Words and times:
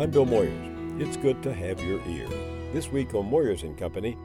I'm 0.00 0.10
Bill 0.10 0.24
Moyers. 0.24 0.98
It's 0.98 1.18
good 1.18 1.42
to 1.42 1.52
have 1.52 1.78
your 1.82 2.00
ear. 2.08 2.26
This 2.72 2.90
week 2.90 3.14
on 3.14 3.30
Moyers 3.30 3.64
and 3.64 3.76
Company, 3.76 4.16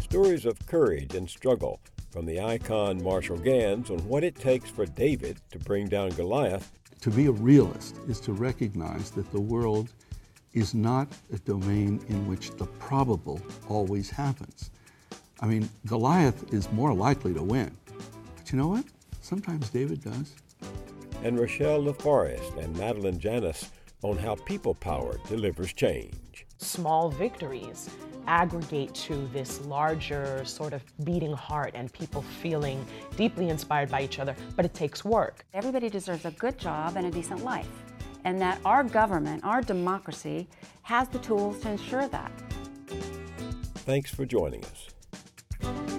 stories 0.00 0.46
of 0.46 0.58
courage 0.66 1.14
and 1.14 1.28
struggle 1.28 1.78
from 2.10 2.24
the 2.24 2.40
icon 2.40 3.02
Marshall 3.02 3.36
Ganz 3.36 3.90
on 3.90 3.98
what 4.08 4.24
it 4.24 4.34
takes 4.34 4.70
for 4.70 4.86
David 4.86 5.42
to 5.50 5.58
bring 5.58 5.88
down 5.88 6.08
Goliath. 6.08 6.72
To 7.02 7.10
be 7.10 7.26
a 7.26 7.32
realist 7.32 7.98
is 8.08 8.18
to 8.20 8.32
recognize 8.32 9.10
that 9.10 9.30
the 9.30 9.42
world 9.42 9.92
is 10.54 10.72
not 10.72 11.06
a 11.30 11.38
domain 11.40 12.02
in 12.08 12.26
which 12.26 12.52
the 12.52 12.64
probable 12.64 13.42
always 13.68 14.08
happens. 14.08 14.70
I 15.40 15.46
mean, 15.46 15.68
Goliath 15.84 16.50
is 16.50 16.72
more 16.72 16.94
likely 16.94 17.34
to 17.34 17.42
win. 17.42 17.76
But 18.36 18.50
you 18.50 18.56
know 18.56 18.68
what? 18.68 18.86
Sometimes 19.20 19.68
David 19.68 20.02
does. 20.02 20.34
And 21.22 21.38
Rochelle 21.38 21.82
LaForest 21.82 22.56
and 22.56 22.74
Madeline 22.78 23.18
Janis 23.18 23.68
on 24.04 24.18
how 24.18 24.34
people 24.34 24.74
power 24.74 25.18
delivers 25.26 25.72
change. 25.72 26.46
Small 26.58 27.08
victories 27.08 27.88
aggregate 28.26 28.94
to 28.94 29.26
this 29.32 29.62
larger 29.62 30.44
sort 30.44 30.74
of 30.74 30.82
beating 31.04 31.32
heart 31.32 31.72
and 31.74 31.90
people 31.92 32.22
feeling 32.42 32.84
deeply 33.16 33.48
inspired 33.48 33.90
by 33.90 34.02
each 34.02 34.18
other, 34.18 34.36
but 34.56 34.64
it 34.64 34.74
takes 34.74 35.04
work. 35.04 35.44
Everybody 35.54 35.88
deserves 35.88 36.26
a 36.26 36.30
good 36.32 36.58
job 36.58 36.96
and 36.96 37.06
a 37.06 37.10
decent 37.10 37.42
life, 37.44 37.68
and 38.24 38.38
that 38.40 38.60
our 38.64 38.84
government, 38.84 39.42
our 39.42 39.62
democracy, 39.62 40.48
has 40.82 41.08
the 41.08 41.18
tools 41.20 41.60
to 41.60 41.70
ensure 41.70 42.06
that. 42.08 42.30
Thanks 43.86 44.14
for 44.14 44.26
joining 44.26 44.62
us. 44.64 45.93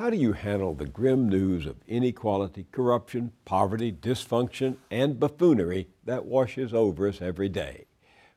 How 0.00 0.08
do 0.08 0.16
you 0.16 0.32
handle 0.32 0.72
the 0.72 0.86
grim 0.86 1.28
news 1.28 1.66
of 1.66 1.76
inequality, 1.86 2.64
corruption, 2.72 3.32
poverty, 3.44 3.92
dysfunction, 3.92 4.78
and 4.90 5.20
buffoonery 5.20 5.88
that 6.04 6.24
washes 6.24 6.72
over 6.72 7.06
us 7.06 7.20
every 7.20 7.50
day? 7.50 7.84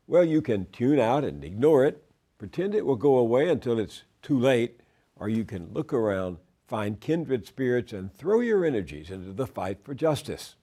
Well, 0.06 0.26
you 0.26 0.42
can 0.42 0.66
tune 0.74 1.00
out 1.00 1.24
and 1.24 1.42
ignore 1.42 1.86
it, 1.86 2.04
pretend 2.38 2.76
it 2.76 2.86
will 2.86 2.98
go 2.98 3.16
away 3.16 3.48
until 3.48 3.80
it's 3.80 4.04
too 4.22 4.38
late, 4.38 4.82
or 5.16 5.30
you 5.30 5.46
can 5.46 5.72
look 5.72 5.94
around, 5.94 6.36
find 6.68 7.00
kindred 7.00 7.48
spirits, 7.48 7.94
and 7.94 8.14
throw 8.14 8.42
your 8.42 8.66
energies 8.66 9.10
into 9.10 9.32
the 9.32 9.48
fight 9.48 9.86
for 9.86 9.94
justice. 9.94 10.58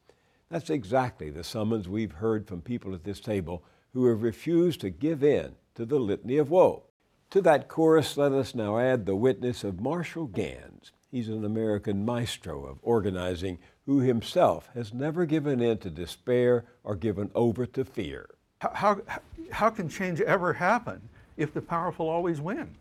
That's 0.51 0.69
exactly 0.69 1.31
the 1.31 1.45
summons 1.45 1.89
we've 1.89 2.13
heard 2.13 2.47
from 2.47 2.61
people 2.61 2.93
at 2.95 3.05
this 3.05 3.21
table 3.21 3.65
who 3.95 4.05
have 4.09 4.23
refused 4.23 4.83
to 4.83 4.91
give 4.91 5.25
in 5.25 5.55
to 5.77 5.87
the 5.87 5.99
litany 5.99 6.37
of 6.37 6.51
woe. 6.51 6.90
To 7.31 7.41
that 7.43 7.69
chorus, 7.69 8.17
let 8.17 8.33
us 8.33 8.57
now 8.57 8.77
add 8.81 9.07
the 9.07 9.15
witness 9.15 9.63
of 9.63 9.81
Marshall 9.81 10.27
Ganz. 10.27 10.91
He's 11.13 11.29
an 11.29 11.45
American 11.45 12.05
maestro 12.05 12.65
of 12.65 12.79
organizing 12.83 13.59
who 13.87 14.01
himself 14.01 14.69
has 14.75 14.93
never 14.93 15.27
given 15.27 15.61
in 15.61 15.79
to 15.79 15.91
despair 15.91 16.65
or 16.83 16.97
given 16.97 17.31
over 17.37 17.67
to 17.67 17.85
fear. 17.85 18.31
How, 18.61 18.71
how, 18.75 19.21
how 19.53 19.71
can 19.71 19.89
change 19.89 20.21
ever 20.21 20.55
happen 20.55 21.01
if 21.37 21.55
the 21.55 21.63
powerful 21.63 22.09
always 22.09 22.41
win? 22.41 22.75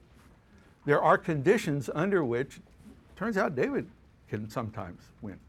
There 0.83 1.01
are 1.01 1.19
conditions 1.19 1.87
under 1.93 2.25
which, 2.25 2.59
turns 3.15 3.37
out, 3.37 3.55
David 3.55 3.87
can 4.27 4.49
sometimes 4.49 5.01
win. 5.21 5.39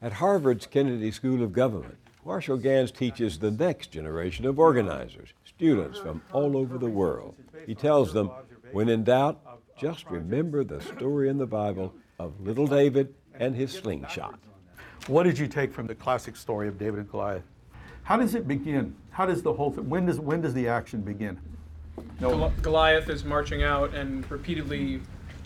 At 0.00 0.14
Harvard's 0.14 0.66
Kennedy 0.66 1.10
School 1.10 1.42
of 1.42 1.52
Government, 1.52 1.98
Marshall 2.24 2.58
Ganz 2.58 2.90
teaches 2.90 3.38
the 3.38 3.50
next 3.50 3.92
generation 3.92 4.44
of 4.44 4.58
organizers, 4.58 5.30
students 5.44 5.98
from 5.98 6.20
all 6.32 6.56
over 6.56 6.76
the 6.76 6.88
world. 6.88 7.34
He 7.66 7.74
tells 7.74 8.12
them, 8.12 8.30
when 8.72 8.88
in 8.88 9.04
doubt, 9.04 9.40
just 9.78 10.04
remember 10.10 10.62
the 10.62 10.80
story 10.80 11.30
in 11.30 11.38
the 11.38 11.46
Bible 11.46 11.94
of 12.18 12.38
little 12.40 12.66
David 12.66 13.14
and 13.34 13.56
his 13.56 13.72
slingshot. 13.72 14.38
What 15.06 15.22
did 15.22 15.38
you 15.38 15.46
take 15.46 15.72
from 15.72 15.86
the 15.86 15.94
classic 15.94 16.36
story 16.36 16.68
of 16.68 16.78
David 16.78 17.00
and 17.00 17.10
Goliath? 17.10 17.44
How 18.02 18.18
does 18.18 18.34
it 18.34 18.46
begin? 18.46 18.94
How 19.10 19.24
does 19.24 19.42
the 19.42 19.52
whole 19.52 19.70
thing, 19.70 19.88
when 19.88 20.04
does, 20.04 20.20
when 20.20 20.42
does 20.42 20.52
the 20.52 20.68
action 20.68 21.00
begin? 21.00 21.40
No. 22.20 22.52
Goliath 22.60 23.08
is 23.08 23.24
marching 23.24 23.62
out 23.62 23.94
and 23.94 24.30
repeatedly 24.30 25.00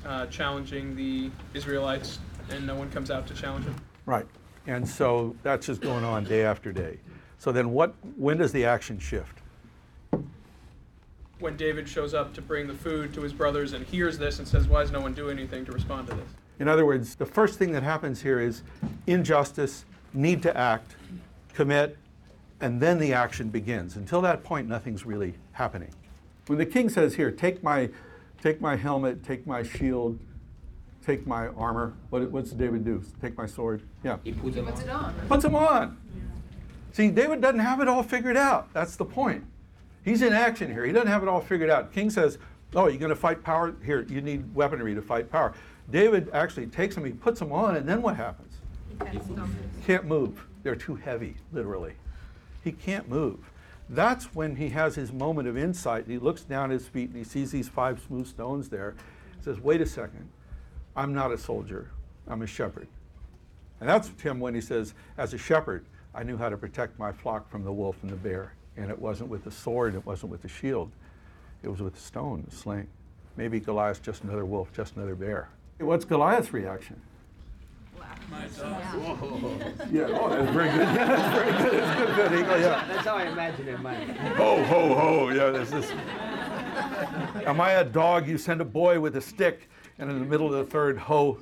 uh, 0.05 0.27
challenging 0.27 0.97
the 0.97 1.31
Israelites, 1.55 2.19
and 2.51 2.67
no 2.67 2.75
one 2.75 2.91
comes 2.91 3.13
out 3.13 3.29
to 3.29 3.35
challenge 3.35 3.65
him. 3.65 3.77
Right. 4.07 4.27
And 4.67 4.89
so 4.89 5.37
that's 5.43 5.67
just 5.67 5.81
going 5.81 6.05
on 6.05 6.25
day 6.25 6.43
after 6.45 6.73
day. 6.73 6.99
So 7.39 7.53
then 7.53 7.71
what 7.71 7.95
when 8.17 8.39
does 8.39 8.53
the 8.53 8.65
action 8.65 8.99
shift? 8.99 9.41
When 11.41 11.57
David 11.57 11.89
shows 11.89 12.15
up 12.15 12.33
to 12.35 12.43
bring 12.43 12.67
the 12.67 12.75
food 12.75 13.13
to 13.15 13.21
his 13.21 13.33
brothers 13.33 13.75
and 13.75 13.85
hears 13.85 14.17
this 14.17 14.39
and 14.39 14.49
says, 14.49 14.67
Why 14.67 14.83
is 14.83 14.91
no 14.91 15.01
one 15.01 15.13
doing 15.13 15.39
anything 15.39 15.65
to 15.67 15.73
respond 15.73 16.09
to 16.09 16.15
this? 16.15 16.29
In 16.59 16.69
other 16.69 16.87
words, 16.87 17.17
the 17.17 17.27
first 17.27 17.59
thing 17.59 17.73
that 17.73 17.83
happens 17.83 18.23
here 18.23 18.41
is 18.41 18.63
injustice, 19.07 19.85
need 20.15 20.43
to 20.43 20.57
act, 20.57 20.97
commit, 21.53 21.99
and 22.61 22.81
then 22.81 22.99
the 22.99 23.13
action 23.13 23.49
begins. 23.51 23.97
Until 23.97 24.23
that 24.23 24.45
point, 24.45 24.69
nothing's 24.69 25.05
really 25.05 25.35
happening. 25.53 25.91
When 26.47 26.59
the 26.59 26.67
king 26.67 26.89
says, 26.89 27.15
Here, 27.15 27.31
take 27.31 27.63
my, 27.63 27.91
take 28.41 28.61
my 28.61 28.77
helmet, 28.77 29.23
take 29.25 29.47
my 29.47 29.63
shield, 29.63 30.19
take 31.05 31.27
my 31.27 31.49
armor, 31.49 31.95
what, 32.11 32.31
what's 32.31 32.51
David 32.51 32.85
do? 32.85 33.03
Take 33.21 33.37
my 33.37 33.47
sword? 33.47 33.83
Yeah. 34.03 34.19
He 34.25 34.33
puts, 34.33 34.57
it 34.57 34.89
on. 34.89 35.15
Puts 35.29 35.43
them 35.43 35.55
on. 35.55 35.99
See, 36.93 37.11
David 37.11 37.41
doesn't 37.41 37.61
have 37.61 37.81
it 37.81 37.89
all 37.89 38.03
figured 38.03 38.37
out. 38.37 38.73
That's 38.73 38.97
the 38.97 39.05
point. 39.05 39.45
He's 40.05 40.23
in 40.23 40.33
action 40.33 40.73
here. 40.73 40.85
He 40.85 40.93
doesn't 40.93 41.09
have 41.09 41.23
it 41.23 41.29
all 41.29 41.41
figured 41.41 41.71
out. 41.71 41.93
King 41.93 42.11
says, 42.11 42.39
Oh, 42.75 42.89
you're 42.89 42.99
going 42.99 43.11
to 43.11 43.17
fight 43.17 43.43
power? 43.45 43.75
Here, 43.85 44.05
you 44.09 44.21
need 44.21 44.53
weaponry 44.55 44.95
to 44.95 45.03
fight 45.03 45.31
power. 45.31 45.55
David 45.91 46.31
actually 46.33 46.67
takes 46.67 46.95
them, 46.95 47.05
he 47.05 47.13
puts 47.13 47.39
them 47.39 47.53
on, 47.53 47.77
and 47.77 47.89
then 47.89 48.03
what 48.03 48.17
happens? 48.17 48.55
He 49.13 49.87
can't 49.87 50.07
move. 50.07 50.45
They're 50.63 50.75
too 50.75 50.97
heavy, 50.97 51.37
literally. 51.53 51.95
He 52.65 52.73
can't 52.73 53.09
move. 53.09 53.39
That's 53.89 54.35
when 54.35 54.57
he 54.57 54.71
has 54.71 54.95
his 54.95 55.13
moment 55.13 55.47
of 55.47 55.57
insight. 55.57 56.07
He 56.07 56.19
looks 56.19 56.43
down 56.43 56.71
at 56.71 56.81
his 56.81 56.89
feet 56.89 57.11
and 57.11 57.19
he 57.19 57.25
sees 57.25 57.51
these 57.53 57.69
five 57.69 58.01
smooth 58.07 58.27
stones 58.27 58.71
there. 58.71 58.95
He 59.37 59.45
says, 59.45 59.61
Wait 59.61 59.81
a 59.83 59.87
second. 59.87 60.29
I'm 60.97 61.13
not 61.13 61.33
a 61.33 61.39
soldier, 61.39 61.91
I'm 62.27 62.43
a 62.43 62.47
shepherd. 62.47 62.89
And 63.81 63.89
that's 63.89 64.11
him 64.23 64.41
when 64.41 64.55
he 64.55 64.61
says, 64.61 64.95
As 65.19 65.35
a 65.35 65.39
shepherd, 65.39 65.85
I 66.15 66.23
knew 66.23 66.37
how 66.37 66.49
to 66.49 66.57
protect 66.57 66.99
my 66.99 67.13
flock 67.13 67.51
from 67.51 67.65
the 67.65 67.73
wolf 67.73 67.97
and 68.03 68.11
the 68.11 68.17
bear. 68.17 68.55
And 68.77 68.91
it 68.91 68.99
wasn't 68.99 69.29
with 69.29 69.45
the 69.45 69.51
sword, 69.51 69.95
it 69.95 70.07
wasn't 70.07 70.33
with 70.33 70.43
the 70.43 70.49
shield, 70.49 70.91
it 71.63 71.69
was 71.69 71.83
with 71.83 71.95
the 71.95 72.01
stone, 72.01 72.45
the 72.49 72.55
sling. 72.55 72.87
Maybe 73.37 73.59
Goliath's 73.59 74.01
just 74.01 74.23
another 74.23 74.45
wolf, 74.45 74.73
just 74.73 74.97
another 74.97 75.15
bear. 75.15 75.49
What's 75.79 76.05
Goliath's 76.05 76.53
reaction? 76.53 77.01
Yeah, 79.93 80.07
oh, 80.11 80.29
that's 80.31 80.51
very 80.53 80.71
good. 80.71 80.81
that's 80.87 81.35
very 81.35 81.71
good. 81.71 81.83
That's 81.83 82.01
good, 82.01 82.17
good 82.17 82.41
eagle. 82.41 82.61
Yeah. 82.61 82.85
That's 82.89 83.07
how 83.07 83.17
I 83.17 83.25
imagine 83.25 83.69
it, 83.69 83.81
man. 83.81 84.17
Ho, 84.37 84.63
ho, 84.65 84.95
ho. 84.95 85.29
Yeah, 85.31 85.51
this 85.51 85.73
is. 85.73 85.91
Am 87.47 87.61
I 87.61 87.73
a 87.73 87.85
dog? 87.85 88.29
You 88.29 88.39
send 88.39 88.61
a 88.61 88.65
boy 88.65 89.01
with 89.01 89.17
a 89.17 89.21
stick, 89.21 89.69
and 89.99 90.11
in 90.11 90.19
the 90.19 90.25
middle 90.25 90.47
of 90.47 90.53
the 90.53 90.71
third, 90.71 90.99
ho, 90.99 91.39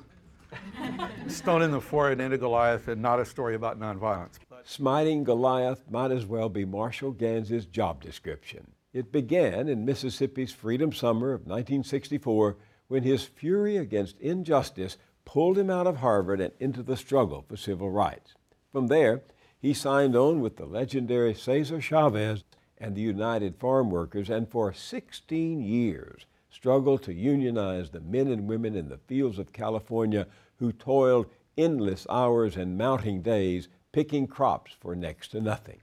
stone 1.27 1.61
in 1.61 1.71
the 1.71 1.81
forehead 1.81 2.19
into 2.19 2.37
Goliath, 2.37 2.87
and 2.87 3.01
not 3.01 3.19
a 3.19 3.25
story 3.25 3.55
about 3.55 3.79
nonviolence. 3.79 4.39
Smiting 4.63 5.23
Goliath 5.23 5.83
might 5.89 6.11
as 6.11 6.25
well 6.25 6.49
be 6.49 6.65
Marshall 6.65 7.11
Ganz's 7.11 7.65
job 7.65 8.01
description. 8.01 8.71
It 8.93 9.11
began 9.11 9.67
in 9.67 9.85
Mississippi's 9.85 10.51
Freedom 10.51 10.93
Summer 10.93 11.33
of 11.33 11.41
1964 11.41 12.57
when 12.87 13.03
his 13.03 13.23
fury 13.23 13.75
against 13.77 14.19
injustice 14.19 14.97
pulled 15.25 15.57
him 15.57 15.69
out 15.69 15.87
of 15.87 15.97
Harvard 15.97 16.39
and 16.39 16.53
into 16.59 16.83
the 16.83 16.97
struggle 16.97 17.43
for 17.47 17.57
civil 17.57 17.89
rights. 17.89 18.35
From 18.71 18.87
there, 18.87 19.23
he 19.59 19.73
signed 19.73 20.15
on 20.15 20.41
with 20.41 20.57
the 20.57 20.65
legendary 20.65 21.33
Cesar 21.33 21.81
Chavez 21.81 22.43
and 22.77 22.95
the 22.95 23.01
United 23.01 23.55
Farm 23.55 23.89
Workers, 23.89 24.29
and 24.29 24.49
for 24.49 24.73
16 24.73 25.61
years 25.61 26.25
struggled 26.53 27.01
to 27.01 27.13
unionize 27.13 27.89
the 27.89 27.99
men 27.99 28.27
and 28.27 28.47
women 28.47 28.75
in 28.75 28.87
the 28.87 28.99
fields 28.99 29.39
of 29.39 29.51
California 29.51 30.27
who 30.57 30.71
toiled 30.71 31.25
endless 31.57 32.05
hours 32.09 32.55
and 32.55 32.77
mounting 32.77 33.23
days 33.23 33.67
picking 33.91 34.27
crops 34.27 34.71
for 34.79 34.95
next 34.95 35.29
to 35.29 35.41
nothing. 35.41 35.81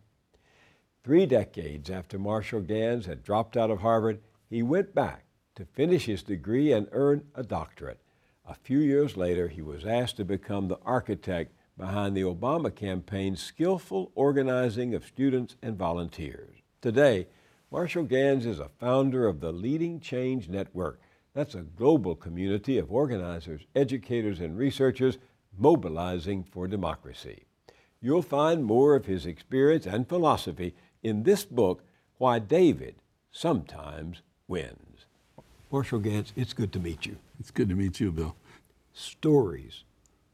Three 1.02 1.26
decades 1.26 1.90
after 1.90 2.18
Marshall 2.18 2.60
Ganz 2.60 3.06
had 3.06 3.24
dropped 3.24 3.56
out 3.56 3.70
of 3.70 3.80
Harvard, 3.80 4.20
he 4.48 4.62
went 4.62 4.94
back 4.94 5.24
to 5.56 5.64
finish 5.64 6.06
his 6.06 6.22
degree 6.22 6.72
and 6.72 6.86
earn 6.92 7.24
a 7.34 7.42
doctorate. 7.42 8.00
A 8.46 8.54
few 8.54 8.78
years 8.78 9.16
later, 9.16 9.48
he 9.48 9.62
was 9.62 9.84
asked 9.84 10.16
to 10.18 10.24
become 10.24 10.68
the 10.68 10.78
architect 10.84 11.52
behind 11.76 12.16
the 12.16 12.22
Obama 12.22 12.74
campaign's 12.74 13.42
skillful 13.42 14.12
organizing 14.14 14.94
of 14.94 15.06
students 15.06 15.56
and 15.62 15.76
volunteers. 15.76 16.58
Today, 16.80 17.26
Marshall 17.72 18.02
Ganz 18.02 18.46
is 18.46 18.58
a 18.58 18.68
founder 18.80 19.28
of 19.28 19.38
the 19.38 19.52
Leading 19.52 20.00
Change 20.00 20.48
Network. 20.48 21.00
That's 21.34 21.54
a 21.54 21.62
global 21.62 22.16
community 22.16 22.78
of 22.78 22.90
organizers, 22.90 23.60
educators, 23.76 24.40
and 24.40 24.58
researchers 24.58 25.18
mobilizing 25.56 26.42
for 26.42 26.66
democracy. 26.66 27.44
You'll 28.00 28.22
find 28.22 28.64
more 28.64 28.96
of 28.96 29.06
his 29.06 29.24
experience 29.24 29.86
and 29.86 30.08
philosophy 30.08 30.74
in 31.04 31.22
this 31.22 31.44
book, 31.44 31.84
Why 32.18 32.40
David 32.40 32.96
Sometimes 33.30 34.22
Wins. 34.48 35.04
Marshall 35.70 36.00
Ganz, 36.00 36.32
it's 36.34 36.52
good 36.52 36.72
to 36.72 36.80
meet 36.80 37.06
you. 37.06 37.18
It's 37.38 37.52
good 37.52 37.68
to 37.68 37.76
meet 37.76 38.00
you, 38.00 38.10
Bill. 38.10 38.34
Stories 38.92 39.84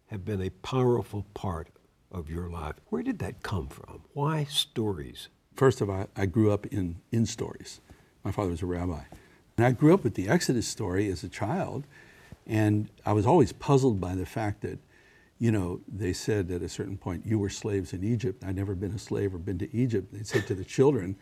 have 0.06 0.24
been 0.24 0.40
a 0.40 0.48
powerful 0.48 1.26
part 1.34 1.68
of 2.10 2.30
your 2.30 2.48
life. 2.48 2.76
Where 2.88 3.02
did 3.02 3.18
that 3.18 3.42
come 3.42 3.68
from? 3.68 4.04
Why 4.14 4.44
stories? 4.44 5.28
First 5.56 5.80
of 5.80 5.88
all, 5.88 6.08
I 6.16 6.26
grew 6.26 6.52
up 6.52 6.66
in, 6.66 6.96
in 7.10 7.24
stories. 7.24 7.80
My 8.24 8.30
father 8.30 8.50
was 8.50 8.62
a 8.62 8.66
rabbi. 8.66 9.02
And 9.56 9.66
I 9.66 9.72
grew 9.72 9.94
up 9.94 10.04
with 10.04 10.14
the 10.14 10.28
Exodus 10.28 10.68
story 10.68 11.08
as 11.08 11.24
a 11.24 11.28
child, 11.28 11.86
and 12.46 12.90
I 13.06 13.12
was 13.14 13.26
always 13.26 13.52
puzzled 13.52 14.00
by 14.00 14.14
the 14.14 14.26
fact 14.26 14.60
that, 14.60 14.78
you 15.38 15.50
know, 15.50 15.80
they 15.88 16.12
said 16.12 16.50
at 16.50 16.60
a 16.60 16.68
certain 16.68 16.98
point, 16.98 17.24
you 17.24 17.38
were 17.38 17.48
slaves 17.48 17.94
in 17.94 18.04
Egypt. 18.04 18.44
I'd 18.44 18.56
never 18.56 18.74
been 18.74 18.92
a 18.92 18.98
slave 18.98 19.34
or 19.34 19.38
been 19.38 19.58
to 19.58 19.74
Egypt. 19.74 20.12
They 20.12 20.22
said 20.22 20.46
to 20.48 20.54
the 20.54 20.64
children, 20.64 21.16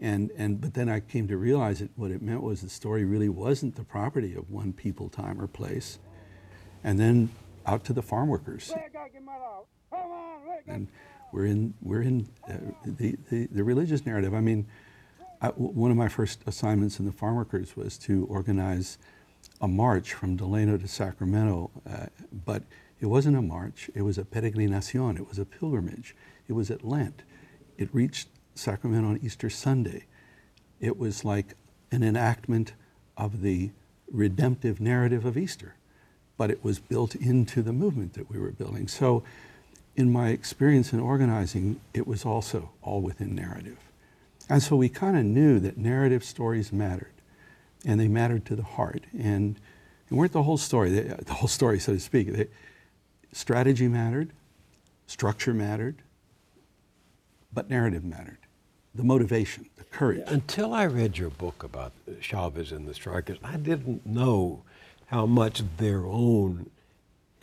and, 0.00 0.30
and 0.36 0.60
but 0.60 0.74
then 0.74 0.88
I 0.88 1.00
came 1.00 1.28
to 1.28 1.36
realize 1.36 1.80
that 1.80 1.90
what 1.96 2.10
it 2.10 2.22
meant 2.22 2.42
was 2.42 2.62
the 2.62 2.70
story 2.70 3.04
really 3.04 3.28
wasn't 3.28 3.76
the 3.76 3.84
property 3.84 4.34
of 4.34 4.50
one 4.50 4.72
people, 4.72 5.08
time, 5.10 5.40
or 5.40 5.46
place. 5.46 5.98
And 6.82 6.98
then 6.98 7.30
out 7.66 7.84
to 7.84 7.92
the 7.92 8.02
farm 8.02 8.28
workers. 8.28 8.72
And 10.66 10.88
we're 11.34 11.46
in, 11.46 11.74
we're 11.82 12.02
in 12.02 12.28
uh, 12.48 12.54
the, 12.86 13.16
the, 13.28 13.48
the 13.50 13.64
religious 13.64 14.06
narrative. 14.06 14.34
I 14.34 14.40
mean, 14.40 14.66
one 15.56 15.90
of 15.90 15.96
my 15.96 16.08
first 16.08 16.40
assignments 16.46 17.00
in 17.00 17.06
the 17.06 17.12
farm 17.12 17.34
workers 17.34 17.76
was 17.76 17.98
to 17.98 18.24
organize 18.26 18.98
a 19.60 19.66
march 19.66 20.12
from 20.14 20.36
Delano 20.36 20.76
to 20.78 20.86
Sacramento, 20.86 21.70
uh, 21.90 22.06
but 22.46 22.62
it 23.00 23.06
wasn't 23.06 23.36
a 23.36 23.42
march, 23.42 23.90
it 23.94 24.02
was 24.02 24.16
a 24.16 24.22
peregrinacion, 24.22 25.18
it 25.18 25.28
was 25.28 25.38
a 25.38 25.44
pilgrimage. 25.44 26.14
It 26.48 26.52
was 26.52 26.70
at 26.70 26.84
Lent. 26.84 27.22
It 27.76 27.88
reached 27.92 28.28
Sacramento 28.54 29.08
on 29.08 29.20
Easter 29.22 29.50
Sunday. 29.50 30.04
It 30.78 30.96
was 30.96 31.24
like 31.24 31.54
an 31.90 32.04
enactment 32.04 32.74
of 33.16 33.42
the 33.42 33.70
redemptive 34.10 34.80
narrative 34.80 35.24
of 35.24 35.36
Easter, 35.36 35.74
but 36.36 36.50
it 36.50 36.62
was 36.62 36.78
built 36.78 37.16
into 37.16 37.60
the 37.60 37.72
movement 37.72 38.14
that 38.14 38.30
we 38.30 38.38
were 38.38 38.52
building. 38.52 38.86
So, 38.86 39.24
in 39.96 40.12
my 40.12 40.30
experience 40.30 40.92
in 40.92 41.00
organizing, 41.00 41.80
it 41.92 42.06
was 42.06 42.24
also 42.24 42.70
all 42.82 43.00
within 43.00 43.34
narrative. 43.34 43.78
And 44.48 44.62
so 44.62 44.76
we 44.76 44.88
kind 44.88 45.16
of 45.16 45.24
knew 45.24 45.58
that 45.60 45.78
narrative 45.78 46.24
stories 46.24 46.72
mattered, 46.72 47.12
and 47.84 47.98
they 47.98 48.08
mattered 48.08 48.44
to 48.46 48.56
the 48.56 48.62
heart. 48.62 49.04
And 49.18 49.56
they 50.10 50.16
weren't 50.16 50.32
the 50.32 50.42
whole 50.42 50.58
story, 50.58 50.90
they, 50.90 51.10
uh, 51.10 51.16
the 51.24 51.34
whole 51.34 51.48
story, 51.48 51.78
so 51.78 51.94
to 51.94 52.00
speak. 52.00 52.32
They, 52.32 52.48
strategy 53.32 53.88
mattered, 53.88 54.30
structure 55.06 55.54
mattered, 55.54 55.96
but 57.52 57.70
narrative 57.70 58.04
mattered. 58.04 58.38
The 58.94 59.04
motivation, 59.04 59.66
the 59.76 59.84
courage. 59.84 60.22
Until 60.26 60.72
I 60.72 60.84
read 60.84 61.18
your 61.18 61.30
book 61.30 61.64
about 61.64 61.92
Chavez 62.20 62.70
and 62.70 62.86
the 62.86 62.94
strikers, 62.94 63.38
I 63.42 63.56
didn't 63.56 64.06
know 64.06 64.62
how 65.06 65.26
much 65.26 65.62
their 65.78 66.04
own 66.04 66.70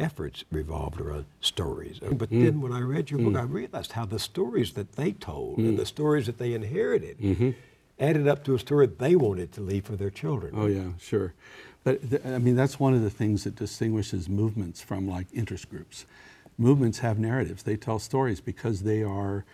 efforts 0.01 0.43
revolved 0.51 0.99
around 0.99 1.25
stories. 1.39 1.99
Mm-hmm. 1.99 2.15
But 2.15 2.29
then 2.31 2.59
when 2.59 2.73
I 2.73 2.81
read 2.81 3.11
your 3.11 3.19
book, 3.19 3.33
mm-hmm. 3.33 3.37
I 3.37 3.43
realized 3.43 3.91
how 3.93 4.05
the 4.05 4.19
stories 4.19 4.73
that 4.73 4.93
they 4.93 5.11
told 5.13 5.59
and 5.59 5.77
the 5.77 5.83
mm-hmm. 5.83 5.85
stories 5.85 6.25
that 6.25 6.37
they 6.37 6.53
inherited 6.53 7.55
added 7.99 8.27
up 8.27 8.43
to 8.45 8.55
a 8.55 8.59
story 8.59 8.87
they 8.87 9.15
wanted 9.15 9.51
to 9.53 9.61
leave 9.61 9.85
for 9.85 9.95
their 9.95 10.09
children. 10.09 10.53
Oh 10.57 10.65
yeah, 10.65 10.89
sure. 10.99 11.33
But 11.83 12.09
th- 12.09 12.25
I 12.25 12.39
mean, 12.39 12.55
that's 12.55 12.79
one 12.79 12.93
of 12.93 13.01
the 13.01 13.09
things 13.09 13.43
that 13.43 13.55
distinguishes 13.55 14.27
movements 14.27 14.81
from 14.81 15.07
like 15.07 15.27
interest 15.33 15.69
groups. 15.69 16.05
Movements 16.57 16.99
have 16.99 17.19
narratives. 17.19 17.63
They 17.63 17.77
tell 17.77 17.99
stories 17.99 18.41
because 18.41 18.81
they 18.81 19.03
are 19.03 19.45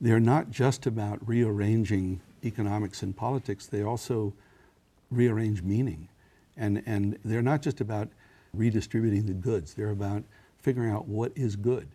they're 0.00 0.20
not 0.20 0.50
just 0.50 0.86
about 0.86 1.26
rearranging 1.26 2.20
economics 2.44 3.02
and 3.02 3.16
politics. 3.16 3.66
They 3.66 3.82
also 3.82 4.34
rearrange 5.10 5.62
meaning, 5.62 6.08
and 6.56 6.82
and 6.84 7.18
they're 7.24 7.42
not 7.42 7.62
just 7.62 7.80
about 7.80 8.08
redistributing 8.56 9.26
the 9.26 9.34
goods. 9.34 9.74
They're 9.74 9.90
about 9.90 10.24
figuring 10.58 10.90
out 10.90 11.06
what 11.06 11.32
is 11.36 11.56
good. 11.56 11.88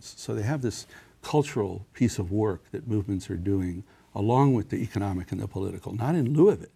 So 0.00 0.34
they 0.34 0.42
have 0.42 0.62
this 0.62 0.86
cultural 1.22 1.86
piece 1.94 2.18
of 2.18 2.32
work 2.32 2.70
that 2.72 2.86
movements 2.86 3.30
are 3.30 3.36
doing 3.36 3.84
along 4.14 4.54
with 4.54 4.68
the 4.70 4.76
economic 4.76 5.32
and 5.32 5.40
the 5.40 5.48
political, 5.48 5.92
not 5.92 6.14
in 6.14 6.34
lieu 6.34 6.50
of 6.50 6.62
it. 6.62 6.70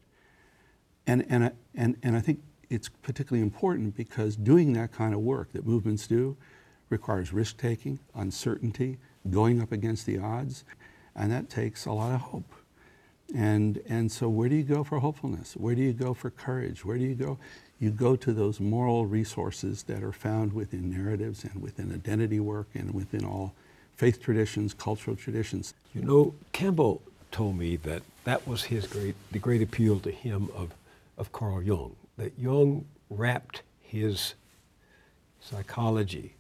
And, 1.06 1.25
and, 1.29 1.52
and, 1.75 1.96
and 2.02 2.17
I 2.17 2.20
think 2.20 2.40
it's 2.69 2.88
particularly 2.88 3.43
important 3.43 3.96
because 3.96 4.37
doing 4.37 4.73
that 4.75 4.93
kind 4.93 5.14
of 5.14 5.20
work 5.20 5.52
that 5.52 5.67
movements 5.67 6.06
do 6.06 6.37
requires 6.90 7.32
risk 7.32 7.56
taking, 7.56 7.99
uncertainty, 8.14 8.99
going 9.31 9.61
up 9.61 9.73
against 9.73 10.06
the 10.06 10.19
odds, 10.19 10.64
and 11.14 11.31
that 11.32 11.49
takes 11.49 11.87
a 11.87 11.93
lot 11.93 12.14
of 12.14 12.20
hope. 12.20 12.52
And, 13.35 13.82
and 13.87 14.11
so, 14.11 14.29
where 14.29 14.49
do 14.49 14.56
you 14.56 14.62
go 14.62 14.82
for 14.85 15.00
hopefulness? 15.00 15.55
Where 15.55 15.75
do 15.75 15.82
you 15.82 15.93
go 15.93 16.14
for 16.14 16.31
courage? 16.31 16.85
Where 16.85 16.96
do 16.96 17.05
you 17.05 17.14
go? 17.14 17.38
You 17.80 17.90
go 17.90 18.16
to 18.16 18.32
those 18.32 18.58
moral 18.60 19.06
resources 19.06 19.84
that 19.84 20.02
are 20.02 20.12
found 20.12 20.52
within 20.52 20.90
narratives 20.90 21.44
and 21.44 21.62
within 21.62 21.92
identity 21.92 22.40
work 22.40 22.69
and 22.75 22.92
within 22.92 23.25
all 23.25 23.54
faith 23.96 24.20
traditions, 24.20 24.75
cultural 24.75 25.16
traditions. 25.16 25.75
You 25.94 26.02
know, 26.02 26.34
Campbell 26.52 27.02
told 27.30 27.56
me 27.56 27.76
that 27.76 28.02
that 28.25 28.46
was 28.48 28.64
his 28.64 28.86
great, 28.86 29.14
the 29.30 29.38
great 29.38 29.62
appeal 29.62 30.00
to 30.00 30.10
him 30.10 30.48
of, 30.56 30.72
of 31.16 31.30
Carl 31.32 31.62
Jung. 31.62 31.94
That 32.16 32.32
Jung 32.38 32.84
wrapped 33.10 33.62
his 33.80 34.34
psychology 35.40 36.34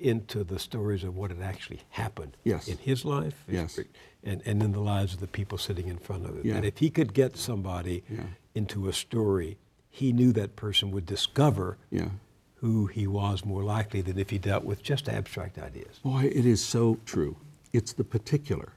into 0.00 0.42
the 0.44 0.58
stories 0.58 1.04
of 1.04 1.16
what 1.16 1.30
had 1.30 1.40
actually 1.40 1.80
happened 1.90 2.36
Yes. 2.44 2.66
in 2.68 2.78
his 2.78 3.04
life 3.04 3.44
Yes. 3.48 3.78
and, 4.24 4.42
and 4.44 4.62
in 4.62 4.72
the 4.72 4.80
lives 4.80 5.14
of 5.14 5.20
the 5.20 5.26
people 5.26 5.58
sitting 5.58 5.88
in 5.88 5.98
front 5.98 6.24
of 6.26 6.36
it. 6.38 6.44
Yeah. 6.44 6.54
That 6.54 6.64
if 6.64 6.78
he 6.78 6.90
could 6.90 7.12
get 7.14 7.36
somebody 7.36 8.02
Yeah. 8.10 8.24
into 8.54 8.88
a 8.88 8.92
story, 8.92 9.58
he 9.92 10.10
knew 10.12 10.32
that 10.32 10.56
person 10.56 10.90
would 10.90 11.04
discover 11.06 11.76
Yeah. 11.90 12.08
who 12.56 12.86
he 12.86 13.06
was 13.06 13.44
more 13.44 13.62
likely 13.62 14.00
than 14.00 14.18
if 14.18 14.30
he 14.30 14.38
dealt 14.38 14.64
with 14.64 14.82
just 14.82 15.08
abstract 15.08 15.58
ideas. 15.58 16.00
Boy, 16.02 16.24
it 16.34 16.46
is 16.46 16.64
so 16.64 16.98
true. 17.04 17.36
It's 17.72 17.92
the 17.92 18.02
particular. 18.04 18.72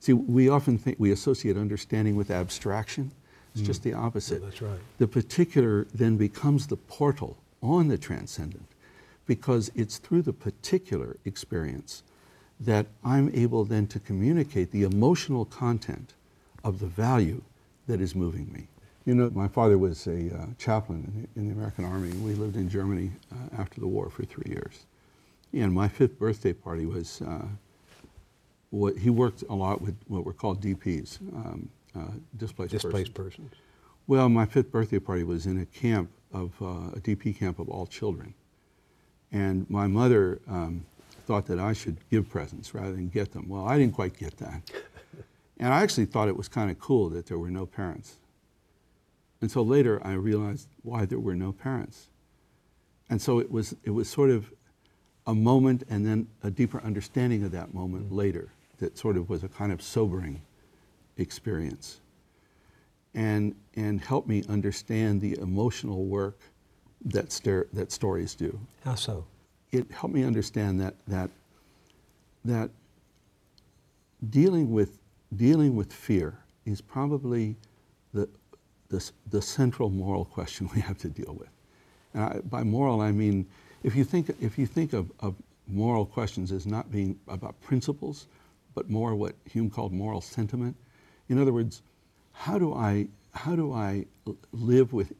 See, 0.00 0.12
we 0.12 0.48
often 0.48 0.78
think 0.78 0.98
we 0.98 1.12
associate 1.12 1.56
understanding 1.56 2.16
with 2.16 2.30
abstraction. 2.30 3.12
It's 3.54 3.62
just 3.62 3.82
the 3.84 3.92
opposite. 3.92 4.40
Mm. 4.42 4.46
that's 4.46 4.62
right. 4.62 4.80
The 4.98 5.06
particular 5.06 5.86
then 5.94 6.16
becomes 6.16 6.66
the 6.66 6.76
portal 6.76 7.36
on 7.62 7.86
the 7.88 7.98
transcendent 7.98 8.66
because 9.26 9.70
it's 9.76 9.98
through 9.98 10.22
the 10.22 10.32
particular 10.32 11.18
experience 11.24 12.02
that 12.58 12.86
I'm 13.04 13.30
able 13.34 13.64
then 13.64 13.86
to 13.88 14.00
communicate 14.00 14.72
the 14.72 14.82
emotional 14.82 15.44
content 15.44 16.14
of 16.64 16.80
the 16.80 16.86
value 16.86 17.42
that 17.86 18.00
is 18.00 18.14
moving 18.16 18.52
me. 18.52 18.66
You 19.04 19.16
know, 19.16 19.30
my 19.30 19.48
father 19.48 19.78
was 19.78 20.06
a 20.06 20.32
uh, 20.32 20.46
chaplain 20.58 21.04
in 21.04 21.22
the, 21.22 21.40
in 21.40 21.48
the 21.48 21.54
American 21.54 21.84
Army. 21.84 22.10
We 22.18 22.34
lived 22.34 22.56
in 22.56 22.68
Germany 22.68 23.10
uh, 23.32 23.60
after 23.60 23.80
the 23.80 23.88
war 23.88 24.08
for 24.10 24.24
three 24.24 24.50
years. 24.50 24.86
And 25.52 25.72
my 25.72 25.88
fifth 25.88 26.18
birthday 26.18 26.52
party 26.52 26.86
was, 26.86 27.20
uh, 27.22 27.46
what, 28.70 28.96
he 28.96 29.10
worked 29.10 29.42
a 29.50 29.54
lot 29.54 29.82
with 29.82 29.96
what 30.06 30.24
were 30.24 30.32
called 30.32 30.62
DPs, 30.62 31.20
um, 31.34 31.68
uh, 31.96 32.12
displaced, 32.36 32.72
Displaced 32.72 33.12
persons. 33.12 33.48
persons. 33.48 33.52
Well, 34.06 34.28
my 34.28 34.46
fifth 34.46 34.70
birthday 34.70 35.00
party 35.00 35.24
was 35.24 35.46
in 35.46 35.60
a 35.60 35.66
camp 35.66 36.10
of 36.32 36.52
uh, 36.62 36.96
a 36.96 37.00
DP 37.00 37.36
camp 37.36 37.58
of 37.58 37.68
all 37.68 37.86
children, 37.86 38.34
and 39.30 39.68
my 39.68 39.86
mother 39.86 40.40
um, 40.48 40.84
thought 41.26 41.46
that 41.46 41.58
I 41.58 41.72
should 41.72 41.96
give 42.10 42.28
presents 42.28 42.74
rather 42.74 42.92
than 42.92 43.08
get 43.08 43.32
them. 43.32 43.48
Well, 43.48 43.66
I 43.66 43.78
didn't 43.78 43.94
quite 43.94 44.16
get 44.16 44.36
that, 44.38 44.62
and 45.58 45.72
I 45.72 45.82
actually 45.82 46.06
thought 46.06 46.28
it 46.28 46.36
was 46.36 46.48
kind 46.48 46.70
of 46.70 46.78
cool 46.80 47.10
that 47.10 47.26
there 47.26 47.38
were 47.38 47.50
no 47.50 47.66
parents. 47.66 48.16
And 49.42 49.50
so 49.50 49.60
later, 49.60 50.00
I 50.06 50.14
realized 50.14 50.68
why 50.82 51.04
there 51.04 51.18
were 51.18 51.34
no 51.34 51.52
parents, 51.52 52.08
and 53.10 53.20
so 53.20 53.38
it 53.38 53.50
was 53.50 53.76
it 53.84 53.90
was 53.90 54.08
sort 54.08 54.30
of 54.30 54.50
a 55.26 55.34
moment, 55.34 55.82
and 55.90 56.06
then 56.06 56.28
a 56.42 56.50
deeper 56.50 56.80
understanding 56.82 57.44
of 57.44 57.52
that 57.52 57.74
moment 57.74 58.06
mm-hmm. 58.06 58.16
later 58.16 58.48
that 58.78 58.96
sort 58.96 59.16
of 59.16 59.28
was 59.28 59.44
a 59.44 59.48
kind 59.48 59.70
of 59.72 59.82
sobering 59.82 60.42
experience 61.16 62.00
and, 63.14 63.54
and 63.76 64.00
help 64.00 64.26
me 64.26 64.42
understand 64.48 65.20
the 65.20 65.38
emotional 65.38 66.04
work 66.04 66.38
that, 67.04 67.32
star, 67.32 67.66
that 67.72 67.92
stories 67.92 68.34
do. 68.34 68.58
How 68.84 68.94
so? 68.94 69.24
It 69.70 69.90
helped 69.90 70.14
me 70.14 70.24
understand 70.24 70.80
that, 70.80 70.94
that, 71.08 71.30
that 72.44 72.70
dealing, 74.30 74.72
with, 74.72 74.98
dealing 75.36 75.76
with 75.76 75.92
fear 75.92 76.38
is 76.64 76.80
probably 76.80 77.56
the, 78.92 79.10
the 79.30 79.42
central 79.42 79.90
moral 79.90 80.24
question 80.24 80.68
we 80.74 80.80
have 80.80 80.98
to 80.98 81.08
deal 81.08 81.34
with. 81.38 81.48
And 82.14 82.22
I, 82.22 82.40
by 82.44 82.62
moral, 82.62 83.00
I 83.00 83.10
mean 83.10 83.46
if 83.82 83.96
you 83.96 84.04
think, 84.04 84.30
if 84.40 84.58
you 84.58 84.66
think 84.66 84.92
of, 84.92 85.10
of 85.20 85.34
moral 85.66 86.06
questions 86.06 86.52
as 86.52 86.66
not 86.66 86.92
being 86.92 87.18
about 87.26 87.60
principles, 87.60 88.26
but 88.74 88.88
more 88.88 89.14
what 89.14 89.34
Hume 89.50 89.70
called 89.70 89.92
moral 89.92 90.20
sentiment. 90.20 90.76
In 91.28 91.40
other 91.40 91.52
words, 91.52 91.82
how 92.32 92.58
do 92.58 92.74
I, 92.74 93.08
how 93.34 93.56
do 93.56 93.72
I 93.72 94.06
live 94.52 94.92
with 94.92 95.12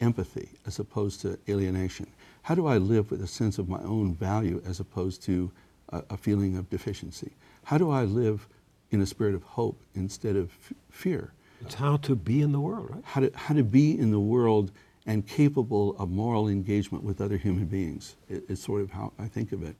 empathy 0.00 0.50
as 0.64 0.78
opposed 0.78 1.20
to 1.22 1.38
alienation? 1.48 2.06
How 2.42 2.54
do 2.54 2.66
I 2.66 2.78
live 2.78 3.10
with 3.10 3.22
a 3.22 3.26
sense 3.26 3.58
of 3.58 3.68
my 3.68 3.80
own 3.80 4.14
value 4.14 4.62
as 4.64 4.80
opposed 4.80 5.22
to 5.24 5.50
a, 5.90 6.02
a 6.10 6.16
feeling 6.16 6.56
of 6.56 6.70
deficiency? 6.70 7.32
How 7.64 7.76
do 7.76 7.90
I 7.90 8.04
live 8.04 8.48
in 8.92 9.00
a 9.00 9.06
spirit 9.06 9.34
of 9.34 9.42
hope 9.42 9.82
instead 9.94 10.36
of 10.36 10.50
f- 10.50 10.76
fear? 10.90 11.32
It's 11.60 11.74
how 11.74 11.96
to 11.98 12.14
be 12.14 12.42
in 12.42 12.52
the 12.52 12.60
world, 12.60 12.90
right? 12.90 13.02
how 13.04 13.20
to, 13.20 13.30
how 13.34 13.54
to 13.54 13.64
be 13.64 13.98
in 13.98 14.10
the 14.10 14.20
world 14.20 14.72
and 15.06 15.26
capable 15.26 15.96
of 15.98 16.10
moral 16.10 16.48
engagement 16.48 17.04
with 17.04 17.20
other 17.20 17.36
human 17.36 17.66
beings. 17.66 18.16
It, 18.28 18.44
it's 18.48 18.62
sort 18.62 18.82
of 18.82 18.90
how 18.90 19.12
I 19.18 19.28
think 19.28 19.52
of 19.52 19.62
it. 19.62 19.76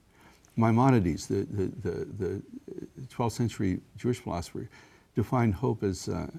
Maimonides, 0.57 1.27
the, 1.27 1.47
the, 1.51 1.67
the, 1.83 2.07
the 2.19 2.43
12th 3.09 3.33
century 3.33 3.81
Jewish 3.97 4.21
philosopher, 4.21 4.69
defined 5.15 5.55
hope 5.55 5.83
as 5.83 6.09
uh, 6.09 6.31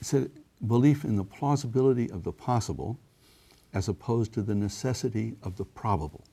said 0.00 0.30
belief 0.66 1.04
in 1.04 1.16
the 1.16 1.24
plausibility 1.24 2.10
of 2.10 2.22
the 2.24 2.32
possible 2.32 2.98
as 3.74 3.88
opposed 3.88 4.32
to 4.34 4.42
the 4.42 4.54
necessity 4.54 5.34
of 5.42 5.56
the 5.56 5.64
probable. 5.64 6.24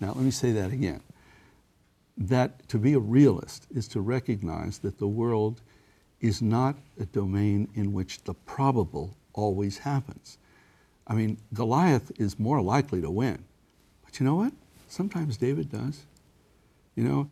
Now, 0.00 0.08
let 0.08 0.24
me 0.24 0.30
say 0.30 0.52
that 0.52 0.72
again. 0.72 1.00
That 2.16 2.68
to 2.68 2.78
be 2.78 2.94
a 2.94 2.98
realist 2.98 3.66
is 3.72 3.86
to 3.88 4.00
recognize 4.00 4.78
that 4.78 4.98
the 4.98 5.06
world 5.06 5.62
is 6.20 6.42
not 6.42 6.76
a 6.98 7.06
domain 7.06 7.68
in 7.74 7.92
which 7.92 8.22
the 8.24 8.34
probable 8.34 9.16
always 9.34 9.78
happens. 9.78 10.38
I 11.06 11.14
mean, 11.14 11.38
Goliath 11.54 12.12
is 12.18 12.38
more 12.38 12.60
likely 12.60 13.00
to 13.00 13.10
win. 13.10 13.44
But 14.04 14.18
you 14.20 14.26
know 14.26 14.34
what? 14.34 14.52
Sometimes 14.88 15.36
David 15.36 15.70
does. 15.70 16.04
You 16.96 17.04
know, 17.04 17.30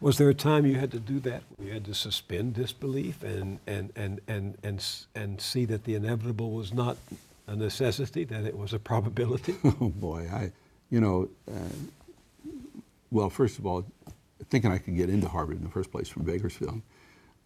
Was 0.00 0.18
there 0.18 0.28
a 0.28 0.34
time 0.34 0.66
you 0.66 0.74
had 0.74 0.90
to 0.92 1.00
do 1.00 1.20
that? 1.20 1.42
You 1.58 1.72
had 1.72 1.86
to 1.86 1.94
suspend 1.94 2.54
disbelief 2.54 3.22
and, 3.22 3.58
and, 3.66 3.92
and, 3.96 4.20
and, 4.28 4.58
and, 4.62 4.84
and 5.14 5.40
see 5.40 5.64
that 5.64 5.84
the 5.84 5.94
inevitable 5.94 6.50
was 6.50 6.72
not 6.74 6.98
a 7.46 7.56
necessity, 7.56 8.24
that 8.24 8.44
it 8.44 8.56
was 8.56 8.72
a 8.74 8.78
probability? 8.78 9.56
oh 9.64 9.88
boy, 9.88 10.28
I, 10.32 10.52
you 10.90 11.00
know, 11.00 11.28
uh, 11.50 11.74
well, 13.10 13.30
first 13.30 13.58
of 13.58 13.66
all, 13.66 13.84
thinking 14.50 14.70
I 14.70 14.78
could 14.78 14.96
get 14.96 15.08
into 15.08 15.28
Harvard 15.28 15.56
in 15.56 15.64
the 15.64 15.70
first 15.70 15.90
place 15.90 16.08
from 16.08 16.24
Bakersfield, 16.24 16.82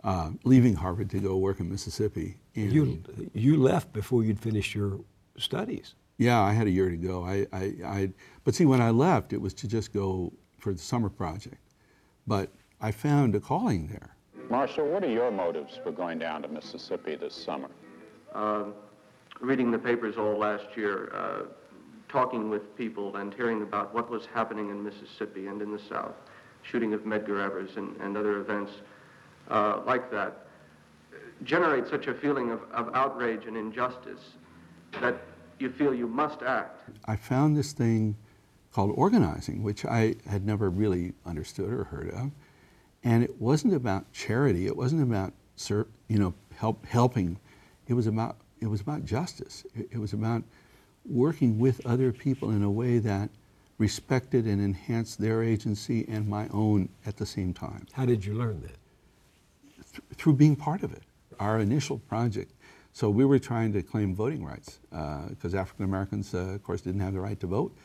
uh, 0.04 0.30
leaving 0.44 0.74
Harvard 0.74 1.10
to 1.10 1.18
go 1.18 1.36
work 1.36 1.60
in 1.60 1.70
Mississippi. 1.70 2.36
And 2.54 2.72
you, 2.72 3.02
you 3.32 3.56
left 3.56 3.92
before 3.92 4.22
you'd 4.22 4.38
finished 4.38 4.74
your 4.74 5.00
studies. 5.36 5.94
yeah, 6.18 6.40
I 6.40 6.52
had 6.52 6.66
a 6.68 6.70
year 6.70 6.90
to 6.90 6.96
go. 6.96 7.24
I, 7.24 7.46
I, 7.52 7.74
I, 7.84 8.12
but 8.44 8.54
see, 8.54 8.66
when 8.66 8.80
I 8.80 8.90
left, 8.90 9.32
it 9.32 9.40
was 9.40 9.54
to 9.54 9.68
just 9.68 9.92
go 9.92 10.32
for 10.58 10.72
the 10.72 10.78
summer 10.78 11.08
project. 11.08 11.58
But 12.26 12.50
I 12.80 12.92
found 12.92 13.34
a 13.34 13.40
calling 13.40 13.88
there. 13.88 14.14
Marshall, 14.48 14.86
what 14.86 15.02
are 15.02 15.10
your 15.10 15.30
motives 15.30 15.78
for 15.82 15.90
going 15.90 16.18
down 16.18 16.42
to 16.42 16.48
Mississippi 16.48 17.16
this 17.16 17.34
summer? 17.34 17.70
uh, 18.34 18.64
reading 19.40 19.70
the 19.70 19.78
papers 19.78 20.16
all 20.16 20.36
last 20.36 20.76
year, 20.76 21.12
uh, 21.14 21.42
talking 22.08 22.50
with 22.50 22.76
people 22.76 23.16
and 23.16 23.32
hearing 23.34 23.62
about 23.62 23.94
what 23.94 24.10
was 24.10 24.26
happening 24.32 24.70
in 24.70 24.82
Mississippi 24.82 25.46
and 25.46 25.62
in 25.62 25.72
the 25.72 25.78
South, 25.78 26.14
shooting 26.62 26.92
of 26.92 27.02
Medgar 27.02 27.42
Evers 27.42 27.70
and, 27.76 27.96
and 28.00 28.16
other 28.16 28.40
events 28.40 28.72
uh, 29.50 29.80
like 29.86 30.10
that, 30.10 30.46
generate 31.42 31.88
such 31.88 32.06
a 32.06 32.14
feeling 32.14 32.50
of, 32.50 32.60
of 32.72 32.94
outrage 32.94 33.46
and 33.46 33.56
injustice 33.56 34.34
that 35.00 35.16
you 35.58 35.70
feel 35.70 35.94
you 35.94 36.06
must 36.06 36.42
act. 36.42 36.80
I 37.04 37.16
found 37.16 37.56
this 37.56 37.72
thing 37.72 38.16
called 38.72 38.92
organizing, 38.94 39.62
which 39.62 39.84
I 39.84 40.16
had 40.26 40.44
never 40.44 40.68
really 40.70 41.12
understood 41.24 41.72
or 41.72 41.84
heard 41.84 42.10
of. 42.10 42.30
And 43.04 43.22
it 43.22 43.40
wasn't 43.40 43.74
about 43.74 44.12
charity. 44.12 44.66
It 44.66 44.76
wasn't 44.76 45.02
about 45.02 45.32
you 46.08 46.18
know 46.18 46.34
help 46.56 46.84
helping. 46.86 47.38
It 47.86 47.94
was 47.94 48.06
about 48.06 48.36
it 48.60 48.66
was 48.66 48.80
about 48.80 49.04
justice. 49.04 49.64
It, 49.74 49.88
it 49.92 49.98
was 49.98 50.12
about 50.12 50.42
working 51.04 51.58
with 51.58 51.84
other 51.86 52.12
people 52.12 52.50
in 52.50 52.62
a 52.62 52.70
way 52.70 52.98
that 52.98 53.28
respected 53.78 54.46
and 54.46 54.60
enhanced 54.60 55.20
their 55.20 55.42
agency 55.42 56.06
and 56.08 56.26
my 56.28 56.48
own 56.48 56.88
at 57.04 57.16
the 57.16 57.26
same 57.26 57.52
time 57.52 57.86
How 57.92 58.06
did 58.06 58.24
you 58.24 58.34
learn 58.34 58.62
that? 58.62 58.76
Th- 59.94 60.04
through 60.14 60.34
being 60.34 60.56
part 60.56 60.82
of 60.82 60.92
it. 60.92 61.02
Our 61.40 61.58
initial 61.60 61.98
project. 61.98 62.52
So 62.92 63.10
we 63.10 63.24
were 63.24 63.40
trying 63.40 63.72
to 63.72 63.82
claim 63.82 64.14
voting 64.14 64.44
rights 64.44 64.78
because 65.30 65.54
African 65.54 65.84
Americans, 65.84 66.32
uh, 66.32 66.54
of 66.54 66.62
course, 66.62 66.80
didn't 66.80 67.00
have 67.00 67.12
the 67.12 67.20
right 67.20 67.38
to 67.40 67.46
vote, 67.46 67.76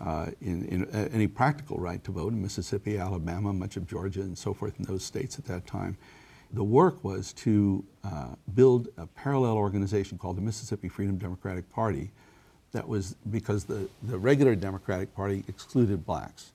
uh, 0.00 0.26
in, 0.40 0.64
in 0.66 0.84
uh, 0.86 1.08
any 1.12 1.26
practical 1.26 1.78
right 1.78 2.02
to 2.04 2.10
vote 2.10 2.32
in 2.32 2.42
Mississippi, 2.42 2.98
Alabama, 2.98 3.52
much 3.52 3.76
of 3.76 3.86
Georgia, 3.86 4.22
and 4.22 4.36
so 4.36 4.52
forth 4.52 4.78
in 4.78 4.84
those 4.84 5.04
states 5.04 5.38
at 5.38 5.44
that 5.46 5.66
time. 5.66 5.96
The 6.52 6.64
work 6.64 7.02
was 7.02 7.32
to 7.34 7.84
uh, 8.04 8.34
build 8.54 8.88
a 8.98 9.06
parallel 9.06 9.56
organization 9.56 10.18
called 10.18 10.36
the 10.36 10.42
Mississippi 10.42 10.88
Freedom 10.88 11.16
Democratic 11.16 11.70
Party. 11.70 12.10
That 12.72 12.86
was 12.88 13.16
because 13.30 13.64
the, 13.64 13.88
the 14.02 14.18
regular 14.18 14.54
Democratic 14.54 15.14
Party 15.14 15.44
excluded 15.48 16.04
blacks. 16.04 16.52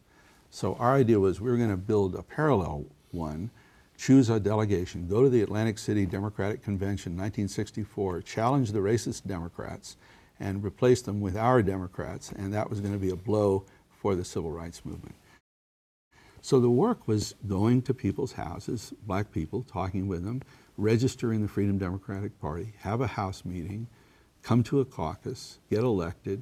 So 0.49 0.75
our 0.75 0.95
idea 0.95 1.19
was 1.19 1.41
we 1.41 1.49
were 1.49 1.57
going 1.57 1.69
to 1.69 1.77
build 1.77 2.15
a 2.15 2.23
parallel 2.23 2.85
one, 3.11 3.49
choose 4.01 4.31
a 4.31 4.39
delegation, 4.39 5.07
go 5.07 5.21
to 5.21 5.29
the 5.29 5.43
Atlantic 5.43 5.77
City 5.77 6.07
Democratic 6.07 6.63
Convention 6.63 7.11
1964, 7.11 8.23
challenge 8.23 8.71
the 8.71 8.79
racist 8.79 9.27
Democrats, 9.27 9.95
and 10.39 10.63
replace 10.63 11.03
them 11.03 11.21
with 11.21 11.37
our 11.37 11.61
Democrats, 11.61 12.31
and 12.31 12.51
that 12.51 12.67
was 12.67 12.79
going 12.79 12.93
to 12.93 12.99
be 12.99 13.11
a 13.11 13.15
blow 13.15 13.63
for 13.91 14.15
the 14.15 14.25
civil 14.25 14.51
rights 14.51 14.83
movement. 14.83 15.13
So 16.41 16.59
the 16.59 16.71
work 16.71 17.07
was 17.07 17.35
going 17.47 17.83
to 17.83 17.93
people's 17.93 18.31
houses, 18.31 18.91
black 19.05 19.31
people, 19.31 19.61
talking 19.61 20.07
with 20.07 20.23
them, 20.23 20.41
registering 20.77 21.43
the 21.43 21.47
Freedom 21.47 21.77
Democratic 21.77 22.39
Party, 22.41 22.73
have 22.79 23.01
a 23.01 23.07
house 23.07 23.45
meeting, 23.45 23.85
come 24.41 24.63
to 24.63 24.79
a 24.79 24.85
caucus, 24.85 25.59
get 25.69 25.81
elected, 25.81 26.41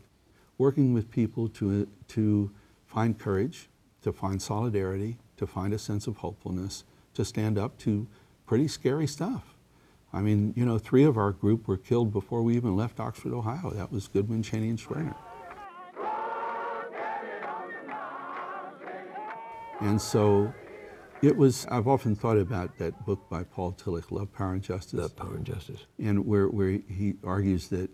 working 0.57 0.93
with 0.93 1.11
people 1.11 1.49
to, 1.49 1.89
to 2.07 2.51
find 2.85 3.19
courage, 3.19 3.67
to 4.01 4.13
find 4.13 4.41
solidarity, 4.41 5.17
to 5.35 5.45
find 5.45 5.73
a 5.73 5.77
sense 5.77 6.07
of 6.07 6.15
hopefulness, 6.15 6.85
to 7.13 7.25
stand 7.25 7.57
up 7.57 7.77
to 7.79 8.07
pretty 8.45 8.67
scary 8.67 9.07
stuff. 9.07 9.55
I 10.11 10.21
mean, 10.21 10.53
you 10.55 10.65
know, 10.65 10.77
three 10.77 11.03
of 11.03 11.17
our 11.17 11.31
group 11.31 11.67
were 11.67 11.77
killed 11.77 12.11
before 12.11 12.41
we 12.41 12.55
even 12.55 12.75
left 12.75 12.99
Oxford, 12.99 13.31
Ohio. 13.31 13.69
That 13.71 13.91
was 13.91 14.07
Goodman, 14.07 14.41
Chaney, 14.41 14.69
and 14.69 14.79
Schwerner. 14.79 15.15
And 19.81 20.01
so 20.01 20.53
it 21.21 21.37
was, 21.37 21.65
I've 21.69 21.87
often 21.87 22.15
thought 22.15 22.37
about 22.37 22.77
that 22.79 23.05
book 23.05 23.29
by 23.29 23.43
Paul 23.43 23.73
Tillich, 23.73 24.11
Love, 24.11 24.33
Power, 24.33 24.53
and 24.53 24.63
Justice. 24.63 24.99
Love, 24.99 25.15
power, 25.15 25.35
and 25.35 25.45
justice. 25.45 25.85
and 25.97 26.25
where, 26.25 26.47
where 26.47 26.79
he 26.89 27.15
argues 27.23 27.69
that 27.69 27.89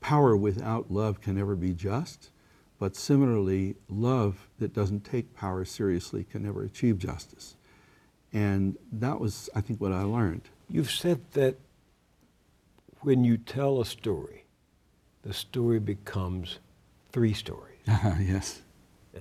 power 0.00 0.36
without 0.36 0.90
love 0.90 1.20
can 1.20 1.36
never 1.36 1.56
be 1.56 1.72
just, 1.72 2.30
but 2.78 2.94
similarly, 2.94 3.76
love 3.88 4.48
that 4.58 4.74
doesn't 4.74 5.04
take 5.04 5.34
power 5.34 5.64
seriously 5.64 6.24
can 6.24 6.42
never 6.42 6.62
achieve 6.62 6.98
justice. 6.98 7.56
And 8.36 8.76
that 8.92 9.18
was, 9.18 9.48
I 9.54 9.62
think, 9.62 9.80
what 9.80 9.92
I 9.92 10.02
learned. 10.02 10.42
You've 10.68 10.90
said 10.90 11.22
that 11.32 11.56
when 13.00 13.24
you 13.24 13.38
tell 13.38 13.80
a 13.80 13.86
story, 13.86 14.44
the 15.22 15.32
story 15.32 15.78
becomes 15.80 16.58
three 17.12 17.32
stories. 17.32 17.78
yes. 17.86 18.60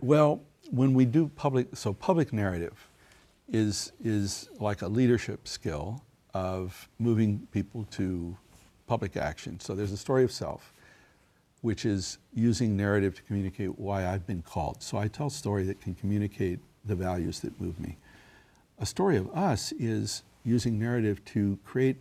Well, 0.01 0.41
when 0.69 0.93
we 0.93 1.05
do 1.05 1.29
public, 1.29 1.77
so 1.77 1.93
public 1.93 2.33
narrative 2.33 2.89
is, 3.47 3.93
is 4.03 4.49
like 4.59 4.81
a 4.81 4.87
leadership 4.89 5.47
skill 5.47 6.03
of 6.33 6.89
moving 6.99 7.47
people 7.53 7.85
to 7.91 8.35
public 8.85 9.15
action. 9.15 9.61
So 9.61 9.75
there's 9.75 9.93
a 9.93 9.97
story 9.97 10.25
of 10.25 10.31
self, 10.33 10.73
which 11.61 11.85
is 11.85 12.17
using 12.33 12.75
narrative 12.75 13.15
to 13.15 13.21
communicate 13.21 13.79
why 13.79 14.07
I've 14.07 14.27
been 14.27 14.41
called. 14.41 14.83
So 14.83 14.97
I 14.97 15.07
tell 15.07 15.27
a 15.27 15.31
story 15.31 15.63
that 15.67 15.79
can 15.79 15.95
communicate 15.95 16.59
the 16.83 16.95
values 16.95 17.39
that 17.39 17.61
move 17.61 17.79
me. 17.79 17.95
A 18.79 18.85
story 18.85 19.17
of 19.17 19.29
us 19.31 19.71
is 19.73 20.23
using 20.43 20.77
narrative 20.77 21.23
to 21.25 21.57
create 21.63 21.97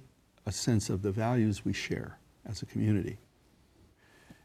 a 0.46 0.52
sense 0.52 0.90
of 0.90 1.02
the 1.02 1.12
values 1.12 1.64
we 1.64 1.72
share 1.72 2.18
as 2.46 2.62
a 2.62 2.66
community. 2.66 3.18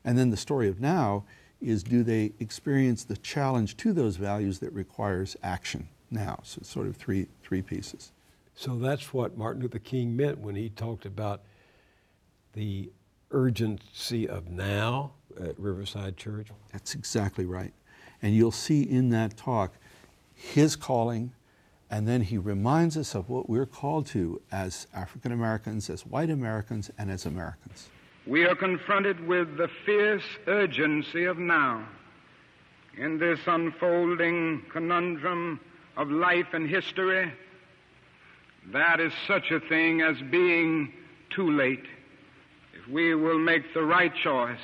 And 0.05 0.17
then 0.17 0.29
the 0.29 0.37
story 0.37 0.67
of 0.67 0.79
now 0.79 1.25
is 1.61 1.83
do 1.83 2.03
they 2.03 2.31
experience 2.39 3.03
the 3.03 3.17
challenge 3.17 3.75
to 3.77 3.91
those 3.91 4.15
values 4.15 4.59
that 4.59 4.71
requires 4.73 5.35
action 5.43 5.89
now? 6.09 6.39
So 6.43 6.59
it's 6.61 6.69
sort 6.69 6.87
of 6.87 6.95
three, 6.95 7.27
three 7.43 7.61
pieces. 7.61 8.11
So 8.55 8.77
that's 8.77 9.13
what 9.13 9.37
Martin 9.37 9.61
Luther 9.61 9.79
King 9.79 10.15
meant 10.15 10.39
when 10.39 10.55
he 10.55 10.69
talked 10.69 11.05
about 11.05 11.41
the 12.53 12.89
urgency 13.31 14.27
of 14.27 14.49
now 14.49 15.11
at 15.39 15.59
Riverside 15.59 16.17
Church. 16.17 16.47
That's 16.71 16.95
exactly 16.95 17.45
right. 17.45 17.73
And 18.21 18.35
you'll 18.35 18.51
see 18.51 18.83
in 18.83 19.09
that 19.09 19.37
talk 19.37 19.73
his 20.33 20.75
calling, 20.75 21.31
and 21.91 22.07
then 22.07 22.21
he 22.21 22.37
reminds 22.37 22.97
us 22.97 23.15
of 23.15 23.29
what 23.29 23.49
we're 23.49 23.65
called 23.65 24.05
to 24.07 24.41
as 24.51 24.87
African 24.93 25.31
Americans, 25.31 25.89
as 25.89 26.05
white 26.05 26.29
Americans, 26.29 26.91
and 26.97 27.09
as 27.09 27.25
Americans. 27.25 27.89
We 28.27 28.45
are 28.45 28.55
confronted 28.55 29.27
with 29.27 29.57
the 29.57 29.69
fierce 29.85 30.23
urgency 30.45 31.25
of 31.25 31.39
now 31.39 31.87
in 32.97 33.17
this 33.17 33.39
unfolding 33.47 34.63
conundrum 34.71 35.59
of 35.97 36.11
life 36.11 36.47
and 36.53 36.69
history. 36.69 37.31
That 38.71 38.99
is 38.99 39.13
such 39.27 39.51
a 39.51 39.59
thing 39.59 40.01
as 40.01 40.17
being 40.29 40.93
too 41.29 41.49
late. 41.49 41.85
If 42.73 42.87
we 42.87 43.15
will 43.15 43.39
make 43.39 43.73
the 43.73 43.83
right 43.83 44.13
choice, 44.13 44.59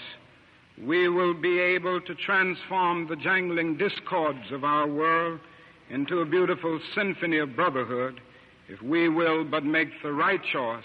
we 0.82 1.08
will 1.08 1.34
be 1.34 1.60
able 1.60 2.01
to 2.01 2.13
transform 2.13 3.08
the 3.08 3.15
jangling 3.15 3.77
discords 3.77 4.51
of 4.51 4.63
our 4.63 4.86
world 4.86 5.39
into 5.89 6.19
a 6.19 6.25
beautiful 6.25 6.79
symphony 6.95 7.39
of 7.39 7.55
brotherhood. 7.55 8.19
If 8.67 8.81
we 8.81 9.09
will 9.09 9.43
but 9.43 9.63
make 9.63 9.89
the 10.01 10.11
right 10.11 10.41
choice, 10.51 10.83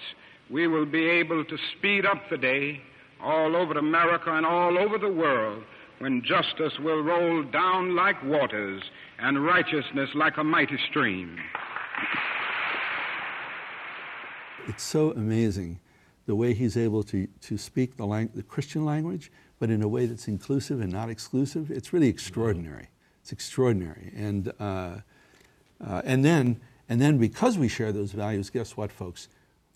we 0.51 0.67
will 0.67 0.87
be 0.87 1.07
able 1.09 1.45
to 1.45 1.57
speed 1.77 2.05
up 2.05 2.23
the 2.31 2.37
day 2.37 2.81
all 3.23 3.57
over 3.57 3.79
America 3.79 4.33
and 4.33 4.45
all 4.45 4.79
over 4.79 4.99
the 4.99 5.13
world 5.13 5.63
when 5.99 6.23
justice 6.23 6.79
will 6.81 7.03
roll 7.03 7.43
down 7.45 7.95
like 7.95 8.23
waters 8.25 8.83
and 9.19 9.45
righteousness 9.45 10.09
like 10.15 10.37
a 10.39 10.45
mighty 10.45 10.79
stream. 10.91 11.37
It's 14.67 14.83
so 14.83 15.13
amazing 15.13 15.81
the 16.27 16.35
way 16.35 16.55
he's 16.55 16.77
able 16.77 17.03
to, 17.05 17.27
to 17.43 17.59
speak 17.59 17.97
the, 17.97 18.07
lang- 18.07 18.31
the 18.35 18.43
Christian 18.43 18.85
language, 18.85 19.31
but 19.59 19.71
in 19.71 19.83
a 19.83 19.89
way 19.89 20.07
that's 20.07 20.29
inclusive 20.29 20.81
and 20.81 20.93
not 20.93 21.11
exclusive. 21.11 21.71
It's 21.71 21.93
really 21.93 22.09
extraordinary. 22.09 22.89
It's 23.31 23.33
extraordinary. 23.33 24.13
And, 24.17 24.53
uh, 24.59 24.97
uh, 25.87 26.03
and, 26.05 26.25
then, 26.25 26.61
and 26.89 27.01
then 27.01 27.17
because 27.17 27.57
we 27.57 27.69
share 27.69 27.93
those 27.93 28.11
values, 28.11 28.51
guess 28.51 28.77
what, 28.77 28.91
folks? 28.91 29.29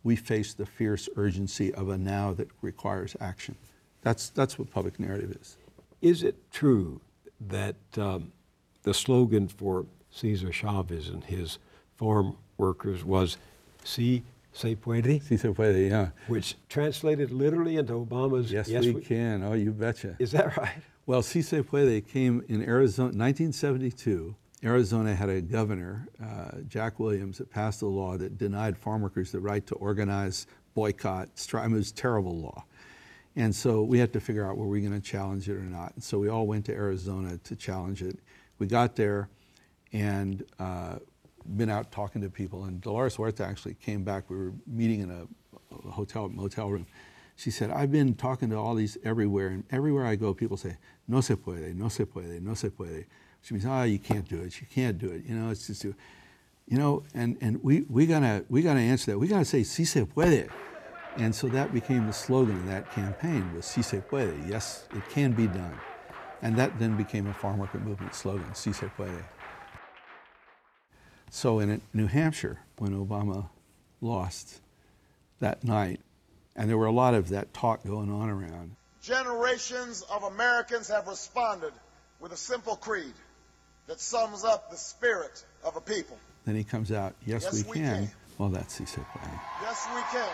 We 0.02 0.16
face 0.16 0.54
the 0.54 0.66
fierce 0.66 1.08
urgency 1.14 1.72
of 1.72 1.88
a 1.88 1.96
now 1.96 2.32
that 2.32 2.48
requires 2.62 3.16
action. 3.20 3.54
That's, 4.02 4.30
that's 4.30 4.58
what 4.58 4.72
public 4.72 4.98
narrative 4.98 5.36
is. 5.40 5.56
Is 6.02 6.24
it 6.24 6.34
true 6.50 7.00
that 7.48 7.76
um, 7.96 8.32
the 8.82 8.92
slogan 8.92 9.46
for 9.46 9.86
Cesar 10.10 10.50
Chavez 10.50 11.08
and 11.08 11.22
his 11.22 11.58
farm 11.96 12.36
workers 12.58 13.04
was 13.04 13.36
"Si 13.84 14.24
se 14.52 14.74
puede"? 14.74 15.22
Si 15.22 15.36
se 15.36 15.48
puede, 15.48 15.88
yeah. 15.88 16.08
Which 16.26 16.56
translated 16.68 17.30
literally 17.30 17.76
into 17.76 17.92
Obama's 17.92 18.50
Yes, 18.50 18.68
we, 18.68 18.94
can. 18.94 19.44
Oh, 19.44 19.52
you 19.52 19.70
betcha. 19.70 20.16
Is 20.18 20.32
that 20.32 20.56
right? 20.56 20.82
Well, 21.06 21.20
Si 21.20 21.42
se 21.42 21.60
puede 21.60 22.06
came 22.06 22.42
in 22.48 22.62
Arizona, 22.62 23.08
1972. 23.08 24.34
Arizona 24.64 25.14
had 25.14 25.28
a 25.28 25.42
governor, 25.42 26.08
uh, 26.22 26.62
Jack 26.66 26.98
Williams, 26.98 27.36
that 27.36 27.50
passed 27.50 27.82
a 27.82 27.86
law 27.86 28.16
that 28.16 28.38
denied 28.38 28.78
farm 28.78 29.02
workers 29.02 29.30
the 29.30 29.38
right 29.38 29.66
to 29.66 29.74
organize, 29.74 30.46
boycott, 30.72 31.28
strike. 31.34 31.68
It 31.68 31.74
was 31.74 31.92
terrible 31.92 32.38
law. 32.38 32.64
And 33.36 33.54
so 33.54 33.82
we 33.82 33.98
had 33.98 34.14
to 34.14 34.20
figure 34.20 34.48
out 34.48 34.56
were 34.56 34.66
we 34.66 34.80
going 34.80 34.98
to 34.98 35.06
challenge 35.06 35.46
it 35.50 35.56
or 35.56 35.64
not. 35.64 35.92
And 35.94 36.02
so 36.02 36.18
we 36.18 36.30
all 36.30 36.46
went 36.46 36.64
to 36.66 36.72
Arizona 36.72 37.36
to 37.36 37.54
challenge 37.54 38.00
it. 38.00 38.18
We 38.58 38.66
got 38.66 38.96
there 38.96 39.28
and 39.92 40.42
uh, 40.58 41.00
been 41.56 41.68
out 41.68 41.92
talking 41.92 42.22
to 42.22 42.30
people. 42.30 42.64
And 42.64 42.80
Dolores 42.80 43.16
Huerta 43.16 43.44
actually 43.44 43.74
came 43.74 44.04
back. 44.04 44.30
We 44.30 44.38
were 44.38 44.52
meeting 44.66 45.00
in 45.00 45.10
a 45.10 45.90
hotel 45.90 46.30
motel 46.30 46.70
room. 46.70 46.86
She 47.36 47.50
said, 47.50 47.70
"I've 47.70 47.90
been 47.90 48.14
talking 48.14 48.48
to 48.50 48.56
all 48.56 48.76
these 48.76 48.96
everywhere, 49.02 49.48
and 49.48 49.64
everywhere 49.70 50.06
I 50.06 50.14
go, 50.14 50.32
people 50.32 50.56
say 50.56 50.76
no 51.06 51.20
se 51.20 51.36
puede, 51.36 51.74
no 51.74 51.88
se 51.88 52.04
puede, 52.04 52.40
no 52.40 52.54
se 52.54 52.70
puede." 52.70 53.06
She 53.42 53.54
means, 53.54 53.66
"Ah, 53.66 53.80
oh, 53.80 53.84
you 53.84 53.98
can't 53.98 54.28
do 54.28 54.40
it. 54.40 54.60
You 54.60 54.66
can't 54.70 54.98
do 54.98 55.10
it. 55.10 55.24
You 55.24 55.34
know, 55.34 55.50
it's 55.50 55.66
just, 55.66 55.84
you 55.84 55.94
know." 56.68 57.04
And 57.14 57.36
and 57.40 57.62
we 57.62 57.82
we 57.88 58.06
gotta 58.06 58.44
we 58.48 58.62
gotta 58.62 58.80
answer 58.80 59.12
that. 59.12 59.18
We 59.18 59.28
gotta 59.28 59.44
say 59.44 59.62
si 59.62 59.84
se 59.84 60.04
puede. 60.04 60.50
And 61.16 61.32
so 61.34 61.48
that 61.48 61.72
became 61.72 62.06
the 62.06 62.12
slogan 62.12 62.56
of 62.56 62.66
that 62.66 62.90
campaign 62.90 63.54
was 63.54 63.64
Si 63.64 63.82
se 63.82 64.02
puede, 64.10 64.48
yes, 64.48 64.88
it 64.94 65.08
can 65.10 65.32
be 65.32 65.46
done. 65.46 65.78
And 66.42 66.56
that 66.56 66.78
then 66.78 66.96
became 66.96 67.28
a 67.28 67.34
farm 67.34 67.58
worker 67.58 67.78
movement 67.78 68.14
slogan, 68.14 68.52
Si 68.54 68.72
se 68.72 68.88
puede. 68.96 69.24
So 71.30 71.60
in 71.60 71.80
New 71.92 72.06
Hampshire, 72.06 72.60
when 72.78 72.92
Obama 72.92 73.48
lost 74.00 74.60
that 75.38 75.62
night, 75.62 76.00
and 76.56 76.68
there 76.68 76.78
were 76.78 76.86
a 76.86 76.92
lot 76.92 77.14
of 77.14 77.28
that 77.28 77.54
talk 77.54 77.84
going 77.84 78.10
on 78.10 78.28
around. 78.28 78.76
Generations 79.04 80.02
of 80.10 80.22
Americans 80.22 80.88
have 80.88 81.06
responded 81.08 81.72
with 82.20 82.32
a 82.32 82.38
simple 82.38 82.74
creed 82.74 83.12
that 83.86 84.00
sums 84.00 84.44
up 84.44 84.70
the 84.70 84.78
spirit 84.78 85.44
of 85.62 85.76
a 85.76 85.80
people. 85.82 86.16
Then 86.46 86.56
he 86.56 86.64
comes 86.64 86.90
out, 86.90 87.14
yes, 87.26 87.42
yes 87.42 87.64
we, 87.64 87.70
we 87.72 87.76
can. 87.80 88.06
can. 88.06 88.10
Well, 88.38 88.48
that's 88.48 88.72
Si 88.72 88.86
se 88.86 89.02
puede. 89.12 89.40
Yes, 89.60 89.86
we 89.94 90.00
can. 90.10 90.28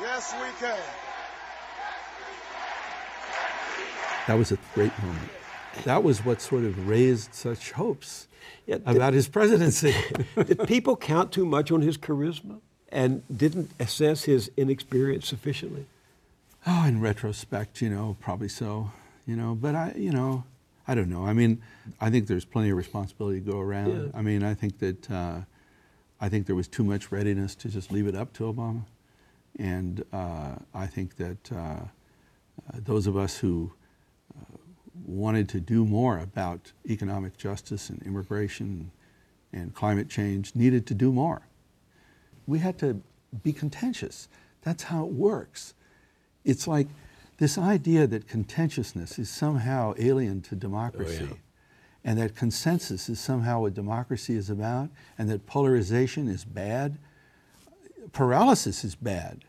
Yes, 0.00 0.32
we 0.34 0.66
can. 0.66 0.78
That 4.28 4.38
was 4.38 4.52
a 4.52 4.58
great 4.74 4.96
moment. 5.02 5.28
That 5.84 6.04
was 6.04 6.24
what 6.24 6.40
sort 6.40 6.62
of 6.62 6.88
raised 6.88 7.34
such 7.34 7.72
hopes 7.72 8.28
Yeah, 8.66 8.76
about 8.86 9.12
his 9.12 9.26
presidency. 9.26 9.92
Did 10.36 10.68
people 10.68 10.96
count 10.96 11.32
too 11.32 11.44
much 11.44 11.72
on 11.72 11.80
his 11.80 11.98
charisma 11.98 12.60
and 12.90 13.22
didn't 13.36 13.72
assess 13.80 14.22
his 14.22 14.52
inexperience 14.56 15.26
sufficiently? 15.26 15.86
Oh, 16.66 16.84
in 16.86 17.00
retrospect, 17.00 17.80
you 17.80 17.88
know, 17.88 18.16
probably 18.20 18.48
so. 18.48 18.90
You 19.26 19.36
know, 19.36 19.54
but 19.54 19.74
I, 19.74 19.92
you 19.96 20.10
know, 20.10 20.44
I 20.88 20.94
don't 20.94 21.08
know. 21.08 21.24
I 21.24 21.32
mean, 21.32 21.62
I 22.00 22.10
think 22.10 22.26
there's 22.26 22.44
plenty 22.44 22.70
of 22.70 22.76
responsibility 22.76 23.40
to 23.40 23.50
go 23.50 23.60
around. 23.60 24.04
Yeah. 24.04 24.18
I 24.18 24.22
mean, 24.22 24.42
I 24.42 24.54
think 24.54 24.78
that 24.78 25.10
uh, 25.10 25.40
I 26.20 26.28
think 26.28 26.46
there 26.46 26.56
was 26.56 26.68
too 26.68 26.84
much 26.84 27.10
readiness 27.12 27.54
to 27.56 27.68
just 27.68 27.90
leave 27.92 28.06
it 28.06 28.14
up 28.14 28.32
to 28.34 28.44
Obama, 28.44 28.84
and 29.58 30.04
uh, 30.12 30.56
I 30.74 30.86
think 30.86 31.16
that 31.16 31.52
uh, 31.52 31.56
uh, 31.56 31.80
those 32.74 33.06
of 33.06 33.16
us 33.16 33.38
who 33.38 33.72
uh, 34.36 34.56
wanted 35.04 35.48
to 35.50 35.60
do 35.60 35.84
more 35.84 36.18
about 36.18 36.72
economic 36.88 37.36
justice 37.36 37.90
and 37.90 38.02
immigration 38.02 38.90
and 39.52 39.74
climate 39.74 40.08
change 40.08 40.54
needed 40.54 40.86
to 40.86 40.94
do 40.94 41.12
more. 41.12 41.42
We 42.46 42.60
had 42.60 42.78
to 42.78 43.00
be 43.42 43.52
contentious. 43.52 44.28
That's 44.62 44.84
how 44.84 45.04
it 45.04 45.12
works. 45.12 45.74
It's 46.46 46.66
like 46.66 46.86
this 47.38 47.58
idea 47.58 48.06
that 48.06 48.28
contentiousness 48.28 49.18
is 49.18 49.28
somehow 49.28 49.92
alien 49.98 50.40
to 50.42 50.54
democracy 50.54 51.28
oh, 51.30 51.36
and 52.04 52.18
that 52.18 52.36
consensus 52.36 53.08
is 53.08 53.20
somehow 53.20 53.60
what 53.60 53.74
democracy 53.74 54.34
is 54.34 54.48
about 54.48 54.88
and 55.18 55.28
that 55.28 55.44
polarization 55.44 56.28
is 56.28 56.44
bad. 56.44 56.98
Paralysis 58.12 58.84
is 58.84 58.94
bad. 58.94 59.44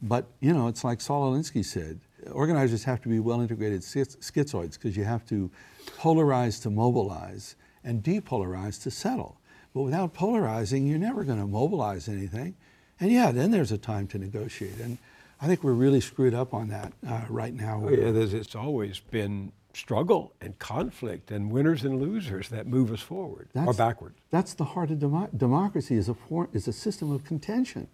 But, 0.00 0.26
you 0.40 0.52
know, 0.52 0.66
it's 0.66 0.82
like 0.82 1.00
Saul 1.00 1.30
Alinsky 1.30 1.64
said 1.64 2.00
organizers 2.30 2.84
have 2.84 3.02
to 3.02 3.08
be 3.08 3.20
well 3.20 3.40
integrated 3.40 3.82
schizoids 3.82 4.72
because 4.72 4.96
you 4.96 5.04
have 5.04 5.26
to 5.26 5.50
polarize 5.98 6.62
to 6.62 6.70
mobilize 6.70 7.56
and 7.84 8.02
depolarize 8.02 8.82
to 8.84 8.90
settle. 8.90 9.36
But 9.74 9.82
without 9.82 10.14
polarizing, 10.14 10.86
you're 10.86 10.98
never 10.98 11.24
going 11.24 11.40
to 11.40 11.46
mobilize 11.46 12.08
anything. 12.08 12.54
And 13.00 13.12
yeah, 13.12 13.32
then 13.32 13.50
there's 13.50 13.72
a 13.72 13.78
time 13.78 14.06
to 14.08 14.18
negotiate. 14.18 14.78
And 14.78 14.98
I 15.42 15.46
think 15.46 15.64
we're 15.64 15.72
really 15.72 16.00
screwed 16.00 16.34
up 16.34 16.54
on 16.54 16.68
that 16.68 16.92
uh, 17.04 17.22
right 17.28 17.52
now. 17.52 17.82
Oh, 17.84 17.90
yeah, 17.90 18.12
there's, 18.12 18.32
it's 18.32 18.54
always 18.54 19.00
been 19.00 19.50
struggle 19.74 20.34
and 20.40 20.56
conflict 20.60 21.32
and 21.32 21.50
winners 21.50 21.82
and 21.82 22.00
losers 22.00 22.48
that 22.50 22.68
move 22.68 22.92
us 22.92 23.00
forward 23.00 23.48
or 23.52 23.60
That's- 23.60 23.76
backward. 23.76 24.14
That's 24.30 24.54
the 24.54 24.64
heart 24.64 24.92
of 24.92 25.00
demo- 25.00 25.30
democracy 25.36 25.96
is 25.96 26.08
a, 26.08 26.14
form, 26.14 26.48
is 26.52 26.68
a 26.68 26.72
system 26.72 27.10
of 27.10 27.24
contention. 27.24 27.88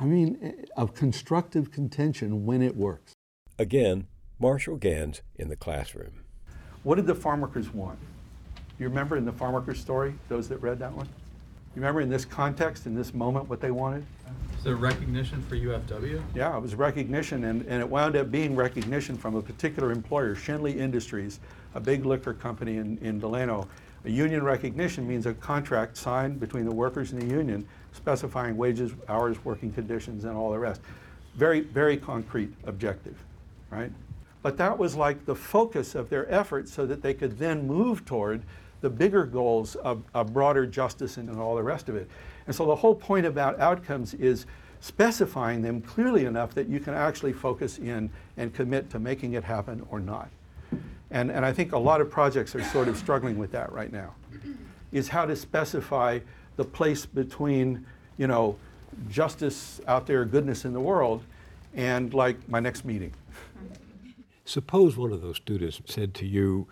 I 0.00 0.06
mean, 0.06 0.36
eh, 0.42 0.64
of 0.76 0.94
constructive 0.94 1.70
contention 1.70 2.44
when 2.44 2.60
it 2.60 2.76
works. 2.76 3.12
Again, 3.56 4.08
Marshall 4.40 4.76
Ganz 4.76 5.22
in 5.36 5.50
the 5.50 5.56
classroom. 5.56 6.24
What 6.82 6.96
did 6.96 7.06
the 7.06 7.14
farm 7.14 7.40
workers 7.40 7.72
want? 7.72 8.00
You 8.80 8.88
remember 8.88 9.16
in 9.16 9.24
the 9.24 9.32
farm 9.32 9.54
workers 9.54 9.78
story, 9.78 10.14
those 10.28 10.48
that 10.48 10.58
read 10.58 10.80
that 10.80 10.92
one? 10.92 11.08
You 11.74 11.82
remember 11.82 12.00
in 12.00 12.08
this 12.08 12.24
context, 12.24 12.86
in 12.86 12.94
this 12.94 13.14
moment, 13.14 13.48
what 13.48 13.60
they 13.60 13.70
wanted? 13.70 14.04
Is 14.56 14.64
there 14.64 14.74
recognition 14.74 15.42
for 15.42 15.54
UFW? 15.54 16.20
Yeah, 16.34 16.56
it 16.56 16.60
was 16.60 16.74
recognition, 16.74 17.44
and, 17.44 17.64
and 17.66 17.80
it 17.80 17.88
wound 17.88 18.16
up 18.16 18.30
being 18.30 18.56
recognition 18.56 19.16
from 19.16 19.36
a 19.36 19.42
particular 19.42 19.92
employer, 19.92 20.34
Schenley 20.34 20.76
Industries, 20.76 21.38
a 21.74 21.80
big 21.80 22.04
liquor 22.04 22.34
company 22.34 22.78
in, 22.78 22.98
in 22.98 23.20
Delano. 23.20 23.68
A 24.04 24.10
union 24.10 24.42
recognition 24.42 25.06
means 25.06 25.26
a 25.26 25.34
contract 25.34 25.96
signed 25.96 26.40
between 26.40 26.64
the 26.64 26.74
workers 26.74 27.12
and 27.12 27.22
the 27.22 27.26
union 27.26 27.66
specifying 27.92 28.56
wages, 28.56 28.92
hours, 29.08 29.44
working 29.44 29.72
conditions, 29.72 30.24
and 30.24 30.36
all 30.36 30.50
the 30.50 30.58
rest. 30.58 30.80
Very, 31.36 31.60
very 31.60 31.96
concrete 31.96 32.52
objective, 32.64 33.16
right? 33.70 33.92
But 34.42 34.56
that 34.56 34.76
was 34.76 34.94
like 34.94 35.24
the 35.26 35.34
focus 35.34 35.94
of 35.94 36.10
their 36.10 36.30
efforts 36.32 36.72
so 36.72 36.86
that 36.86 37.02
they 37.02 37.14
could 37.14 37.38
then 37.38 37.66
move 37.66 38.04
toward 38.04 38.42
the 38.80 38.90
bigger 38.90 39.24
goals 39.24 39.74
of, 39.76 40.02
of 40.14 40.32
broader 40.32 40.66
justice 40.66 41.16
and, 41.16 41.28
and 41.28 41.38
all 41.38 41.56
the 41.56 41.62
rest 41.62 41.88
of 41.88 41.96
it. 41.96 42.08
And 42.46 42.54
so 42.54 42.66
the 42.66 42.76
whole 42.76 42.94
point 42.94 43.26
about 43.26 43.58
outcomes 43.60 44.14
is 44.14 44.46
specifying 44.80 45.62
them 45.62 45.80
clearly 45.80 46.24
enough 46.24 46.54
that 46.54 46.68
you 46.68 46.80
can 46.80 46.94
actually 46.94 47.32
focus 47.32 47.78
in 47.78 48.10
and 48.36 48.54
commit 48.54 48.88
to 48.90 48.98
making 48.98 49.32
it 49.32 49.44
happen 49.44 49.84
or 49.90 49.98
not. 49.98 50.28
And, 51.10 51.30
and 51.30 51.44
I 51.44 51.52
think 51.52 51.72
a 51.72 51.78
lot 51.78 52.00
of 52.00 52.10
projects 52.10 52.54
are 52.54 52.62
sort 52.64 52.88
of 52.88 52.96
struggling 52.96 53.38
with 53.38 53.50
that 53.52 53.72
right 53.72 53.92
now, 53.92 54.14
is 54.92 55.08
how 55.08 55.24
to 55.24 55.34
specify 55.34 56.20
the 56.56 56.64
place 56.64 57.06
between, 57.06 57.84
you 58.18 58.26
know, 58.26 58.56
justice 59.08 59.80
out 59.86 60.06
there, 60.06 60.24
goodness 60.24 60.64
in 60.64 60.72
the 60.72 60.80
world, 60.80 61.22
and 61.74 62.12
like 62.14 62.36
my 62.48 62.60
next 62.60 62.84
meeting. 62.84 63.12
Suppose 64.44 64.96
one 64.96 65.12
of 65.12 65.22
those 65.22 65.36
students 65.36 65.80
said 65.86 66.14
to 66.14 66.26
you, 66.26 66.66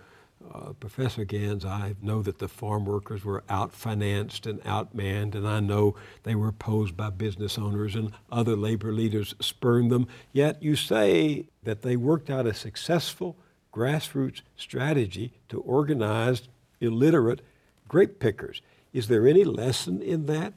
uh, 0.53 0.73
Professor 0.75 1.25
Ganz, 1.25 1.65
I 1.65 1.95
know 2.03 2.23
that 2.23 2.39
the 2.39 2.49
farm 2.49 2.85
workers 2.85 3.25
were 3.25 3.43
outfinanced 3.49 4.47
and 4.47 4.63
outmanned, 4.63 5.35
and 5.35 5.47
I 5.47 5.61
know 5.61 5.95
they 6.23 6.35
were 6.35 6.49
opposed 6.49 6.97
by 6.97 7.11
business 7.11 7.59
owners 7.59 7.95
and 7.95 8.13
other 8.31 8.57
labor 8.57 8.93
leaders 8.93 9.35
spurned 9.41 9.91
them. 9.91 10.07
Yet 10.33 10.63
you 10.63 10.77
say 10.77 11.47
that 11.63 11.83
they 11.83 11.97
worked 11.97 12.31
out 12.31 12.47
a 12.47 12.55
successful 12.55 13.37
grassroots 13.73 14.43
strategy 14.57 15.33
to 15.49 15.61
organize 15.61 16.43
illiterate 16.81 17.41
grape 17.89 18.19
pickers. 18.19 18.63
Is 18.93 19.09
there 19.09 19.27
any 19.27 19.45
lesson 19.45 20.01
in 20.01 20.27
that? 20.27 20.55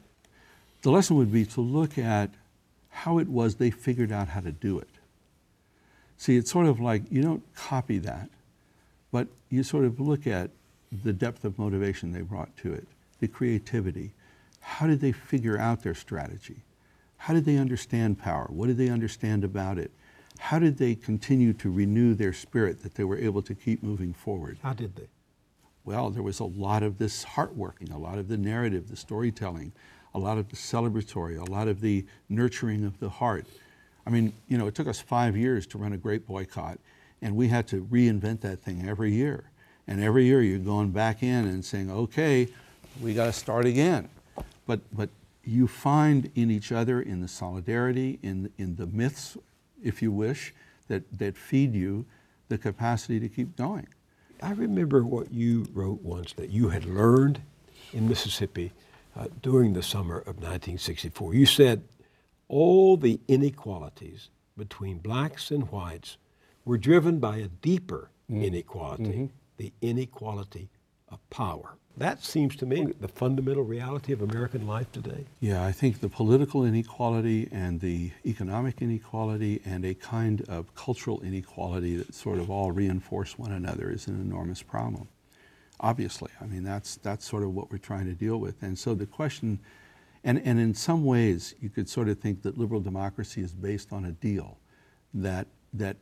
The 0.82 0.90
lesson 0.90 1.16
would 1.16 1.32
be 1.32 1.44
to 1.46 1.60
look 1.60 1.98
at 1.98 2.30
how 2.88 3.18
it 3.18 3.28
was 3.28 3.56
they 3.56 3.70
figured 3.70 4.10
out 4.12 4.28
how 4.28 4.40
to 4.40 4.52
do 4.52 4.78
it. 4.78 4.88
See, 6.16 6.36
it's 6.36 6.50
sort 6.50 6.66
of 6.66 6.80
like 6.80 7.02
you 7.10 7.22
don't 7.22 7.42
copy 7.54 7.98
that, 7.98 8.28
But 9.12 9.28
you 9.48 9.62
sort 9.62 9.84
of 9.84 10.00
look 10.00 10.26
at 10.26 10.50
the 11.04 11.12
depth 11.12 11.44
of 11.44 11.58
motivation 11.58 12.12
they 12.12 12.20
brought 12.20 12.56
to 12.58 12.72
it, 12.72 12.86
the 13.20 13.28
creativity. 13.28 14.12
How 14.60 14.86
did 14.86 15.00
they 15.00 15.12
figure 15.12 15.58
out 15.58 15.82
their 15.82 15.94
strategy? 15.94 16.56
How 17.16 17.34
did 17.34 17.44
they 17.44 17.56
understand 17.56 18.18
power? 18.18 18.46
What 18.50 18.66
did 18.66 18.78
they 18.78 18.88
understand 18.88 19.44
about 19.44 19.78
it? 19.78 19.90
How 20.38 20.58
did 20.58 20.78
they 20.78 20.94
continue 20.94 21.52
to 21.54 21.70
renew 21.70 22.14
their 22.14 22.32
spirit 22.32 22.82
that 22.82 22.94
they 22.94 23.04
were 23.04 23.18
able 23.18 23.42
to 23.42 23.54
keep 23.54 23.82
moving 23.82 24.14
forward? 24.14 24.58
How 24.62 24.72
did 24.72 24.96
they? 24.96 25.08
Well, 25.84 26.10
there 26.10 26.22
was 26.22 26.40
a 26.40 26.44
lot 26.44 26.82
of 26.82 26.98
this 26.98 27.24
heart 27.24 27.56
working, 27.56 27.90
a 27.90 27.98
lot 27.98 28.18
of 28.18 28.28
the 28.28 28.36
narrative, 28.36 28.88
the 28.88 28.96
storytelling, 28.96 29.72
a 30.14 30.18
lot 30.18 30.38
of 30.38 30.48
the 30.48 30.56
celebratory, 30.56 31.38
a 31.38 31.50
lot 31.50 31.68
of 31.68 31.80
the 31.80 32.04
nurturing 32.28 32.84
of 32.84 32.98
the 33.00 33.08
heart. 33.08 33.46
I 34.06 34.10
mean, 34.10 34.32
you 34.48 34.56
know, 34.56 34.66
it 34.66 34.74
took 34.74 34.88
us 34.88 35.00
five 35.00 35.36
years 35.36 35.66
to 35.68 35.78
run 35.78 35.92
a 35.92 35.98
great 35.98 36.26
boycott, 36.26 36.78
and 37.22 37.36
we 37.36 37.48
had 37.48 37.66
to 37.68 37.84
reinvent 37.84 38.40
that 38.40 38.60
thing 38.60 38.88
every 38.88 39.12
year. 39.12 39.50
And 39.86 40.02
every 40.02 40.24
year 40.24 40.42
you're 40.42 40.58
going 40.58 40.90
back 40.90 41.22
in 41.22 41.46
and 41.46 41.64
saying, 41.64 41.90
okay, 41.90 42.48
we 43.00 43.14
got 43.14 43.26
to 43.26 43.32
start 43.32 43.66
again. 43.66 44.08
But, 44.66 44.80
but 44.96 45.10
you 45.44 45.66
find 45.66 46.30
in 46.34 46.50
each 46.50 46.70
other, 46.70 47.00
in 47.00 47.20
the 47.20 47.28
solidarity, 47.28 48.18
in, 48.22 48.50
in 48.56 48.76
the 48.76 48.86
myths, 48.86 49.36
if 49.82 50.00
you 50.02 50.12
wish, 50.12 50.54
that, 50.88 51.02
that 51.18 51.36
feed 51.36 51.74
you 51.74 52.04
the 52.48 52.58
capacity 52.58 53.20
to 53.20 53.28
keep 53.28 53.56
going. 53.56 53.86
I 54.42 54.52
remember 54.52 55.04
what 55.04 55.32
you 55.32 55.66
wrote 55.72 56.02
once 56.02 56.32
that 56.34 56.50
you 56.50 56.68
had 56.70 56.84
learned 56.84 57.42
in 57.92 58.08
Mississippi 58.08 58.72
uh, 59.16 59.26
during 59.42 59.72
the 59.72 59.82
summer 59.82 60.18
of 60.18 60.36
1964. 60.36 61.34
You 61.34 61.46
said 61.46 61.82
all 62.48 62.96
the 62.96 63.20
inequalities 63.28 64.28
between 64.56 64.98
blacks 64.98 65.50
and 65.50 65.70
whites 65.70 66.16
were 66.70 66.78
driven 66.78 67.18
by 67.18 67.38
a 67.38 67.48
deeper 67.48 68.12
mm. 68.30 68.44
inequality, 68.44 69.02
mm-hmm. 69.02 69.26
the 69.56 69.72
inequality 69.82 70.68
of 71.08 71.18
power. 71.28 71.74
That 71.96 72.22
seems 72.22 72.54
to 72.58 72.64
me 72.64 72.86
the 73.00 73.08
fundamental 73.08 73.64
reality 73.64 74.12
of 74.12 74.22
American 74.22 74.68
life 74.68 74.92
today. 74.92 75.24
Yeah, 75.40 75.64
I 75.64 75.72
think 75.72 75.98
the 75.98 76.08
political 76.08 76.64
inequality 76.64 77.48
and 77.50 77.80
the 77.80 78.12
economic 78.24 78.82
inequality 78.82 79.60
and 79.64 79.84
a 79.84 79.94
kind 79.94 80.42
of 80.42 80.72
cultural 80.76 81.20
inequality 81.22 81.96
that 81.96 82.14
sort 82.14 82.38
of 82.38 82.50
all 82.50 82.70
reinforce 82.70 83.36
one 83.36 83.50
another 83.50 83.90
is 83.90 84.06
an 84.06 84.20
enormous 84.20 84.62
problem. 84.62 85.08
Obviously, 85.80 86.30
I 86.40 86.46
mean, 86.46 86.62
that's, 86.62 86.98
that's 86.98 87.28
sort 87.28 87.42
of 87.42 87.52
what 87.52 87.72
we're 87.72 87.78
trying 87.78 88.06
to 88.06 88.14
deal 88.14 88.38
with. 88.38 88.62
And 88.62 88.78
so 88.78 88.94
the 88.94 89.06
question, 89.06 89.58
and, 90.22 90.40
and 90.44 90.60
in 90.60 90.72
some 90.72 91.04
ways, 91.04 91.56
you 91.60 91.68
could 91.68 91.88
sort 91.88 92.08
of 92.08 92.20
think 92.20 92.42
that 92.42 92.56
liberal 92.56 92.80
democracy 92.80 93.40
is 93.40 93.52
based 93.52 93.92
on 93.92 94.04
a 94.04 94.12
deal 94.12 94.56
that, 95.12 95.48
that 95.74 95.96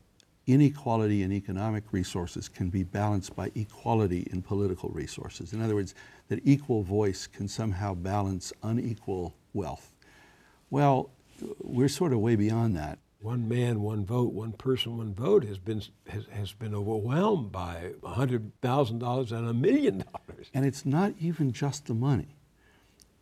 inequality 0.48 1.22
in 1.22 1.30
economic 1.30 1.84
resources 1.92 2.48
can 2.48 2.70
be 2.70 2.82
balanced 2.82 3.36
by 3.36 3.52
equality 3.54 4.26
in 4.32 4.42
political 4.42 4.88
resources. 4.88 5.52
In 5.52 5.60
other 5.60 5.74
words, 5.74 5.94
that 6.28 6.40
equal 6.42 6.82
voice 6.82 7.26
can 7.26 7.46
somehow 7.46 7.94
balance 7.94 8.52
unequal 8.62 9.34
wealth. 9.52 9.92
Well, 10.70 11.10
we're 11.60 11.88
sort 11.88 12.12
of 12.12 12.20
way 12.20 12.34
beyond 12.34 12.74
that. 12.76 12.98
One 13.20 13.48
man, 13.48 13.82
one 13.82 14.06
vote, 14.06 14.32
one 14.32 14.52
person, 14.52 14.96
one 14.96 15.12
vote 15.12 15.44
has 15.44 15.58
been 15.58 15.82
has, 16.08 16.26
has 16.30 16.52
been 16.52 16.74
overwhelmed 16.74 17.52
by 17.52 17.92
hundred 18.04 18.52
thousand 18.62 19.00
dollars 19.00 19.32
and 19.32 19.46
a 19.46 19.52
million 19.52 19.98
dollars. 19.98 20.50
And 20.54 20.64
it's 20.64 20.86
not 20.86 21.14
even 21.20 21.52
just 21.52 21.86
the 21.86 21.94
money. 21.94 22.36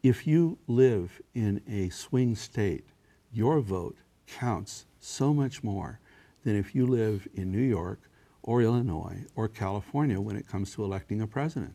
If 0.03 0.27
you 0.27 0.59
live 0.69 1.21
in 1.35 1.63
a 1.69 1.89
swing 1.89 2.37
state, 2.37 2.85
your 3.33 3.61
vote 3.61 3.97
counts 4.27 4.87
so 5.01 5.33
much 5.33 5.65
more 5.65 5.99
than 6.47 6.55
if 6.57 6.77
you 6.77 6.87
live 6.87 7.27
in 7.35 7.51
New 7.51 7.59
York 7.59 8.09
or 8.45 8.63
Illinois 8.63 9.25
or 9.35 9.49
California 9.49 10.21
when 10.21 10.37
it 10.37 10.47
comes 10.47 10.73
to 10.73 10.85
electing 10.85 11.21
a 11.21 11.27
president. 11.27 11.75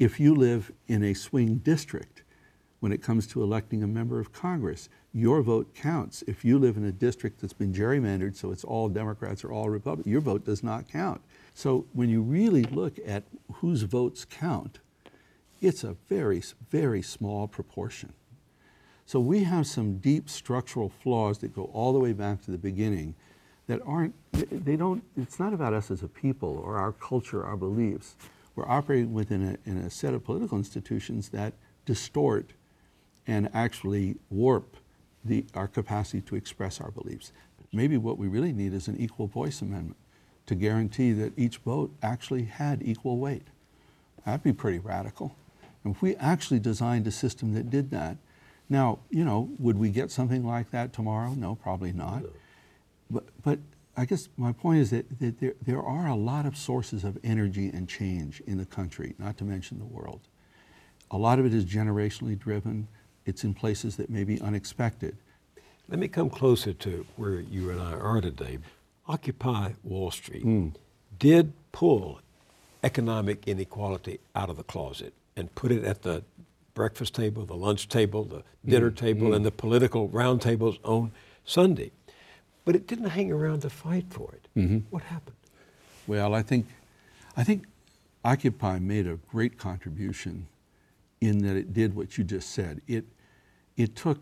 If 0.00 0.18
you 0.18 0.34
live 0.34 0.72
in 0.88 1.04
a 1.04 1.14
swing 1.14 1.58
district 1.58 2.24
when 2.80 2.90
it 2.90 3.00
comes 3.00 3.28
to 3.28 3.40
electing 3.40 3.84
a 3.84 3.86
member 3.86 4.18
of 4.18 4.32
Congress, 4.32 4.88
your 5.12 5.42
vote 5.42 5.76
counts. 5.76 6.24
If 6.26 6.44
you 6.44 6.58
live 6.58 6.76
in 6.76 6.84
a 6.86 6.92
district 6.92 7.40
that's 7.40 7.52
been 7.52 7.72
gerrymandered 7.72 8.34
so 8.34 8.50
it's 8.50 8.64
all 8.64 8.88
Democrats 8.88 9.44
or 9.44 9.52
all 9.52 9.68
Republicans, 9.68 10.10
your 10.10 10.22
vote 10.22 10.44
does 10.44 10.64
not 10.64 10.88
count. 10.88 11.20
So 11.54 11.86
when 11.92 12.08
you 12.08 12.20
really 12.20 12.64
look 12.64 12.98
at 13.06 13.22
whose 13.54 13.82
votes 13.82 14.24
count, 14.24 14.80
it's 15.60 15.84
a 15.84 15.94
very, 16.08 16.42
very 16.68 17.02
small 17.02 17.46
proportion. 17.46 18.12
So 19.06 19.20
we 19.20 19.44
have 19.44 19.68
some 19.68 19.98
deep 19.98 20.28
structural 20.28 20.88
flaws 20.88 21.38
that 21.38 21.54
go 21.54 21.70
all 21.72 21.92
the 21.92 22.00
way 22.00 22.12
back 22.12 22.42
to 22.42 22.50
the 22.50 22.58
beginning 22.58 23.14
that 23.68 23.80
aren't, 23.86 24.14
they 24.32 24.76
don't, 24.76 25.02
it's 25.16 25.38
not 25.38 25.52
about 25.52 25.72
us 25.72 25.90
as 25.90 26.02
a 26.02 26.08
people 26.08 26.60
or 26.64 26.76
our 26.76 26.92
culture, 26.92 27.44
our 27.44 27.56
beliefs. 27.56 28.16
We're 28.56 28.68
operating 28.68 29.12
within 29.12 29.56
a, 29.64 29.70
in 29.70 29.78
a 29.78 29.90
set 29.90 30.14
of 30.14 30.24
political 30.24 30.58
institutions 30.58 31.28
that 31.28 31.52
distort 31.86 32.50
and 33.26 33.48
actually 33.54 34.16
warp 34.30 34.76
the, 35.24 35.44
our 35.54 35.68
capacity 35.68 36.22
to 36.22 36.34
express 36.34 36.80
our 36.80 36.90
beliefs. 36.90 37.32
Maybe 37.72 37.98
what 37.98 38.18
we 38.18 38.26
really 38.26 38.52
need 38.52 38.72
is 38.72 38.88
an 38.88 38.96
equal 38.98 39.26
voice 39.26 39.60
amendment 39.60 39.98
to 40.46 40.54
guarantee 40.54 41.12
that 41.12 41.38
each 41.38 41.58
vote 41.58 41.94
actually 42.02 42.44
had 42.44 42.82
equal 42.82 43.18
weight. 43.18 43.46
That'd 44.24 44.42
be 44.42 44.54
pretty 44.54 44.78
radical. 44.78 45.36
And 45.84 45.94
if 45.94 46.00
we 46.00 46.16
actually 46.16 46.58
designed 46.58 47.06
a 47.06 47.10
system 47.10 47.52
that 47.54 47.68
did 47.68 47.90
that, 47.90 48.16
now, 48.70 48.98
you 49.10 49.24
know, 49.24 49.50
would 49.58 49.78
we 49.78 49.90
get 49.90 50.10
something 50.10 50.44
like 50.44 50.70
that 50.70 50.92
tomorrow? 50.92 51.34
No, 51.34 51.54
probably 51.54 51.92
not. 51.92 52.22
But, 53.42 53.58
but 53.58 53.58
I 53.96 54.04
guess 54.04 54.28
my 54.36 54.52
point 54.52 54.78
is 54.78 54.90
that, 54.90 55.18
that 55.18 55.40
there, 55.40 55.54
there 55.60 55.82
are 55.82 56.06
a 56.06 56.14
lot 56.14 56.46
of 56.46 56.56
sources 56.56 57.02
of 57.02 57.18
energy 57.24 57.68
and 57.68 57.88
change 57.88 58.40
in 58.46 58.58
the 58.58 58.64
country, 58.64 59.16
not 59.18 59.36
to 59.38 59.44
mention 59.44 59.80
the 59.80 59.84
world. 59.84 60.20
A 61.10 61.18
lot 61.18 61.40
of 61.40 61.46
it 61.46 61.52
is 61.52 61.64
generationally 61.64 62.38
driven. 62.38 62.86
It's 63.26 63.42
in 63.42 63.54
places 63.54 63.96
that 63.96 64.08
may 64.08 64.22
be 64.22 64.40
unexpected. 64.40 65.16
Let 65.88 65.98
me 65.98 66.06
come 66.06 66.30
closer 66.30 66.72
to 66.74 67.06
where 67.16 67.40
you 67.40 67.70
and 67.70 67.80
I 67.80 67.94
are 67.94 68.20
today. 68.20 68.58
Occupy 69.08 69.72
Wall 69.82 70.12
Street 70.12 70.44
mm. 70.44 70.74
did 71.18 71.52
pull 71.72 72.20
economic 72.84 73.48
inequality 73.48 74.20
out 74.36 74.48
of 74.48 74.56
the 74.56 74.62
closet 74.62 75.12
and 75.34 75.52
put 75.56 75.72
it 75.72 75.82
at 75.82 76.02
the 76.02 76.22
breakfast 76.74 77.14
table, 77.14 77.44
the 77.44 77.56
lunch 77.56 77.88
table, 77.88 78.22
the 78.22 78.44
dinner 78.64 78.92
mm. 78.92 78.96
table, 78.96 79.30
mm. 79.30 79.34
and 79.36 79.44
the 79.44 79.50
political 79.50 80.08
roundtables 80.10 80.78
on 80.84 81.10
Sunday 81.44 81.90
but 82.68 82.76
it 82.76 82.86
didn't 82.86 83.08
hang 83.08 83.32
around 83.32 83.60
to 83.60 83.70
fight 83.70 84.04
for 84.10 84.30
it. 84.34 84.46
Mm-hmm. 84.54 84.80
What 84.90 85.02
happened? 85.04 85.36
Well, 86.06 86.34
I 86.34 86.42
think, 86.42 86.66
I 87.34 87.42
think 87.42 87.64
Occupy 88.26 88.78
made 88.78 89.06
a 89.06 89.14
great 89.30 89.56
contribution 89.56 90.46
in 91.22 91.38
that 91.46 91.56
it 91.56 91.72
did 91.72 91.96
what 91.96 92.18
you 92.18 92.24
just 92.24 92.50
said. 92.50 92.82
It, 92.86 93.06
it 93.78 93.96
took 93.96 94.18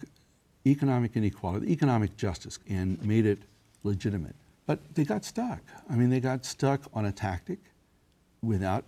economic 0.65 1.17
inequality, 1.17 1.73
economic 1.73 2.17
justice, 2.17 2.61
and 2.69 3.05
made 3.05 3.27
it 3.27 3.41
legitimate. 3.83 4.37
But 4.65 4.79
they 4.95 5.03
got 5.03 5.25
stuck. 5.25 5.63
I 5.91 5.97
mean, 5.97 6.11
they 6.11 6.21
got 6.21 6.45
stuck 6.45 6.83
on 6.95 7.05
a 7.05 7.11
tactic 7.11 7.59
without 8.43 8.85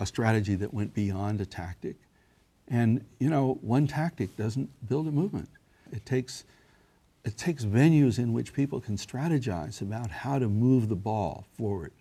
a 0.00 0.06
strategy 0.06 0.54
that 0.54 0.72
went 0.72 0.94
beyond 0.94 1.38
a 1.42 1.44
tactic. 1.44 1.96
And, 2.66 3.04
you 3.18 3.28
know, 3.28 3.58
one 3.60 3.86
tactic 3.86 4.38
doesn't 4.38 4.70
build 4.88 5.06
a 5.06 5.12
movement. 5.12 5.50
It 5.92 6.06
takes 6.06 6.44
it 7.24 7.36
takes 7.36 7.64
venues 7.64 8.18
in 8.18 8.32
which 8.32 8.52
people 8.52 8.80
can 8.80 8.96
strategize 8.96 9.80
about 9.80 10.10
how 10.10 10.38
to 10.38 10.48
move 10.48 10.88
the 10.88 10.96
ball 10.96 11.46
forward. 11.56 11.92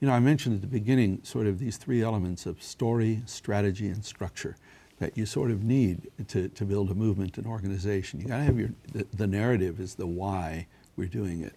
You 0.00 0.08
know, 0.08 0.14
I 0.14 0.20
mentioned 0.20 0.56
at 0.56 0.60
the 0.60 0.66
beginning 0.66 1.20
sort 1.22 1.46
of 1.46 1.58
these 1.58 1.78
three 1.78 2.02
elements 2.02 2.44
of 2.44 2.62
story, 2.62 3.22
strategy, 3.24 3.88
and 3.88 4.04
structure 4.04 4.56
that 4.98 5.16
you 5.16 5.24
sort 5.26 5.50
of 5.50 5.64
need 5.64 6.10
to, 6.28 6.48
to 6.48 6.64
build 6.64 6.90
a 6.90 6.94
movement 6.94 7.38
and 7.38 7.46
organization. 7.46 8.20
You 8.20 8.26
got 8.26 8.38
to 8.38 8.44
have 8.44 8.58
your, 8.58 8.70
the, 8.92 9.06
the 9.14 9.26
narrative 9.26 9.80
is 9.80 9.94
the 9.94 10.06
why 10.06 10.66
we're 10.96 11.08
doing 11.08 11.42
it. 11.42 11.54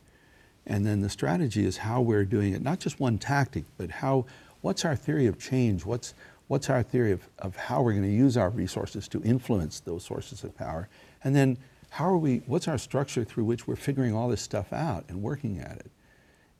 And 0.65 0.85
then 0.85 1.01
the 1.01 1.09
strategy 1.09 1.65
is 1.65 1.77
how 1.77 2.01
we're 2.01 2.25
doing 2.25 2.53
it, 2.53 2.61
not 2.61 2.79
just 2.79 2.99
one 2.99 3.17
tactic, 3.17 3.65
but 3.77 3.89
how, 3.89 4.25
what's 4.61 4.85
our 4.85 4.95
theory 4.95 5.27
of 5.27 5.39
change? 5.39 5.85
What's, 5.85 6.13
what's 6.47 6.69
our 6.69 6.83
theory 6.83 7.11
of, 7.11 7.27
of 7.39 7.55
how 7.55 7.81
we're 7.81 7.93
going 7.93 8.03
to 8.03 8.09
use 8.09 8.37
our 8.37 8.49
resources 8.49 9.07
to 9.09 9.21
influence 9.23 9.81
those 9.81 10.03
sources 10.03 10.43
of 10.43 10.57
power? 10.57 10.89
And 11.23 11.35
then 11.35 11.57
how 11.89 12.05
are 12.05 12.17
we, 12.17 12.37
what's 12.45 12.67
our 12.67 12.77
structure 12.77 13.23
through 13.23 13.45
which 13.45 13.67
we're 13.67 13.75
figuring 13.75 14.13
all 14.13 14.27
this 14.27 14.41
stuff 14.41 14.73
out 14.73 15.05
and 15.07 15.21
working 15.21 15.59
at 15.59 15.77
it? 15.77 15.91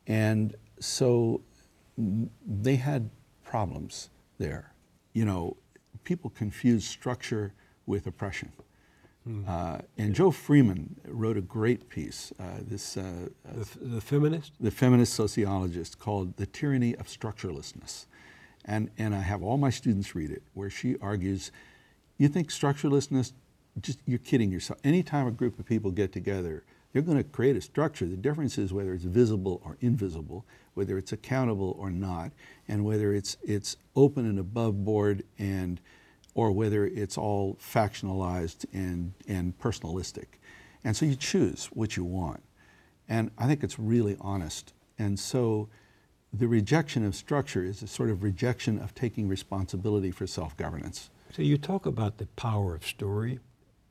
And 0.07 0.55
so 0.79 1.41
they 1.97 2.75
had 2.75 3.09
problems 3.43 4.09
there. 4.37 4.73
You 5.13 5.25
know, 5.25 5.57
people 6.03 6.29
confuse 6.29 6.85
structure 6.85 7.53
with 7.85 8.07
oppression. 8.07 8.51
Mm. 9.27 9.47
Uh, 9.47 9.81
and 9.97 10.15
Jo 10.15 10.31
Freeman 10.31 10.95
wrote 11.05 11.37
a 11.37 11.41
great 11.41 11.89
piece, 11.89 12.31
uh, 12.39 12.59
this 12.61 12.95
uh, 12.95 13.27
the, 13.43 13.67
the, 13.81 14.01
feminist, 14.01 14.53
the 14.59 14.71
feminist 14.71 15.13
sociologist, 15.13 15.99
called 15.99 16.37
"The 16.37 16.45
Tyranny 16.45 16.95
of 16.95 17.07
Structurelessness," 17.07 18.05
and 18.63 18.89
and 18.97 19.13
I 19.13 19.19
have 19.19 19.43
all 19.43 19.57
my 19.57 19.69
students 19.69 20.15
read 20.15 20.31
it, 20.31 20.43
where 20.53 20.69
she 20.69 20.95
argues, 21.01 21.51
you 22.17 22.29
think 22.29 22.51
structurelessness 22.51 23.33
just 23.81 23.99
you're 24.05 24.19
kidding 24.19 24.51
yourself. 24.51 24.79
Anytime 24.83 25.27
a 25.27 25.31
group 25.31 25.59
of 25.59 25.65
people 25.65 25.91
get 25.91 26.11
together, 26.11 26.63
they're 26.91 27.01
going 27.01 27.17
to 27.17 27.23
create 27.23 27.55
a 27.55 27.61
structure. 27.61 28.05
The 28.05 28.17
difference 28.17 28.57
is 28.57 28.73
whether 28.73 28.93
it's 28.93 29.03
visible 29.03 29.61
or 29.63 29.77
invisible, 29.81 30.45
whether 30.73 30.97
it's 30.97 31.11
accountable 31.11 31.75
or 31.79 31.91
not, 31.91 32.31
and 32.67 32.83
whether 32.85 33.13
it's 33.13 33.37
it's 33.43 33.77
open 33.95 34.25
and 34.25 34.39
above 34.39 34.83
board 34.83 35.23
and 35.37 35.79
or 36.37 36.51
whether 36.51 36.85
it's 36.85 37.17
all 37.17 37.55
factionalized 37.55 38.63
and, 38.71 39.11
and 39.27 39.57
personalistic. 39.57 40.25
And 40.83 40.95
so 40.95 41.05
you 41.05 41.15
choose 41.15 41.65
what 41.73 41.97
you 41.97 42.03
want. 42.03 42.43
And 43.09 43.31
I 43.39 43.47
think 43.47 43.63
it's 43.63 43.79
really 43.79 44.15
honest. 44.21 44.73
And 44.99 45.19
so 45.19 45.67
the 46.31 46.47
rejection 46.47 47.03
of 47.03 47.15
structure 47.15 47.63
is 47.63 47.81
a 47.81 47.87
sort 47.87 48.11
of 48.11 48.21
rejection 48.21 48.79
of 48.79 48.93
taking 48.93 49.27
responsibility 49.27 50.11
for 50.11 50.27
self 50.27 50.55
governance. 50.57 51.09
So 51.31 51.41
you 51.41 51.57
talk 51.57 51.87
about 51.87 52.19
the 52.19 52.27
power 52.27 52.75
of 52.75 52.85
story, 52.85 53.39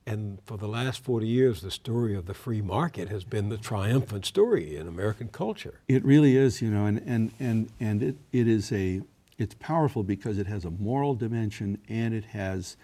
and 0.07 0.39
for 0.45 0.57
the 0.57 0.69
last 0.69 1.03
40 1.03 1.27
years, 1.27 1.59
the 1.59 1.69
story 1.69 2.15
of 2.15 2.27
the 2.27 2.33
free 2.33 2.61
market 2.61 3.09
has 3.09 3.25
been 3.25 3.49
the 3.49 3.57
triumphant 3.57 4.25
story 4.25 4.77
in 4.77 4.87
American 4.87 5.27
culture. 5.27 5.81
It 5.89 6.03
really 6.05 6.37
is, 6.37 6.61
you 6.61 6.71
know, 6.71 6.85
and, 6.85 6.99
and, 7.05 7.33
and, 7.41 7.69
and 7.81 8.01
it, 8.01 8.15
it 8.31 8.47
is 8.47 8.71
a, 8.71 9.01
it's 9.37 9.55
powerful 9.55 10.03
because 10.03 10.37
it 10.37 10.47
has 10.47 10.63
a 10.63 10.71
moral 10.71 11.13
dimension 11.13 11.77
and 11.89 12.13
it 12.13 12.23
has 12.23 12.77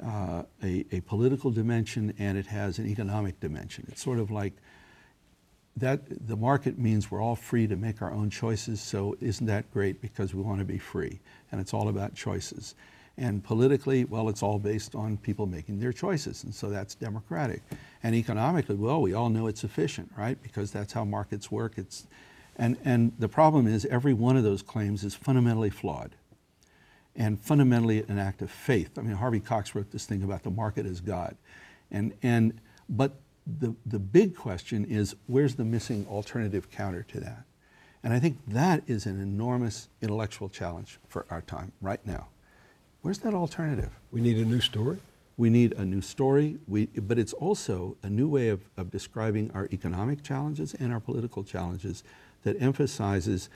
uh, 0.00 0.44
a, 0.62 0.84
a 0.92 1.00
political 1.00 1.50
dimension 1.50 2.14
and 2.16 2.38
it 2.38 2.46
has 2.46 2.78
an 2.78 2.86
economic 2.86 3.40
dimension. 3.40 3.84
It's 3.88 4.02
sort 4.02 4.20
of 4.20 4.30
like 4.30 4.52
that 5.76 6.28
the 6.28 6.36
market 6.36 6.78
means 6.78 7.10
we're 7.10 7.22
all 7.22 7.36
free 7.36 7.66
to 7.66 7.74
make 7.74 8.02
our 8.02 8.12
own 8.12 8.30
choices, 8.30 8.80
so 8.80 9.16
isn't 9.20 9.46
that 9.46 9.68
great 9.72 10.00
because 10.00 10.32
we 10.32 10.42
want 10.42 10.60
to 10.60 10.64
be 10.64 10.78
free? 10.78 11.18
And 11.50 11.60
it's 11.60 11.74
all 11.74 11.88
about 11.88 12.14
choices. 12.14 12.76
And 13.18 13.42
politically, 13.42 14.04
well, 14.04 14.28
it's 14.28 14.44
all 14.44 14.60
based 14.60 14.94
on 14.94 15.16
people 15.16 15.46
making 15.46 15.80
their 15.80 15.92
choices, 15.92 16.44
and 16.44 16.54
so 16.54 16.70
that's 16.70 16.94
democratic. 16.94 17.62
And 18.04 18.14
economically, 18.14 18.76
well, 18.76 19.02
we 19.02 19.12
all 19.12 19.28
know 19.28 19.48
it's 19.48 19.64
efficient, 19.64 20.12
right? 20.16 20.40
Because 20.40 20.70
that's 20.70 20.92
how 20.92 21.04
markets 21.04 21.50
work. 21.50 21.74
It's, 21.76 22.06
and, 22.56 22.78
and 22.84 23.12
the 23.18 23.28
problem 23.28 23.66
is 23.66 23.84
every 23.86 24.14
one 24.14 24.36
of 24.36 24.44
those 24.44 24.62
claims 24.62 25.02
is 25.02 25.16
fundamentally 25.16 25.70
flawed 25.70 26.14
and 27.16 27.40
fundamentally 27.40 28.04
an 28.04 28.18
act 28.18 28.40
of 28.40 28.50
faith. 28.52 28.96
I 28.96 29.02
mean, 29.02 29.16
Harvey 29.16 29.40
Cox 29.40 29.74
wrote 29.74 29.90
this 29.90 30.06
thing 30.06 30.22
about 30.22 30.44
the 30.44 30.50
market 30.50 30.86
as 30.86 31.00
God. 31.00 31.36
And, 31.90 32.14
and, 32.22 32.60
but 32.88 33.16
the, 33.58 33.74
the 33.84 33.98
big 33.98 34.36
question 34.36 34.84
is 34.84 35.16
where's 35.26 35.56
the 35.56 35.64
missing 35.64 36.06
alternative 36.08 36.70
counter 36.70 37.02
to 37.02 37.20
that? 37.20 37.44
And 38.04 38.12
I 38.12 38.20
think 38.20 38.38
that 38.46 38.84
is 38.86 39.06
an 39.06 39.20
enormous 39.20 39.88
intellectual 40.00 40.48
challenge 40.48 41.00
for 41.08 41.26
our 41.30 41.42
time 41.42 41.72
right 41.80 42.04
now. 42.06 42.28
Where's 43.08 43.20
that 43.20 43.32
alternative? 43.32 43.88
We 44.12 44.20
need 44.20 44.36
a 44.36 44.44
new 44.44 44.60
story. 44.60 44.98
We 45.38 45.48
need 45.48 45.72
a 45.78 45.84
new 45.86 46.02
story, 46.02 46.58
we, 46.68 46.88
but 46.88 47.18
it's 47.18 47.32
also 47.32 47.96
a 48.02 48.10
new 48.10 48.28
way 48.28 48.50
of, 48.50 48.60
of 48.76 48.90
describing 48.90 49.50
our 49.54 49.66
economic 49.72 50.22
challenges 50.22 50.74
and 50.74 50.92
our 50.92 51.00
political 51.00 51.42
challenges 51.42 52.04
that 52.42 52.60
emphasizes 52.60 53.48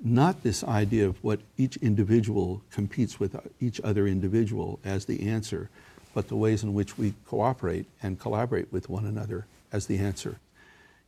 not 0.00 0.44
this 0.44 0.62
idea 0.62 1.08
of 1.08 1.24
what 1.24 1.40
each 1.58 1.76
individual 1.78 2.62
competes 2.70 3.18
with 3.18 3.34
each 3.60 3.80
other 3.80 4.06
individual 4.06 4.78
as 4.84 5.06
the 5.06 5.28
answer, 5.28 5.70
but 6.14 6.28
the 6.28 6.36
ways 6.36 6.62
in 6.62 6.72
which 6.72 6.96
we 6.96 7.14
cooperate 7.26 7.86
and 8.00 8.20
collaborate 8.20 8.72
with 8.72 8.88
one 8.88 9.06
another 9.06 9.44
as 9.72 9.86
the 9.86 9.98
answer. 9.98 10.38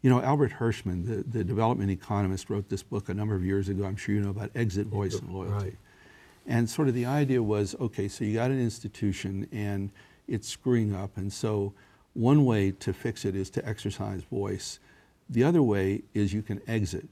You 0.03 0.11
know, 0.11 0.21
Albert 0.21 0.55
Hirschman, 0.59 1.07
the, 1.07 1.39
the 1.39 1.45
development 1.45 1.93
economist, 1.93 2.51
wrote 2.51 2.69
this 2.69 2.83
book 2.83 3.09
a 3.09 3.15
number 3.15 3.37
of 3.37 3.45
years 3.45 3.69
ago, 3.69 3.85
I'm 3.85 3.95
sure 3.95 4.13
you 4.13 4.23
know, 4.23 4.31
about 4.31 4.51
exit, 4.57 4.89
voice, 4.89 5.15
and 5.15 5.33
loyalty. 5.33 5.67
Right. 5.67 5.77
And 6.47 6.69
sort 6.69 6.89
of 6.89 6.95
the 6.95 7.07
idea 7.07 7.43
was 7.43 7.77
okay, 7.81 8.09
so 8.09 8.25
you 8.25 8.35
got 8.35 8.51
an 8.51 8.61
institution 8.61 9.47
and 9.53 9.91
it's 10.29 10.49
screwing 10.49 10.95
up, 10.95 11.17
and 11.17 11.33
so 11.33 11.73
one 12.15 12.45
way 12.45 12.73
to 12.73 12.93
fix 12.93 13.25
it 13.25 13.35
is 13.35 13.51
to 13.51 13.67
exercise 13.69 14.23
voice. 14.25 14.79
The 15.31 15.45
other 15.45 15.63
way 15.63 16.03
is 16.15 16.33
you 16.33 16.43
can 16.43 16.61
exit. 16.67 17.07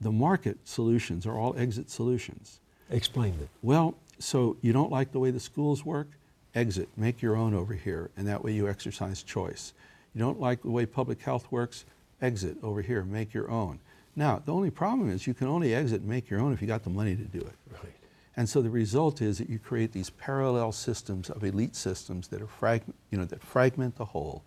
The 0.00 0.12
market 0.12 0.58
solutions 0.64 1.26
are 1.26 1.36
all 1.36 1.54
exit 1.56 1.90
solutions. 1.90 2.60
Explain 2.90 3.38
them. 3.38 3.48
Well, 3.62 3.94
so 4.18 4.56
you 4.60 4.72
don't 4.72 4.90
like 4.90 5.12
the 5.12 5.18
way 5.18 5.30
the 5.30 5.40
schools 5.40 5.84
work? 5.84 6.08
Exit, 6.54 6.88
make 6.96 7.22
your 7.22 7.36
own 7.36 7.54
over 7.54 7.74
here, 7.74 8.10
and 8.16 8.26
that 8.26 8.44
way 8.44 8.52
you 8.52 8.68
exercise 8.68 9.22
choice. 9.22 9.72
You 10.14 10.20
don't 10.20 10.40
like 10.40 10.62
the 10.62 10.70
way 10.70 10.86
public 10.86 11.20
health 11.22 11.46
works? 11.50 11.84
Exit 12.20 12.56
over 12.62 12.82
here, 12.82 13.02
make 13.04 13.32
your 13.32 13.50
own. 13.50 13.78
Now, 14.14 14.42
the 14.44 14.52
only 14.52 14.70
problem 14.70 15.10
is 15.10 15.26
you 15.26 15.34
can 15.34 15.48
only 15.48 15.74
exit 15.74 16.00
and 16.00 16.10
make 16.10 16.28
your 16.28 16.40
own 16.40 16.52
if 16.52 16.60
you 16.60 16.68
got 16.68 16.84
the 16.84 16.90
money 16.90 17.16
to 17.16 17.22
do 17.22 17.38
it. 17.38 17.54
Right. 17.72 17.92
And 18.36 18.48
so 18.48 18.62
the 18.62 18.70
result 18.70 19.20
is 19.20 19.38
that 19.38 19.50
you 19.50 19.58
create 19.58 19.92
these 19.92 20.10
parallel 20.10 20.72
systems 20.72 21.28
of 21.28 21.44
elite 21.44 21.76
systems 21.76 22.28
that 22.28 22.40
are 22.40 22.46
frag- 22.46 22.82
you 23.10 23.18
know, 23.18 23.26
that 23.26 23.42
fragment 23.42 23.96
the 23.96 24.06
whole. 24.06 24.42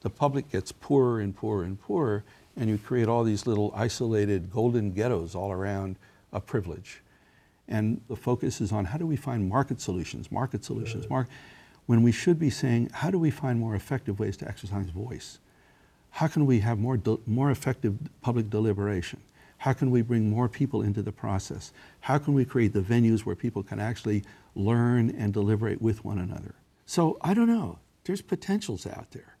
The 0.00 0.10
public 0.10 0.50
gets 0.50 0.72
poorer 0.72 1.20
and 1.20 1.36
poorer 1.36 1.64
and 1.64 1.80
poorer, 1.80 2.24
and 2.56 2.70
you 2.70 2.78
create 2.78 3.08
all 3.08 3.24
these 3.24 3.46
little 3.46 3.72
isolated 3.76 4.50
golden 4.50 4.92
ghettos 4.92 5.34
all 5.34 5.52
around 5.52 5.96
a 6.32 6.40
privilege. 6.40 7.02
And 7.68 8.00
the 8.08 8.16
focus 8.16 8.60
is 8.60 8.72
on 8.72 8.86
how 8.86 8.98
do 8.98 9.06
we 9.06 9.16
find 9.16 9.48
market 9.48 9.80
solutions, 9.80 10.30
market 10.30 10.64
solutions, 10.64 11.10
market, 11.10 11.32
when 11.86 12.02
we 12.02 12.12
should 12.12 12.38
be 12.38 12.50
saying, 12.50 12.90
how 12.92 13.10
do 13.10 13.18
we 13.18 13.30
find 13.30 13.58
more 13.58 13.74
effective 13.74 14.18
ways 14.18 14.36
to 14.38 14.48
exercise 14.48 14.90
voice? 14.90 15.38
How 16.10 16.26
can 16.26 16.46
we 16.46 16.60
have 16.60 16.78
more, 16.78 16.96
de- 16.96 17.18
more 17.26 17.50
effective 17.50 17.96
public 18.22 18.48
deliberation? 18.48 19.20
How 19.58 19.72
can 19.72 19.90
we 19.90 20.02
bring 20.02 20.30
more 20.30 20.48
people 20.48 20.82
into 20.82 21.02
the 21.02 21.12
process? 21.12 21.72
How 22.00 22.18
can 22.18 22.34
we 22.34 22.44
create 22.44 22.72
the 22.72 22.80
venues 22.80 23.20
where 23.20 23.36
people 23.36 23.62
can 23.62 23.80
actually 23.80 24.22
learn 24.54 25.10
and 25.10 25.32
deliberate 25.32 25.80
with 25.80 26.04
one 26.04 26.18
another? 26.18 26.54
So 26.84 27.18
I 27.20 27.34
don't 27.34 27.48
know. 27.48 27.78
There's 28.04 28.22
potentials 28.22 28.86
out 28.86 29.10
there. 29.10 29.36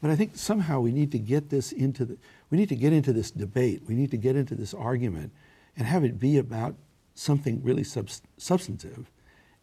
But 0.00 0.10
I 0.10 0.16
think 0.16 0.36
somehow 0.36 0.80
we 0.80 0.92
need 0.92 1.10
to 1.12 1.18
get 1.18 1.50
this 1.50 1.72
into 1.72 2.04
the, 2.04 2.18
we 2.50 2.58
need 2.58 2.68
to 2.68 2.76
get 2.76 2.92
into 2.92 3.12
this 3.12 3.30
debate. 3.30 3.82
We 3.88 3.94
need 3.94 4.10
to 4.12 4.16
get 4.16 4.36
into 4.36 4.54
this 4.54 4.72
argument 4.72 5.32
and 5.76 5.86
have 5.86 6.04
it 6.04 6.20
be 6.20 6.38
about 6.38 6.74
something 7.14 7.60
really 7.62 7.84
subs- 7.84 8.22
substantive 8.36 9.10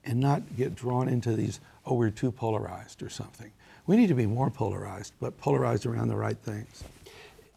and 0.03 0.19
not 0.19 0.55
get 0.55 0.75
drawn 0.75 1.07
into 1.07 1.35
these, 1.35 1.59
oh, 1.85 1.95
we're 1.95 2.09
too 2.09 2.31
polarized 2.31 3.01
or 3.01 3.09
something. 3.09 3.51
We 3.87 3.95
need 3.95 4.07
to 4.07 4.15
be 4.15 4.25
more 4.25 4.49
polarized, 4.49 5.13
but 5.19 5.37
polarized 5.37 5.85
around 5.85 6.09
the 6.09 6.15
right 6.15 6.37
things. 6.37 6.83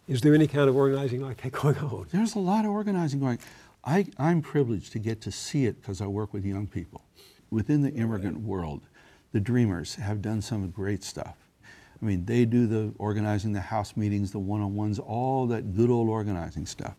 Is 0.08 0.22
there 0.22 0.34
any 0.34 0.46
kind 0.46 0.70
of 0.70 0.76
organizing 0.76 1.20
like 1.20 1.42
that 1.42 1.52
going 1.52 1.76
on? 1.76 2.06
There's 2.10 2.34
a 2.34 2.38
lot 2.38 2.64
of 2.64 2.70
organizing 2.70 3.20
going. 3.20 3.38
I, 3.84 4.06
I'm 4.18 4.40
privileged 4.40 4.92
to 4.92 4.98
get 4.98 5.20
to 5.22 5.30
see 5.30 5.66
it 5.66 5.80
because 5.80 6.00
I 6.00 6.06
work 6.06 6.32
with 6.32 6.44
young 6.44 6.66
people. 6.66 7.02
Within 7.50 7.82
the 7.82 7.90
immigrant 7.90 8.40
world, 8.40 8.86
the 9.32 9.40
Dreamers 9.40 9.94
have 9.96 10.22
done 10.22 10.40
some 10.40 10.68
great 10.70 11.04
stuff. 11.04 11.36
I 12.00 12.04
mean, 12.04 12.24
they 12.24 12.44
do 12.44 12.66
the 12.66 12.94
organizing, 12.98 13.52
the 13.52 13.60
house 13.60 13.96
meetings, 13.96 14.30
the 14.32 14.38
one 14.38 14.62
on 14.62 14.74
ones, 14.74 14.98
all 14.98 15.46
that 15.48 15.76
good 15.76 15.90
old 15.90 16.08
organizing 16.08 16.64
stuff. 16.64 16.94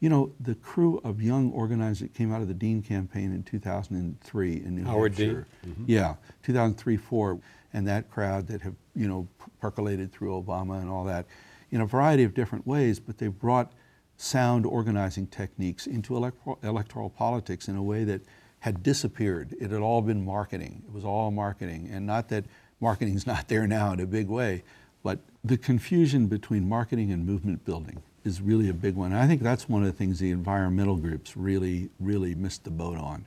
You 0.00 0.10
know, 0.10 0.32
the 0.38 0.54
crew 0.54 1.00
of 1.04 1.22
young 1.22 1.50
organizers 1.52 2.00
that 2.00 2.14
came 2.14 2.32
out 2.32 2.42
of 2.42 2.48
the 2.48 2.54
Dean 2.54 2.82
campaign 2.82 3.32
in 3.32 3.42
2003 3.42 4.52
in 4.52 4.76
New 4.76 4.84
Howard 4.84 5.14
Hampshire. 5.14 5.46
Dean? 5.64 5.84
Yeah, 5.86 6.14
2003 6.42 6.96
4, 6.96 7.40
and 7.72 7.88
that 7.88 8.10
crowd 8.10 8.46
that 8.48 8.60
have, 8.62 8.74
you 8.94 9.08
know, 9.08 9.26
percolated 9.60 10.12
through 10.12 10.40
Obama 10.40 10.80
and 10.80 10.88
all 10.88 11.04
that 11.04 11.26
in 11.70 11.80
a 11.80 11.86
variety 11.86 12.24
of 12.24 12.34
different 12.34 12.66
ways, 12.66 13.00
but 13.00 13.18
they've 13.18 13.38
brought 13.38 13.72
sound 14.16 14.66
organizing 14.66 15.26
techniques 15.26 15.86
into 15.86 16.16
electoral, 16.16 16.58
electoral 16.62 17.10
politics 17.10 17.68
in 17.68 17.76
a 17.76 17.82
way 17.82 18.04
that 18.04 18.20
had 18.60 18.82
disappeared. 18.82 19.54
It 19.60 19.70
had 19.70 19.80
all 19.80 20.02
been 20.02 20.24
marketing. 20.24 20.82
It 20.86 20.92
was 20.92 21.04
all 21.04 21.30
marketing. 21.30 21.88
And 21.92 22.06
not 22.06 22.28
that 22.30 22.44
marketing's 22.80 23.26
not 23.32 23.48
there 23.48 23.66
now 23.66 23.92
in 23.92 24.00
a 24.00 24.06
big 24.06 24.28
way, 24.28 24.64
but 25.02 25.20
the 25.44 25.56
confusion 25.56 26.26
between 26.26 26.68
marketing 26.68 27.12
and 27.12 27.24
movement 27.24 27.64
building 27.64 28.02
is 28.24 28.40
really 28.40 28.68
a 28.68 28.74
big 28.74 28.96
one. 28.96 29.12
And 29.12 29.20
I 29.20 29.26
think 29.26 29.42
that's 29.42 29.68
one 29.68 29.82
of 29.82 29.86
the 29.86 29.96
things 29.96 30.18
the 30.18 30.30
environmental 30.30 30.96
groups 30.96 31.36
really, 31.36 31.88
really 32.00 32.34
missed 32.34 32.64
the 32.64 32.70
boat 32.70 32.98
on. 32.98 33.26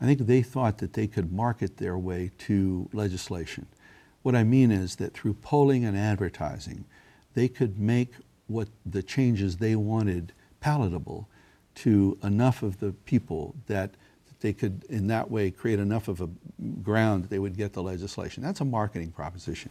I 0.00 0.06
think 0.06 0.20
they 0.20 0.42
thought 0.42 0.78
that 0.78 0.94
they 0.94 1.06
could 1.06 1.32
market 1.32 1.76
their 1.76 1.96
way 1.96 2.32
to 2.38 2.88
legislation. 2.92 3.66
What 4.22 4.34
I 4.34 4.42
mean 4.42 4.72
is 4.72 4.96
that 4.96 5.14
through 5.14 5.34
polling 5.34 5.84
and 5.84 5.96
advertising, 5.96 6.84
they 7.34 7.48
could 7.48 7.78
make 7.78 8.12
what 8.46 8.68
the 8.84 9.02
changes 9.02 9.56
they 9.56 9.76
wanted 9.76 10.32
palatable 10.60 11.28
to 11.74 12.18
enough 12.22 12.62
of 12.62 12.80
the 12.80 12.92
people 13.04 13.54
that 13.66 13.90
they 14.40 14.52
could, 14.52 14.84
in 14.88 15.06
that 15.06 15.30
way, 15.30 15.50
create 15.50 15.78
enough 15.78 16.08
of 16.08 16.20
a 16.20 16.28
ground 16.82 17.24
that 17.24 17.30
they 17.30 17.38
would 17.38 17.56
get 17.56 17.72
the 17.72 17.82
legislation. 17.82 18.42
That's 18.42 18.60
a 18.60 18.64
marketing 18.64 19.12
proposition. 19.12 19.70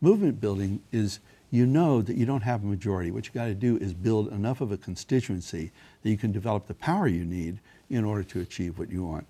Movement 0.00 0.40
building 0.40 0.80
is 0.92 1.20
you 1.50 1.66
know 1.66 2.00
that 2.00 2.16
you 2.16 2.24
don't 2.24 2.42
have 2.42 2.62
a 2.62 2.66
majority. 2.66 3.10
What 3.10 3.26
you 3.26 3.32
got 3.32 3.46
to 3.46 3.54
do 3.54 3.76
is 3.76 3.92
build 3.92 4.32
enough 4.32 4.60
of 4.60 4.72
a 4.72 4.76
constituency 4.76 5.70
that 6.02 6.08
you 6.08 6.16
can 6.16 6.32
develop 6.32 6.66
the 6.66 6.74
power 6.74 7.06
you 7.06 7.24
need 7.24 7.58
in 7.90 8.04
order 8.04 8.22
to 8.22 8.40
achieve 8.40 8.78
what 8.78 8.90
you 8.90 9.04
want. 9.04 9.26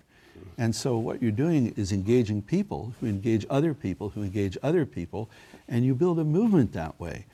And 0.57 0.75
so 0.75 0.97
what 0.97 1.21
you're 1.21 1.31
doing 1.31 1.73
is 1.75 1.91
engaging 1.91 2.41
people 2.41 2.93
who 2.99 3.07
engage 3.07 3.45
other 3.49 3.73
people 3.73 4.09
who 4.09 4.23
engage 4.23 4.57
other 4.63 4.85
people, 4.85 5.29
and 5.67 5.85
you 5.85 5.95
build 5.95 6.19
a 6.19 6.23
movement 6.23 6.73
that 6.73 6.99
way. 6.99 7.25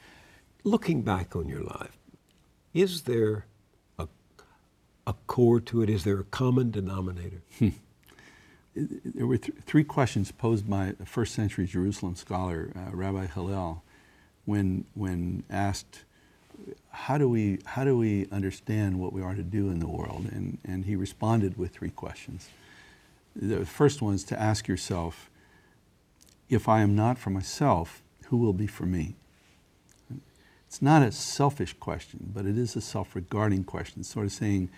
Looking 0.64 1.02
back 1.04 1.36
on 1.36 1.48
your 1.48 1.64
life, 1.64 1.98
is 2.74 3.04
there 3.04 3.46
a, 3.98 4.08
a 5.08 5.14
core 5.28 5.62
to 5.62 5.82
it? 5.82 5.90
Is 5.90 6.04
there 6.04 6.20
a 6.20 6.26
common 6.26 6.70
denominator? 6.72 7.42
there 8.76 9.26
were 9.26 9.38
th- 9.38 9.58
three 9.66 9.84
questions 9.84 10.32
posed 10.32 10.70
by 10.70 10.94
a 11.00 11.06
first 11.06 11.34
century 11.34 11.66
Jerusalem 11.66 12.16
scholar, 12.16 12.74
uh, 12.76 12.96
Rabbi 12.96 13.28
Hillel, 13.28 13.84
when, 14.46 14.86
when 14.96 15.44
asked, 15.50 16.04
how 16.92 17.18
do 17.18 17.30
we 17.30 17.60
how 17.66 17.86
do 17.86 17.98
we 17.98 18.28
understand 18.32 19.00
what 19.00 19.14
we 19.14 19.22
are 19.22 19.34
to 19.36 19.44
do 19.44 19.70
in 19.70 19.80
the 19.80 19.88
world? 19.88 20.28
And 20.32 20.58
and 20.66 20.86
he 20.86 20.96
responded 20.96 21.58
with 21.58 21.72
three 21.72 21.90
questions. 21.90 22.50
The 23.36 23.66
first 23.66 24.02
one 24.02 24.16
is 24.16 24.24
to 24.26 24.40
ask 24.40 24.68
yourself, 24.68 25.30
if 26.50 26.68
I 26.68 26.82
am 26.82 26.96
not 26.96 27.18
for 27.18 27.30
myself, 27.30 28.04
who 28.26 28.38
will 28.38 28.54
be 28.54 28.68
for 28.68 28.86
me? 28.86 29.16
It's 30.70 30.82
not 30.82 31.02
a 31.02 31.12
selfish 31.12 31.74
question, 31.74 32.32
but 32.34 32.46
it 32.46 32.58
is 32.58 32.76
a 32.76 32.82
self-regarding 32.82 33.66
question. 33.66 34.04
Sort 34.04 34.28
of 34.28 34.32
saying, 34.32 34.70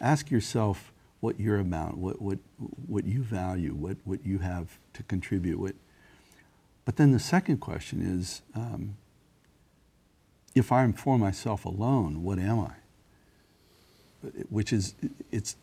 ask 0.00 0.30
yourself 0.30 0.92
what 1.20 1.38
you're 1.38 1.58
about, 1.58 1.98
what 1.98 2.22
what 2.22 2.38
what 2.86 3.04
you 3.04 3.22
value, 3.22 3.74
what 3.74 3.98
what 4.04 4.24
you 4.24 4.38
have 4.38 4.78
to 4.94 5.02
contribute. 5.02 5.58
What, 5.58 5.74
but 6.86 6.96
then 6.96 7.12
the 7.12 7.18
second 7.18 7.58
question 7.58 8.00
is. 8.00 8.40
Um, 8.54 8.96
if 10.54 10.72
I'm 10.72 10.92
for 10.92 11.18
myself 11.18 11.64
alone, 11.64 12.22
what 12.22 12.38
am 12.38 12.60
I? 12.60 12.72
Which 14.48 14.72
is, 14.72 14.94
it's 15.30 15.56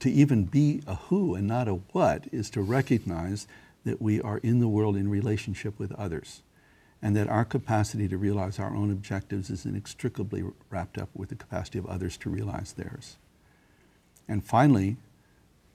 to 0.00 0.10
even 0.10 0.44
be 0.44 0.82
a 0.86 0.94
who 0.94 1.34
and 1.34 1.46
not 1.46 1.68
a 1.68 1.74
what 1.74 2.24
is 2.32 2.50
to 2.50 2.62
recognize 2.62 3.46
that 3.84 4.00
we 4.02 4.20
are 4.20 4.38
in 4.38 4.60
the 4.60 4.68
world 4.68 4.96
in 4.96 5.08
relationship 5.08 5.78
with 5.78 5.92
others 5.92 6.42
and 7.04 7.14
that 7.14 7.28
our 7.28 7.44
capacity 7.44 8.08
to 8.08 8.16
realize 8.16 8.58
our 8.58 8.74
own 8.74 8.90
objectives 8.90 9.50
is 9.50 9.66
inextricably 9.66 10.42
wrapped 10.70 10.96
up 10.96 11.10
with 11.14 11.28
the 11.28 11.34
capacity 11.34 11.78
of 11.78 11.84
others 11.84 12.16
to 12.16 12.30
realize 12.30 12.72
theirs. 12.72 13.16
And 14.26 14.42
finally, 14.42 14.96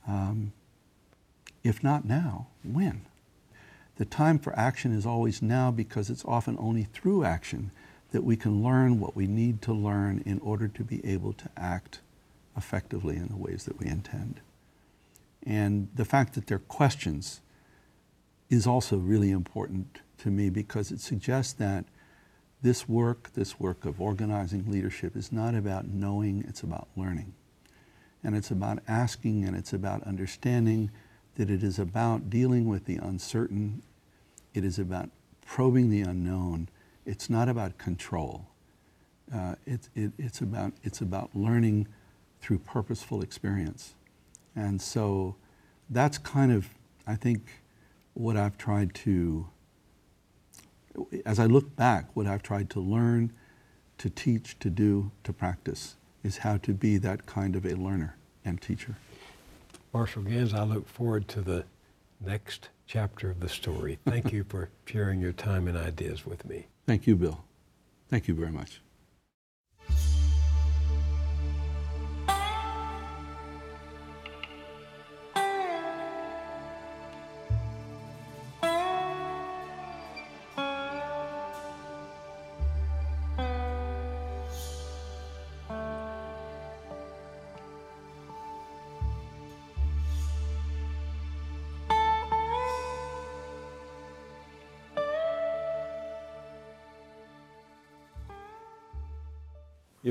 um, 0.07 0.53
if 1.63 1.83
not 1.83 2.03
now, 2.03 2.47
when? 2.63 3.05
The 3.97 4.05
time 4.05 4.39
for 4.39 4.57
action 4.57 4.91
is 4.91 5.05
always 5.05 5.39
now 5.39 5.69
because 5.69 6.09
it's 6.09 6.25
often 6.25 6.57
only 6.59 6.85
through 6.85 7.23
action 7.23 7.69
that 8.09 8.23
we 8.23 8.35
can 8.35 8.63
learn 8.63 8.99
what 8.99 9.15
we 9.15 9.27
need 9.27 9.61
to 9.61 9.71
learn 9.71 10.23
in 10.25 10.39
order 10.39 10.67
to 10.67 10.83
be 10.83 11.05
able 11.05 11.33
to 11.33 11.49
act 11.55 11.99
effectively 12.57 13.17
in 13.17 13.27
the 13.27 13.37
ways 13.37 13.65
that 13.65 13.77
we 13.79 13.85
intend. 13.85 14.39
And 15.45 15.89
the 15.93 16.05
fact 16.05 16.33
that 16.33 16.47
they're 16.47 16.57
questions 16.57 17.39
is 18.49 18.65
also 18.65 18.97
really 18.97 19.29
important 19.29 19.99
to 20.19 20.29
me 20.29 20.49
because 20.49 20.91
it 20.91 20.99
suggests 20.99 21.53
that 21.53 21.85
this 22.61 22.89
work, 22.89 23.31
this 23.33 23.59
work 23.59 23.85
of 23.85 24.01
organizing 24.01 24.69
leadership, 24.69 25.15
is 25.15 25.31
not 25.31 25.55
about 25.55 25.87
knowing, 25.87 26.43
it's 26.47 26.63
about 26.63 26.87
learning. 26.95 27.33
And 28.23 28.35
it's 28.35 28.51
about 28.51 28.79
asking 28.87 29.45
and 29.45 29.55
it's 29.55 29.71
about 29.71 30.03
understanding 30.03 30.91
that 31.35 31.49
it 31.49 31.63
is 31.63 31.79
about 31.79 32.29
dealing 32.29 32.67
with 32.67 32.85
the 32.85 32.97
uncertain, 32.97 33.81
it 34.53 34.65
is 34.65 34.77
about 34.77 35.09
probing 35.45 35.89
the 35.89 36.01
unknown 36.01 36.67
it's 37.09 37.27
not 37.27 37.49
about 37.49 37.79
control. 37.79 38.45
Uh, 39.33 39.55
it, 39.65 39.89
it, 39.95 40.11
it's, 40.19 40.41
about, 40.41 40.73
it's 40.83 41.01
about 41.01 41.31
learning 41.33 41.87
through 42.39 42.59
purposeful 42.59 43.23
experience. 43.23 43.95
And 44.55 44.79
so 44.79 45.35
that's 45.89 46.19
kind 46.19 46.51
of, 46.51 46.69
I 47.07 47.15
think, 47.15 47.63
what 48.13 48.37
I've 48.37 48.59
tried 48.59 48.93
to, 48.95 49.47
as 51.25 51.39
I 51.39 51.45
look 51.45 51.75
back, 51.75 52.15
what 52.15 52.27
I've 52.27 52.43
tried 52.43 52.69
to 52.71 52.79
learn, 52.79 53.31
to 53.97 54.09
teach, 54.09 54.57
to 54.59 54.69
do, 54.69 55.11
to 55.23 55.33
practice, 55.33 55.95
is 56.23 56.37
how 56.37 56.57
to 56.57 56.73
be 56.73 56.97
that 56.97 57.25
kind 57.25 57.55
of 57.55 57.65
a 57.65 57.75
learner 57.75 58.17
and 58.45 58.61
teacher. 58.61 58.95
Marshall 59.93 60.23
Ganz, 60.23 60.53
I 60.53 60.63
look 60.63 60.87
forward 60.87 61.27
to 61.29 61.41
the 61.41 61.65
next 62.21 62.69
chapter 62.85 63.29
of 63.29 63.39
the 63.39 63.49
story. 63.49 63.99
Thank 64.05 64.31
you 64.31 64.43
for 64.43 64.69
sharing 64.85 65.19
your 65.21 65.33
time 65.33 65.67
and 65.67 65.77
ideas 65.77 66.25
with 66.25 66.45
me. 66.45 66.67
Thank 66.85 67.07
you, 67.07 67.15
Bill. 67.15 67.43
Thank 68.09 68.27
you 68.27 68.33
very 68.33 68.51
much. 68.51 68.81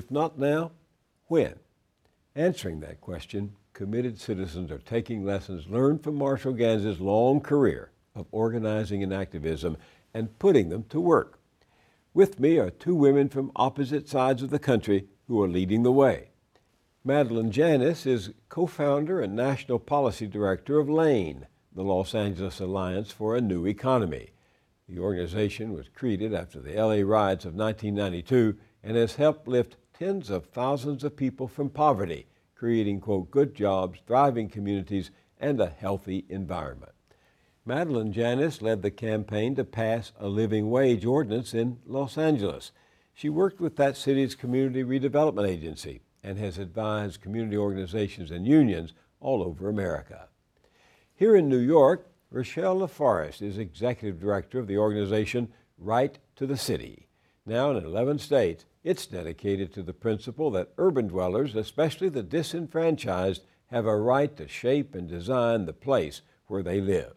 If 0.09 0.13
not 0.13 0.39
now, 0.39 0.71
when? 1.27 1.57
Answering 2.35 2.81
that 2.81 2.99
question, 2.99 3.53
committed 3.75 4.19
citizens 4.19 4.71
are 4.71 4.79
taking 4.79 5.23
lessons 5.23 5.69
learned 5.69 6.03
from 6.03 6.15
Marshall 6.15 6.55
Ganz's 6.55 6.99
long 6.99 7.43
career 7.43 7.91
of 8.15 8.25
organizing 8.33 9.03
and 9.03 9.13
activism 9.13 9.77
and 10.15 10.39
putting 10.39 10.71
them 10.71 10.85
to 10.85 10.99
work. 10.99 11.39
With 12.15 12.41
me 12.41 12.57
are 12.57 12.71
two 12.71 12.95
women 12.95 13.29
from 13.29 13.53
opposite 13.55 14.09
sides 14.09 14.43
of 14.43 14.49
the 14.49 14.59
country 14.59 15.09
who 15.27 15.43
are 15.43 15.47
leading 15.47 15.83
the 15.83 15.93
way. 15.93 16.31
Madeline 17.05 17.51
Janis 17.51 18.07
is 18.07 18.31
co 18.49 18.65
founder 18.65 19.21
and 19.21 19.37
national 19.37 19.79
policy 19.79 20.27
director 20.27 20.79
of 20.79 20.89
LAANE, 20.89 21.43
the 21.75 21.85
Los 21.85 22.15
Angeles 22.15 22.61
Alliance 22.61 23.13
for 23.13 23.37
a 23.37 23.43
New 23.43 23.67
Economy. 23.67 24.31
The 24.89 25.01
organization 25.01 25.75
was 25.75 25.91
created 25.91 26.33
after 26.33 26.61
the 26.61 26.73
LA 26.73 27.07
riots 27.07 27.45
of 27.45 27.55
1992 27.55 28.57
and 28.83 28.97
has 28.97 29.17
helped 29.17 29.47
lift 29.47 29.77
tens 29.99 30.31
of 30.31 30.47
thousands 30.47 31.03
of 31.03 31.17
people 31.17 31.49
from 31.49 31.69
poverty, 31.69 32.27
creating, 32.55 33.01
quote, 33.01 33.31
good 33.31 33.55
jobs, 33.55 33.99
thriving 34.07 34.49
communities, 34.49 35.11
and 35.41 35.61
a 35.61 35.69
healthy 35.69 36.25
environment. 36.29 36.93
Madeline 37.65 38.13
Janis 38.13 38.63
led 38.63 38.83
the 38.83 38.91
campaign 38.91 39.55
to 39.57 39.65
pass 39.65 40.13
a 40.19 40.29
living 40.29 40.71
wage 40.71 41.05
ordinance 41.05 41.53
in 41.53 41.79
Los 41.85 42.17
Angeles. 42.17 42.73
She 43.13 43.29
worked 43.29 43.61
with 43.61 43.77
that 43.77 43.97
city's 43.97 44.35
community 44.35 44.85
redevelopment 44.85 45.49
agency 45.49 46.01
and 46.23 46.39
has 46.39 46.59
advised 46.59 47.21
community 47.21 47.57
organizations 47.57 48.31
and 48.31 48.47
unions 48.47 48.95
all 49.21 49.43
over 49.43 49.69
America. 49.69 50.29
Here 51.15 51.35
in 51.35 51.49
New 51.49 51.59
York, 51.59 52.07
Rochelle 52.31 52.79
LaForest 52.79 53.43
is 53.43 53.59
executive 53.59 54.21
director 54.21 54.59
of 54.59 54.69
the 54.69 54.79
organization 54.79 55.49
Right 55.77 56.19
to 56.37 56.47
the 56.47 56.57
City. 56.57 57.09
Now 57.45 57.71
in 57.71 57.85
11 57.85 58.19
states, 58.19 58.65
it's 58.85 59.07
dedicated 59.07 59.73
to 59.73 59.83
the 59.83 59.93
principle 59.93 60.51
that 60.53 60.73
urban 60.79 61.09
dwellers, 61.09 61.55
especially 61.55 62.09
the 62.09 62.23
disenfranchised, 62.23 63.43
have 63.67 63.87
a 63.87 63.97
right 63.97 64.37
to 64.37 64.49
shape 64.49 64.95
and 64.95 65.09
design 65.09 65.67
the 65.67 65.73
place 65.73 66.23
where 66.47 66.63
they 66.63 66.81
live. 66.81 67.15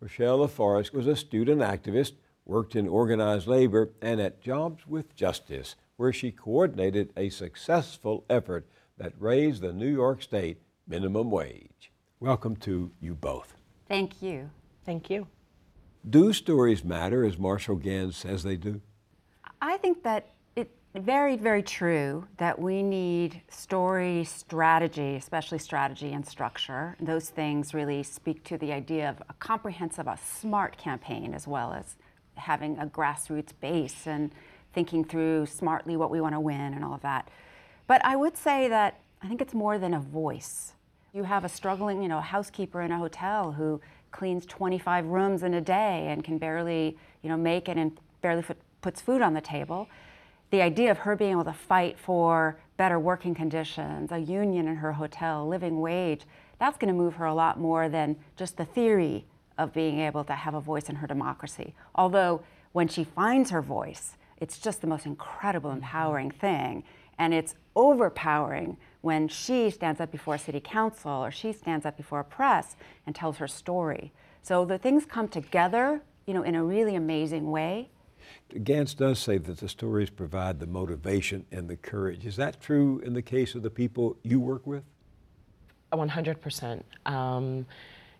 Rochelle 0.00 0.38
LaForest 0.38 0.92
was 0.92 1.06
a 1.06 1.16
student 1.16 1.60
activist, 1.60 2.12
worked 2.44 2.74
in 2.74 2.88
organized 2.88 3.46
labor, 3.46 3.90
and 4.00 4.20
at 4.20 4.40
Jobs 4.40 4.86
with 4.86 5.14
Justice, 5.14 5.76
where 5.96 6.12
she 6.12 6.30
coordinated 6.30 7.12
a 7.16 7.28
successful 7.28 8.24
effort 8.30 8.66
that 8.96 9.12
raised 9.18 9.62
the 9.62 9.72
New 9.72 9.90
York 9.90 10.22
State 10.22 10.62
minimum 10.86 11.30
wage. 11.30 11.90
Welcome 12.20 12.56
to 12.56 12.90
you 13.00 13.14
both. 13.14 13.54
Thank 13.88 14.22
you. 14.22 14.50
Thank 14.86 15.10
you. 15.10 15.26
Do 16.08 16.32
stories 16.32 16.84
matter 16.84 17.24
as 17.24 17.36
Marshall 17.36 17.76
Ganz 17.76 18.16
says 18.16 18.42
they 18.42 18.56
do? 18.56 18.80
I 19.60 19.76
think 19.76 20.02
that 20.04 20.26
it 20.26 20.32
very, 20.98 21.36
very 21.36 21.62
true 21.62 22.26
that 22.38 22.58
we 22.58 22.82
need 22.82 23.42
story 23.48 24.24
strategy, 24.24 25.14
especially 25.14 25.58
strategy 25.58 26.12
and 26.12 26.26
structure. 26.26 26.96
Those 27.00 27.30
things 27.30 27.72
really 27.72 28.02
speak 28.02 28.42
to 28.44 28.58
the 28.58 28.72
idea 28.72 29.08
of 29.08 29.22
a 29.28 29.34
comprehensive, 29.34 30.08
a 30.08 30.18
smart 30.18 30.76
campaign, 30.76 31.32
as 31.32 31.46
well 31.46 31.72
as 31.72 31.94
having 32.34 32.76
a 32.78 32.86
grassroots 32.86 33.52
base 33.60 34.06
and 34.06 34.32
thinking 34.72 35.04
through 35.04 35.46
smartly 35.46 35.96
what 35.96 36.10
we 36.10 36.20
want 36.20 36.34
to 36.34 36.40
win 36.40 36.74
and 36.74 36.84
all 36.84 36.94
of 36.94 37.02
that. 37.02 37.28
But 37.86 38.04
I 38.04 38.16
would 38.16 38.36
say 38.36 38.68
that 38.68 39.00
I 39.22 39.28
think 39.28 39.40
it's 39.40 39.54
more 39.54 39.78
than 39.78 39.94
a 39.94 40.00
voice. 40.00 40.72
You 41.12 41.24
have 41.24 41.44
a 41.44 41.48
struggling, 41.48 42.02
you 42.02 42.08
know, 42.08 42.20
housekeeper 42.20 42.80
in 42.82 42.90
a 42.90 42.98
hotel 42.98 43.52
who 43.52 43.80
cleans 44.10 44.44
25 44.46 45.06
rooms 45.06 45.42
in 45.44 45.54
a 45.54 45.60
day 45.60 46.06
and 46.08 46.24
can 46.24 46.38
barely, 46.38 46.96
you 47.22 47.28
know, 47.28 47.36
make 47.36 47.68
it 47.68 47.76
and 47.76 47.96
barely 48.22 48.44
puts 48.80 49.00
food 49.00 49.22
on 49.22 49.34
the 49.34 49.40
table. 49.40 49.88
The 50.50 50.62
idea 50.62 50.90
of 50.90 50.98
her 50.98 51.16
being 51.16 51.32
able 51.32 51.44
to 51.44 51.52
fight 51.52 51.98
for 51.98 52.58
better 52.76 52.98
working 52.98 53.34
conditions, 53.34 54.10
a 54.10 54.18
union 54.18 54.66
in 54.66 54.76
her 54.76 54.92
hotel, 54.92 55.46
living 55.46 55.80
wage, 55.80 56.22
that's 56.58 56.76
going 56.76 56.92
to 56.92 56.98
move 56.98 57.14
her 57.14 57.26
a 57.26 57.34
lot 57.34 57.58
more 57.58 57.88
than 57.88 58.16
just 58.36 58.56
the 58.56 58.64
theory 58.64 59.26
of 59.58 59.72
being 59.72 60.00
able 60.00 60.24
to 60.24 60.34
have 60.34 60.54
a 60.54 60.60
voice 60.60 60.88
in 60.88 60.96
her 60.96 61.06
democracy. 61.06 61.74
Although 61.94 62.42
when 62.72 62.88
she 62.88 63.04
finds 63.04 63.50
her 63.50 63.62
voice, 63.62 64.16
it's 64.40 64.58
just 64.58 64.80
the 64.80 64.86
most 64.86 65.06
incredible, 65.06 65.70
mm-hmm. 65.70 65.78
empowering 65.78 66.30
thing. 66.30 66.82
And 67.18 67.34
it's 67.34 67.54
overpowering 67.76 68.78
when 69.02 69.28
she 69.28 69.70
stands 69.70 70.00
up 70.00 70.10
before 70.10 70.34
a 70.34 70.38
city 70.38 70.60
council 70.60 71.12
or 71.12 71.30
she 71.30 71.52
stands 71.52 71.84
up 71.84 71.96
before 71.96 72.20
a 72.20 72.24
press 72.24 72.76
and 73.06 73.14
tells 73.14 73.36
her 73.36 73.46
story. 73.46 74.12
So 74.42 74.64
the 74.64 74.78
things 74.78 75.04
come 75.04 75.28
together, 75.28 76.00
you 76.26 76.32
know, 76.32 76.42
in 76.42 76.54
a 76.54 76.64
really 76.64 76.94
amazing 76.94 77.50
way. 77.50 77.90
Ganz 78.64 78.94
does 78.94 79.18
say 79.18 79.38
that 79.38 79.58
the 79.58 79.68
stories 79.68 80.10
provide 80.10 80.58
the 80.60 80.66
motivation 80.66 81.46
and 81.52 81.68
the 81.68 81.76
courage. 81.76 82.26
Is 82.26 82.36
that 82.36 82.60
true 82.60 83.00
in 83.04 83.14
the 83.14 83.22
case 83.22 83.54
of 83.54 83.62
the 83.62 83.70
people 83.70 84.16
you 84.22 84.40
work 84.40 84.66
with? 84.66 84.82
100%. 85.92 86.82
Um, 87.06 87.66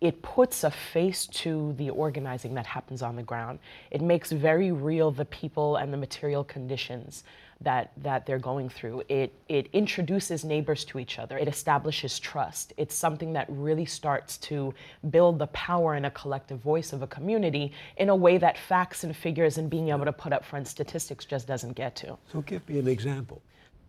it 0.01 0.21
puts 0.23 0.63
a 0.63 0.71
face 0.71 1.27
to 1.27 1.73
the 1.73 1.91
organizing 1.91 2.55
that 2.55 2.65
happens 2.65 3.01
on 3.01 3.15
the 3.15 3.23
ground. 3.23 3.59
It 3.91 4.01
makes 4.01 4.31
very 4.31 4.71
real 4.71 5.11
the 5.11 5.25
people 5.25 5.75
and 5.75 5.93
the 5.93 5.97
material 5.97 6.43
conditions 6.43 7.23
that, 7.61 7.91
that 7.97 8.25
they're 8.25 8.39
going 8.39 8.69
through. 8.69 9.03
It, 9.07 9.33
it 9.47 9.67
introduces 9.73 10.43
neighbors 10.43 10.83
to 10.85 10.99
each 10.99 11.19
other. 11.19 11.37
It 11.37 11.47
establishes 11.47 12.19
trust. 12.19 12.73
It's 12.77 12.95
something 12.95 13.33
that 13.33 13.45
really 13.49 13.85
starts 13.85 14.37
to 14.39 14.73
build 15.09 15.39
the 15.39 15.47
power 15.47 15.93
and 15.93 16.05
a 16.05 16.11
collective 16.11 16.59
voice 16.59 16.93
of 16.93 17.01
a 17.01 17.07
community 17.07 17.71
in 17.97 18.09
a 18.09 18.15
way 18.15 18.37
that 18.37 18.57
facts 18.57 19.03
and 19.03 19.15
figures 19.15 19.57
and 19.57 19.69
being 19.69 19.89
able 19.89 20.05
to 20.05 20.13
put 20.13 20.33
up 20.33 20.43
front 20.43 20.67
statistics 20.67 21.25
just 21.25 21.47
doesn't 21.47 21.73
get 21.73 21.95
to. 21.97 22.17
So 22.31 22.41
give 22.41 22.67
me 22.67 22.79
an 22.79 22.87
example. 22.87 23.41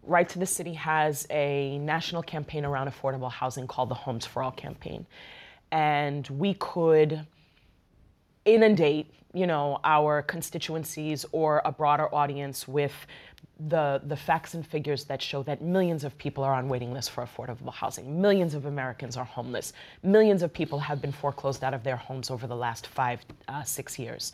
Right 0.04 0.28
to 0.28 0.38
the 0.38 0.46
City 0.46 0.74
has 0.74 1.26
a 1.30 1.78
national 1.78 2.22
campaign 2.22 2.64
around 2.64 2.90
affordable 2.90 3.30
housing 3.30 3.66
called 3.66 3.88
the 3.88 3.94
Homes 3.94 4.26
for 4.26 4.42
All 4.42 4.50
campaign 4.50 5.06
and 5.72 6.28
we 6.28 6.54
could 6.54 7.26
inundate 8.44 9.12
you 9.34 9.46
know 9.46 9.80
our 9.82 10.22
constituencies 10.22 11.24
or 11.32 11.62
a 11.64 11.72
broader 11.72 12.14
audience 12.14 12.68
with 12.68 12.92
the 13.68 14.00
the 14.04 14.16
facts 14.16 14.54
and 14.54 14.66
figures 14.66 15.04
that 15.04 15.20
show 15.22 15.42
that 15.42 15.62
millions 15.62 16.04
of 16.04 16.16
people 16.18 16.42
are 16.44 16.54
on 16.54 16.68
waiting 16.68 16.92
lists 16.92 17.10
for 17.10 17.24
affordable 17.24 17.72
housing. 17.72 18.20
Millions 18.20 18.54
of 18.54 18.66
americans 18.66 19.16
are 19.16 19.24
homeless. 19.24 19.72
Millions 20.02 20.42
of 20.42 20.52
people 20.52 20.78
have 20.78 21.00
been 21.00 21.12
foreclosed 21.12 21.62
out 21.62 21.74
of 21.74 21.82
their 21.84 21.96
homes 21.96 22.30
over 22.30 22.46
the 22.46 22.56
last 22.56 22.86
five 22.86 23.20
uh, 23.48 23.62
six 23.62 23.98
years 23.98 24.32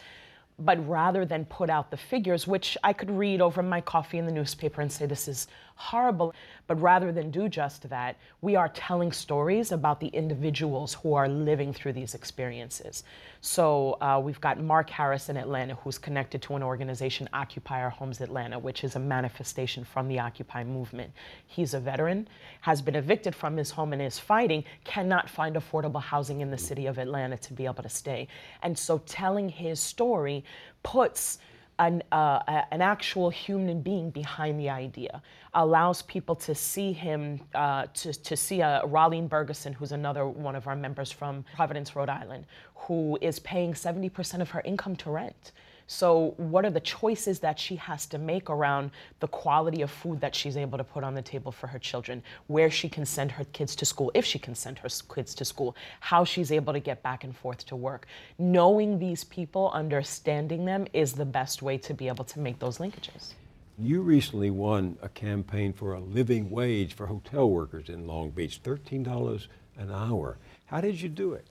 but 0.59 0.87
rather 0.89 1.25
than 1.25 1.45
put 1.45 1.71
out 1.71 1.91
the 1.91 1.97
figures, 1.97 2.47
which 2.47 2.77
I 2.83 2.93
could 2.93 3.11
read 3.11 3.41
over 3.41 3.63
my 3.63 3.81
coffee 3.81 4.19
in 4.19 4.27
the 4.27 4.33
newspaper 4.33 4.81
and 4.81 4.91
say 4.91 5.07
this 5.07 5.29
is 5.29 5.47
horrible, 5.77 6.35
but 6.67 6.81
rather 6.81 7.13
than 7.13 7.31
do 7.31 7.49
just 7.49 7.89
that, 7.89 8.17
we 8.41 8.57
are 8.57 8.69
telling 8.69 9.13
stories 9.13 9.71
about 9.71 10.01
the 10.01 10.09
individuals 10.09 10.95
who 10.95 11.15
are 11.15 11.29
living 11.29 11.73
through 11.73 11.93
these 11.93 12.15
experiences. 12.15 13.05
So 13.41 13.97
uh, 14.01 14.21
we've 14.23 14.41
got 14.41 14.61
Mark 14.61 14.91
Harris 14.91 15.29
in 15.29 15.37
Atlanta, 15.37 15.77
who's 15.77 15.97
connected 15.97 16.43
to 16.43 16.57
an 16.57 16.65
organization, 16.65 17.29
Occupy 17.33 17.81
Our 17.81 17.91
Homes 17.91 18.21
Atlanta, 18.21 18.59
which 18.59 18.83
is 18.83 18.97
a 18.97 18.99
manifestation 18.99 19.85
from 19.85 20.09
the 20.09 20.19
Occupy 20.19 20.65
movement. 20.65 21.13
He's 21.47 21.75
a 21.75 21.81
veteran, 21.81 22.29
has 22.63 22.83
been 22.83 22.97
evicted 22.97 23.37
from 23.37 23.57
his 23.57 23.71
home 23.71 23.93
and 23.93 24.03
is 24.03 24.19
fighting, 24.19 24.65
cannot 24.83 25.31
find 25.31 25.55
affordable 25.55 26.03
housing 26.03 26.41
in 26.41 26.51
the 26.51 26.59
city 26.59 26.87
of 26.87 26.99
Atlanta 26.99 27.39
to 27.39 27.53
be 27.53 27.67
able 27.67 27.85
to 27.85 27.89
stay. 27.89 28.27
And 28.65 28.77
so 28.77 28.99
telling 29.07 29.49
his 29.49 29.79
story 29.79 30.45
puts 30.83 31.39
an, 31.79 32.03
uh, 32.11 32.63
an 32.71 32.83
actual 32.83 33.31
human 33.31 33.81
being 33.81 34.11
behind 34.11 34.59
the 34.59 34.69
idea, 34.69 35.23
allows 35.55 36.03
people 36.03 36.35
to 36.35 36.55
see 36.55 36.93
him, 36.93 37.41
uh, 37.55 37.87
to, 37.95 38.13
to 38.13 38.37
see 38.37 38.61
a 38.61 38.83
Rolene 38.85 39.29
Bergeson, 39.29 39.75
who's 39.75 39.93
another 39.93 40.27
one 40.27 40.57
of 40.57 40.67
our 40.67 40.75
members 40.75 41.13
from 41.13 41.45
Providence, 41.55 41.95
Rhode 41.95 42.09
Island, 42.09 42.47
who 42.75 43.19
is 43.21 43.39
paying 43.39 43.75
70% 43.75 44.41
of 44.41 44.51
her 44.51 44.61
income 44.65 44.97
to 44.97 45.11
rent. 45.11 45.53
So, 45.91 46.35
what 46.37 46.67
are 46.67 46.71
the 46.71 46.81
choices 46.81 47.39
that 47.41 47.59
she 47.59 47.75
has 47.77 48.05
to 48.07 48.19
make 48.19 48.51
around 48.51 48.91
the 49.21 49.27
quality 49.27 49.81
of 49.81 49.91
food 49.91 50.21
that 50.21 50.35
she's 50.35 50.55
able 50.59 50.77
to 50.77 50.85
put 50.85 51.03
on 51.03 51.15
the 51.15 51.23
table 51.23 51.51
for 51.51 51.67
her 51.67 51.79
children, 51.79 52.23
where 52.47 52.71
she 52.71 52.91
can 52.91 53.07
send 53.07 53.33
her 53.33 53.45
kids 53.55 53.75
to 53.77 53.87
school, 53.87 54.13
if 54.13 54.27
she 54.27 54.39
can 54.39 54.55
send 54.55 54.79
her 54.81 54.89
kids 55.15 55.35
to 55.37 55.47
school, 55.47 55.75
how 56.01 56.25
she's 56.25 56.53
able 56.53 56.75
to 56.75 56.79
get 56.79 57.03
back 57.03 57.25
and 57.25 57.35
forth 57.35 57.65
to 57.65 57.75
work? 57.75 58.07
Knowing 58.39 58.99
these 58.99 59.25
people, 59.25 59.71
understanding 59.73 60.67
them, 60.67 60.87
is 60.93 61.15
the 61.15 61.25
best 61.25 61.63
way 61.63 61.79
to 61.79 61.95
be 61.95 62.07
able 62.07 62.25
to 62.27 62.39
make 62.39 62.59
those 62.59 62.77
linkages. 62.77 63.33
You 63.79 64.03
recently 64.03 64.51
won 64.51 64.99
a 65.01 65.09
campaign 65.09 65.73
for 65.73 65.95
a 65.95 66.01
living 66.01 66.51
wage 66.51 66.93
for 66.93 67.07
hotel 67.07 67.49
workers 67.49 67.89
in 67.89 68.07
Long 68.07 68.29
Beach, 68.29 68.63
$13 68.63 69.47
an 69.79 69.91
hour. 69.91 70.37
How 70.67 70.83
did 70.83 71.01
you 71.01 71.09
do 71.09 71.33
it? 71.33 71.47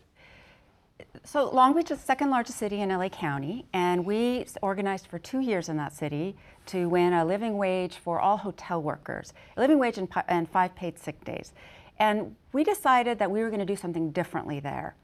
So 1.23 1.49
Long 1.49 1.75
Beach 1.75 1.91
is 1.91 1.99
the 1.99 2.05
second 2.05 2.29
largest 2.29 2.57
city 2.57 2.81
in 2.81 2.89
LA 2.89 3.09
County, 3.09 3.65
and 3.73 4.05
we 4.05 4.45
organized 4.61 5.07
for 5.07 5.19
two 5.19 5.39
years 5.41 5.69
in 5.69 5.77
that 5.77 5.93
city 5.93 6.35
to 6.67 6.87
win 6.87 7.13
a 7.13 7.25
living 7.25 7.57
wage 7.57 7.97
for 7.97 8.19
all 8.19 8.37
hotel 8.37 8.81
workers, 8.81 9.33
a 9.55 9.59
living 9.59 9.77
wage 9.77 9.97
and, 9.97 10.07
and 10.27 10.49
five 10.49 10.75
paid 10.75 10.97
sick 10.97 11.23
days. 11.25 11.53
And 11.99 12.35
we 12.53 12.63
decided 12.63 13.19
that 13.19 13.29
we 13.29 13.41
were 13.41 13.49
going 13.49 13.59
to 13.59 13.65
do 13.65 13.75
something 13.75 14.11
differently 14.11 14.59
there. 14.59 14.95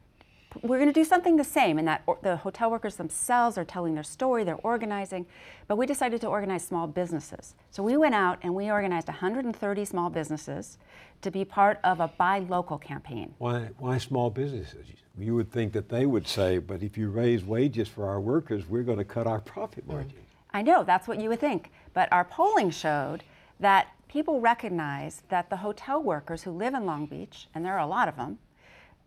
We're 0.62 0.78
going 0.78 0.90
to 0.90 0.94
do 0.94 1.04
something 1.04 1.36
the 1.36 1.44
same 1.44 1.80
in 1.80 1.86
that 1.86 2.04
the 2.22 2.38
hotel 2.38 2.70
workers 2.70 2.96
themselves 2.96 3.58
are 3.58 3.66
telling 3.66 3.96
their 3.96 4.04
story, 4.04 4.44
they're 4.44 4.56
organizing, 4.58 5.26
but 5.68 5.78
we 5.78 5.86
decided 5.86 6.22
to 6.22 6.28
organize 6.28 6.64
small 6.64 6.88
businesses. 6.88 7.56
So 7.72 7.82
we 7.82 7.98
went 7.98 8.16
out 8.16 8.40
and 8.44 8.54
we 8.54 8.70
organized 8.70 9.08
130 9.08 9.86
small 9.86 10.10
businesses 10.10 10.78
to 11.22 11.32
be 11.32 11.44
part 11.46 11.80
of 11.84 12.00
a 12.00 12.08
buy 12.08 12.40
local 12.40 12.78
campaign. 12.78 13.34
Why, 13.38 13.70
why 13.80 13.98
small 13.98 14.30
businesses? 14.30 14.86
You 15.18 15.36
would 15.36 15.52
think 15.52 15.74
that 15.74 15.90
they 15.90 16.06
would 16.06 16.28
say, 16.28 16.58
but 16.58 16.84
if 16.84 16.98
you 16.98 17.10
raise 17.10 17.44
wages 17.44 17.88
for 17.88 18.08
our 18.08 18.20
workers, 18.20 18.68
we're 18.68 18.84
going 18.84 18.98
to 18.98 19.06
cut 19.06 19.28
our 19.28 19.40
profit 19.40 19.88
mm. 19.88 19.94
margin. 19.94 20.20
I 20.54 20.62
know, 20.62 20.84
that's 20.84 21.08
what 21.08 21.20
you 21.20 21.30
would 21.30 21.40
think. 21.40 21.72
But 21.94 22.12
our 22.12 22.24
polling 22.24 22.70
showed 22.70 23.24
that 23.60 23.88
people 24.08 24.40
recognize 24.40 25.24
that 25.30 25.50
the 25.50 25.58
hotel 25.58 26.02
workers 26.02 26.44
who 26.44 26.52
live 26.52 26.74
in 26.74 26.86
Long 26.86 27.06
Beach, 27.06 27.48
and 27.56 27.66
there 27.66 27.74
are 27.74 27.80
a 27.80 27.88
lot 27.88 28.08
of 28.08 28.16
them, 28.16 28.38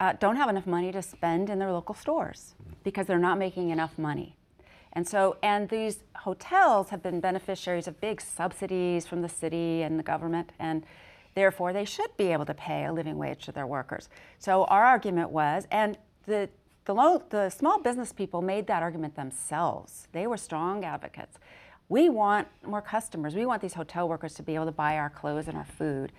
uh, 0.00 0.12
don't 0.14 0.36
have 0.36 0.48
enough 0.48 0.66
money 0.66 0.92
to 0.92 1.02
spend 1.02 1.50
in 1.50 1.58
their 1.58 1.72
local 1.72 1.94
stores 1.94 2.54
because 2.84 3.06
they're 3.06 3.18
not 3.18 3.38
making 3.38 3.70
enough 3.70 3.98
money. 3.98 4.36
And 4.92 5.06
so, 5.06 5.36
and 5.42 5.68
these 5.68 6.04
hotels 6.16 6.88
have 6.90 7.02
been 7.02 7.20
beneficiaries 7.20 7.86
of 7.86 8.00
big 8.00 8.20
subsidies 8.20 9.06
from 9.06 9.20
the 9.22 9.28
city 9.28 9.82
and 9.82 9.98
the 9.98 10.02
government, 10.02 10.52
and 10.58 10.84
therefore 11.34 11.72
they 11.72 11.84
should 11.84 12.16
be 12.16 12.32
able 12.32 12.46
to 12.46 12.54
pay 12.54 12.86
a 12.86 12.92
living 12.92 13.18
wage 13.18 13.44
to 13.44 13.52
their 13.52 13.66
workers. 13.66 14.08
So 14.38 14.64
our 14.64 14.84
argument 14.84 15.30
was, 15.30 15.66
and 15.70 15.98
the 16.26 16.48
the, 16.86 16.94
low, 16.94 17.22
the 17.30 17.50
small 17.50 17.80
business 17.80 18.12
people 18.12 18.40
made 18.40 18.68
that 18.68 18.82
argument 18.82 19.16
themselves. 19.16 20.06
They 20.12 20.26
were 20.26 20.36
strong 20.36 20.84
advocates. 20.84 21.36
We 21.88 22.08
want 22.08 22.48
more 22.64 22.80
customers. 22.80 23.34
We 23.34 23.44
want 23.44 23.60
these 23.60 23.74
hotel 23.74 24.08
workers 24.08 24.34
to 24.34 24.42
be 24.42 24.54
able 24.54 24.66
to 24.66 24.72
buy 24.72 24.96
our 24.96 25.10
clothes 25.10 25.48
and 25.48 25.56
our 25.56 25.64
food. 25.64 26.12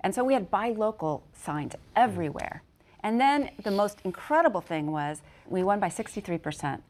And 0.00 0.14
so 0.14 0.24
we 0.24 0.34
had 0.34 0.50
buy 0.50 0.70
local 0.70 1.24
signs 1.34 1.74
everywhere. 1.94 2.62
And 3.04 3.20
then 3.20 3.50
the 3.62 3.70
most 3.70 4.00
incredible 4.04 4.62
thing 4.62 4.90
was 4.90 5.22
we 5.46 5.62
won 5.62 5.78
by 5.78 5.88
63%. 5.88 6.80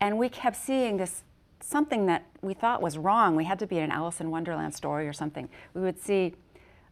And 0.00 0.18
we 0.18 0.28
kept 0.28 0.56
seeing 0.56 0.98
this 0.98 1.24
something 1.60 2.04
that 2.06 2.26
we 2.42 2.52
thought 2.52 2.82
was 2.82 2.98
wrong. 2.98 3.34
We 3.34 3.44
had 3.44 3.58
to 3.60 3.66
be 3.66 3.78
in 3.78 3.84
an 3.84 3.90
Alice 3.90 4.20
in 4.20 4.30
Wonderland 4.30 4.74
story 4.74 5.08
or 5.08 5.14
something. 5.14 5.48
We 5.72 5.80
would 5.80 5.98
see 5.98 6.34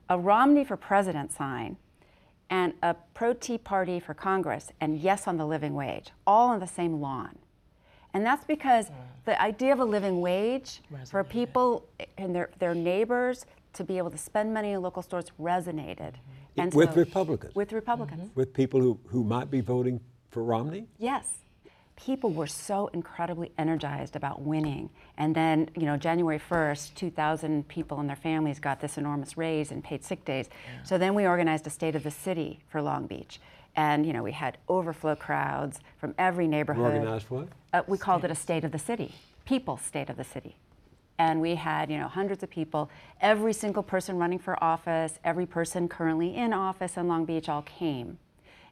a 0.09 0.19
Romney 0.19 0.65
for 0.65 0.77
president 0.77 1.31
sign 1.33 1.77
and 2.49 2.73
a 2.83 2.95
pro 3.13 3.35
Tea 3.35 3.59
Party 3.59 4.01
for 4.01 4.15
Congress 4.15 4.73
and 4.81 4.99
yes 4.99 5.29
on 5.29 5.37
the 5.37 5.47
living 5.47 5.75
wage, 5.75 6.11
all 6.27 6.49
on 6.49 6.59
the 6.59 6.67
same 6.67 7.01
lawn. 7.01 7.39
And 8.15 8.25
that's 8.25 8.45
because 8.45 8.87
mm. 8.87 8.95
the 9.27 9.41
idea 9.41 9.73
of 9.73 9.81
a 9.81 9.85
living 9.85 10.21
wage 10.21 10.81
resonated. 10.93 11.11
for 11.11 11.25
people 11.25 11.87
and 12.17 12.35
their, 12.35 12.51
their 12.59 12.75
neighbors 12.75 13.45
to 13.75 13.85
be 13.85 13.99
able 13.99 14.11
to 14.11 14.19
spend 14.19 14.53
money 14.53 14.73
in 14.73 14.83
local 14.83 15.03
stores 15.03 15.27
resonated. 15.41 16.13
Mm-hmm. 16.13 16.42
And 16.57 16.73
with 16.75 16.91
so, 16.91 16.97
Republicans. 16.97 17.55
With 17.55 17.73
Republicans. 17.73 18.23
Mm-hmm. 18.23 18.39
With 18.39 18.53
people 18.53 18.81
who, 18.81 18.99
who 19.07 19.25
might 19.25 19.51
be 19.51 19.61
voting 19.61 20.01
for 20.31 20.43
Romney? 20.43 20.87
Yes. 20.99 21.27
People 21.97 22.31
were 22.31 22.47
so 22.47 22.89
incredibly 22.89 23.53
energized 23.59 24.17
about 24.17 24.43
winning. 24.43 24.91
And 25.19 25.35
then, 25.35 25.69
you 25.77 25.87
know, 25.87 25.97
January 25.97 26.41
1st, 26.41 26.95
2,000 26.95 27.69
people 27.69 28.01
and 28.01 28.09
their 28.09 28.17
families 28.17 28.59
got 28.59 28.81
this 28.81 28.99
enormous 28.99 29.37
raise 29.37 29.71
and 29.71 29.85
paid 29.85 30.05
sick 30.05 30.25
days. 30.25 30.49
Yeah. 30.49 30.83
So 30.83 30.99
then 30.99 31.15
we 31.15 31.27
organized 31.27 31.67
a 31.67 31.71
state 31.71 31.95
of 31.95 32.03
the 32.03 32.11
city 32.11 32.61
for 32.69 32.83
Long 32.83 33.07
Beach. 33.07 33.41
And, 33.77 34.05
you 34.05 34.13
know, 34.13 34.23
we 34.23 34.33
had 34.33 34.59
overflow 34.69 35.15
crowds 35.15 35.81
from 35.99 36.15
every 36.19 36.47
neighborhood. 36.47 36.95
You 36.95 37.01
organized 37.01 37.31
what? 37.31 37.49
Uh, 37.73 37.83
we 37.87 37.99
called 37.99 38.25
it 38.25 38.31
a 38.31 38.35
state 38.35 38.65
of 38.65 38.73
the 38.73 38.79
city, 38.79 39.15
people's 39.45 39.81
state 39.83 40.11
of 40.11 40.17
the 40.17 40.25
city 40.25 40.57
and 41.19 41.41
we 41.41 41.55
had 41.55 41.91
you 41.91 41.99
know 41.99 42.09
hundreds 42.09 42.43
of 42.43 42.51
people. 42.51 42.91
Every 43.21 43.53
single 43.53 43.83
person 43.83 44.17
running 44.19 44.39
for 44.39 44.63
office 44.63 45.19
every 45.25 45.47
person 45.47 45.89
currently 45.89 46.35
in 46.35 46.53
office 46.53 46.97
in 46.97 47.09
long 47.09 47.25
beach 47.25 47.49
all 47.49 47.63
came. 47.63 48.19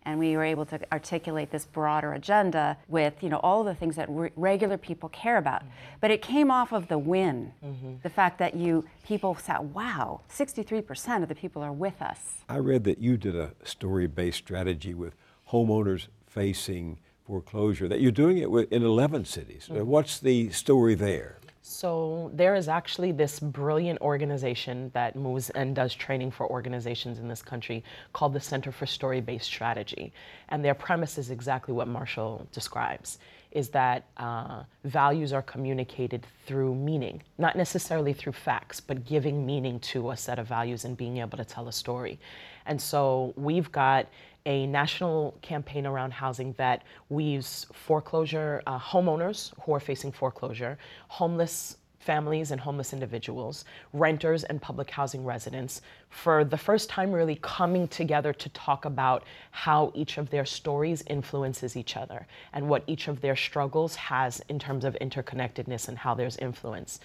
And 0.02 0.18
we 0.18 0.34
were 0.34 0.44
able 0.44 0.64
to 0.66 0.80
articulate 0.90 1.50
this 1.50 1.66
broader 1.66 2.14
agenda 2.14 2.78
with 2.88 3.22
you 3.22 3.28
know 3.28 3.38
all 3.38 3.64
the 3.64 3.74
things 3.74 3.96
that 3.96 4.08
re- 4.08 4.30
regular 4.34 4.78
people 4.78 5.08
care 5.10 5.36
about. 5.36 5.60
Mm-hmm. 5.60 5.98
but 6.00 6.10
it 6.10 6.22
came 6.22 6.50
off 6.50 6.72
of 6.72 6.88
the 6.88 6.98
win. 6.98 7.52
Mm-hmm. 7.64 7.94
the 8.02 8.10
fact 8.10 8.38
that 8.38 8.54
you 8.54 8.84
people 9.04 9.34
said 9.34 9.58
wow 9.74 10.22
63% 10.30 11.22
of 11.22 11.28
the 11.28 11.34
people 11.34 11.62
are 11.62 11.72
with 11.72 12.00
us. 12.00 12.20
I 12.48 12.58
read 12.58 12.84
that 12.84 12.98
you 12.98 13.16
did 13.16 13.36
a 13.36 13.52
story-based 13.62 14.38
strategy 14.38 14.94
with 14.94 15.14
homeowners 15.52 16.08
facing 16.26 16.98
foreclosure 17.26 17.86
that 17.86 18.00
you're 18.00 18.10
doing 18.10 18.38
it 18.38 18.48
in 18.72 18.82
11 18.82 19.24
cities. 19.24 19.68
Mm-hmm. 19.70 19.86
what's 19.86 20.18
the 20.18 20.50
story 20.50 20.94
there 20.94 21.38
so 21.70 22.30
there 22.34 22.56
is 22.56 22.68
actually 22.68 23.12
this 23.12 23.38
brilliant 23.38 24.00
organization 24.00 24.90
that 24.92 25.14
moves 25.14 25.50
and 25.50 25.74
does 25.74 25.94
training 25.94 26.32
for 26.32 26.50
organizations 26.50 27.18
in 27.18 27.28
this 27.28 27.42
country 27.42 27.84
called 28.12 28.32
the 28.32 28.40
Center 28.40 28.72
for 28.72 28.86
Story-Based 28.86 29.44
Strategy. 29.44 30.12
And 30.48 30.64
their 30.64 30.74
premise 30.74 31.16
is 31.16 31.30
exactly 31.30 31.72
what 31.72 31.86
Marshall 31.86 32.48
describes. 32.52 33.18
is 33.52 33.68
that 33.70 34.04
uh, 34.16 34.62
values 34.84 35.32
are 35.32 35.42
communicated 35.42 36.26
through 36.46 36.74
meaning, 36.74 37.22
not 37.38 37.56
necessarily 37.56 38.12
through 38.12 38.32
facts, 38.32 38.80
but 38.80 39.04
giving 39.04 39.44
meaning 39.44 39.80
to 39.80 40.10
a 40.10 40.16
set 40.16 40.38
of 40.38 40.46
values 40.46 40.84
and 40.84 40.96
being 40.96 41.18
able 41.18 41.36
to 41.36 41.44
tell 41.44 41.66
a 41.68 41.72
story. 41.72 42.18
And 42.66 42.80
so 42.80 43.32
we've 43.36 43.70
got 43.72 44.06
a 44.46 44.66
national 44.66 45.36
campaign 45.42 45.86
around 45.86 46.12
housing 46.12 46.52
that 46.54 46.82
weaves 47.08 47.66
foreclosure 47.72 48.62
uh, 48.66 48.78
homeowners 48.78 49.52
who 49.62 49.74
are 49.74 49.80
facing 49.80 50.12
foreclosure, 50.12 50.78
homeless 51.08 51.76
families 52.00 52.50
and 52.50 52.60
homeless 52.60 52.92
individuals, 52.94 53.66
renters 53.92 54.44
and 54.44 54.60
public 54.60 54.90
housing 54.90 55.24
residents, 55.24 55.82
for 56.08 56.44
the 56.44 56.56
first 56.56 56.88
time 56.88 57.12
really 57.12 57.38
coming 57.42 57.86
together 57.88 58.32
to 58.32 58.48
talk 58.50 58.86
about 58.86 59.22
how 59.50 59.92
each 59.94 60.16
of 60.16 60.30
their 60.30 60.46
stories 60.46 61.04
influences 61.06 61.76
each 61.76 61.96
other 61.96 62.26
and 62.54 62.66
what 62.66 62.82
each 62.86 63.06
of 63.06 63.20
their 63.20 63.36
struggles 63.36 63.94
has 63.94 64.42
in 64.48 64.58
terms 64.58 64.84
of 64.84 64.96
interconnectedness 65.00 65.88
and 65.88 65.98
how 65.98 66.14
there's 66.14 66.38
influence. 66.38 67.00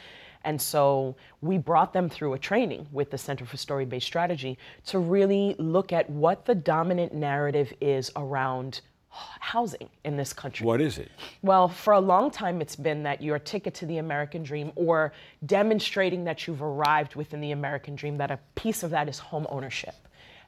And 0.45 0.61
so 0.61 1.15
we 1.41 1.57
brought 1.57 1.91
them 1.91 2.07
through 2.07 2.33
a 2.33 2.39
training 2.39 2.87
with 2.91 3.09
the 3.11 3.17
Center 3.17 3.45
for 3.45 3.57
Story 3.57 3.85
Based 3.85 4.05
Strategy 4.05 4.57
to 4.85 4.99
really 4.99 5.55
look 5.57 5.91
at 5.91 6.09
what 6.09 6.45
the 6.45 6.55
dominant 6.55 7.13
narrative 7.13 7.73
is 7.81 8.11
around 8.15 8.81
housing 9.09 9.89
in 10.03 10.17
this 10.17 10.33
country. 10.33 10.65
What 10.65 10.81
is 10.81 10.97
it? 10.97 11.09
Well, 11.41 11.67
for 11.67 11.93
a 11.93 11.99
long 11.99 12.29
time, 12.29 12.61
it's 12.61 12.75
been 12.75 13.03
that 13.03 13.21
your 13.21 13.39
ticket 13.39 13.73
to 13.75 13.85
the 13.85 13.97
American 13.97 14.43
dream 14.43 14.71
or 14.75 15.13
demonstrating 15.45 16.25
that 16.25 16.47
you've 16.47 16.61
arrived 16.61 17.15
within 17.15 17.41
the 17.41 17.51
American 17.51 17.95
dream, 17.95 18.17
that 18.17 18.29
a 18.29 18.39
piece 18.55 18.83
of 18.83 18.91
that 18.91 19.09
is 19.09 19.17
home 19.17 19.47
ownership 19.49 19.95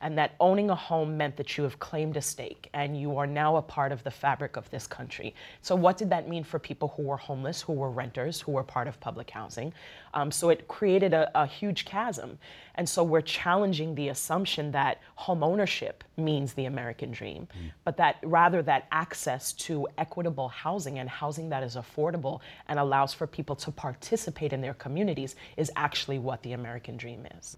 and 0.02 0.18
that 0.18 0.36
owning 0.40 0.70
a 0.70 0.76
home 0.76 1.18
meant 1.18 1.38
that 1.38 1.58
you 1.58 1.64
have 1.64 1.80
claimed 1.80 2.18
a 2.18 2.22
stake 2.22 2.70
and 2.74 3.00
you 3.00 3.18
are 3.18 3.28
now 3.28 3.56
a 3.56 3.62
part 3.62 3.92
of 3.92 4.04
the 4.04 4.12
fabric 4.12 4.56
of 4.58 4.70
this 4.70 4.88
country. 4.88 5.34
So, 5.62 5.76
what 5.76 5.98
did 5.98 6.10
that 6.10 6.28
mean 6.28 6.44
for 6.44 6.60
people 6.60 6.94
who 6.96 7.04
were 7.04 7.18
homeless, 7.18 7.62
who 7.62 7.74
were 7.74 7.92
renters, 7.92 8.42
who 8.42 8.52
were 8.54 8.64
part 8.64 8.88
of 8.88 9.00
public 9.00 9.30
housing? 9.30 9.74
Um, 10.14 10.32
so, 10.32 10.50
it 10.50 10.68
created 10.68 11.14
a, 11.14 11.30
a, 11.36 11.46
huge 11.46 11.86
chasm. 11.86 12.38
And 12.76 12.88
so, 12.88 13.04
we're 13.04 13.22
challenging 13.22 13.96
the 13.96 14.10
assumption 14.10 14.72
that 14.72 15.00
home 15.16 15.44
ownership 15.44 16.04
means 16.18 16.54
the 16.54 16.66
American 16.66 17.12
dream, 17.12 17.48
mm. 17.48 17.72
but 17.84 17.98
that 17.98 18.18
rather 18.24 18.62
that 18.64 18.88
access 18.92 19.54
to 19.54 19.88
equitable 19.98 20.48
housing 20.50 21.00
and 21.00 21.10
housing 21.10 21.50
that 21.50 21.64
is 21.64 21.76
affordable 21.76 22.42
and 22.68 22.80
allows 22.80 23.14
for 23.14 23.28
people 23.28 23.56
to 23.56 23.72
participate 23.72 24.54
in 24.54 24.62
their 24.62 24.74
communities 24.74 25.36
is 25.58 25.72
actually 25.76 26.20
what 26.20 26.42
the 26.44 26.54
American 26.54 26.98
dream 26.98 27.26
is. 27.38 27.58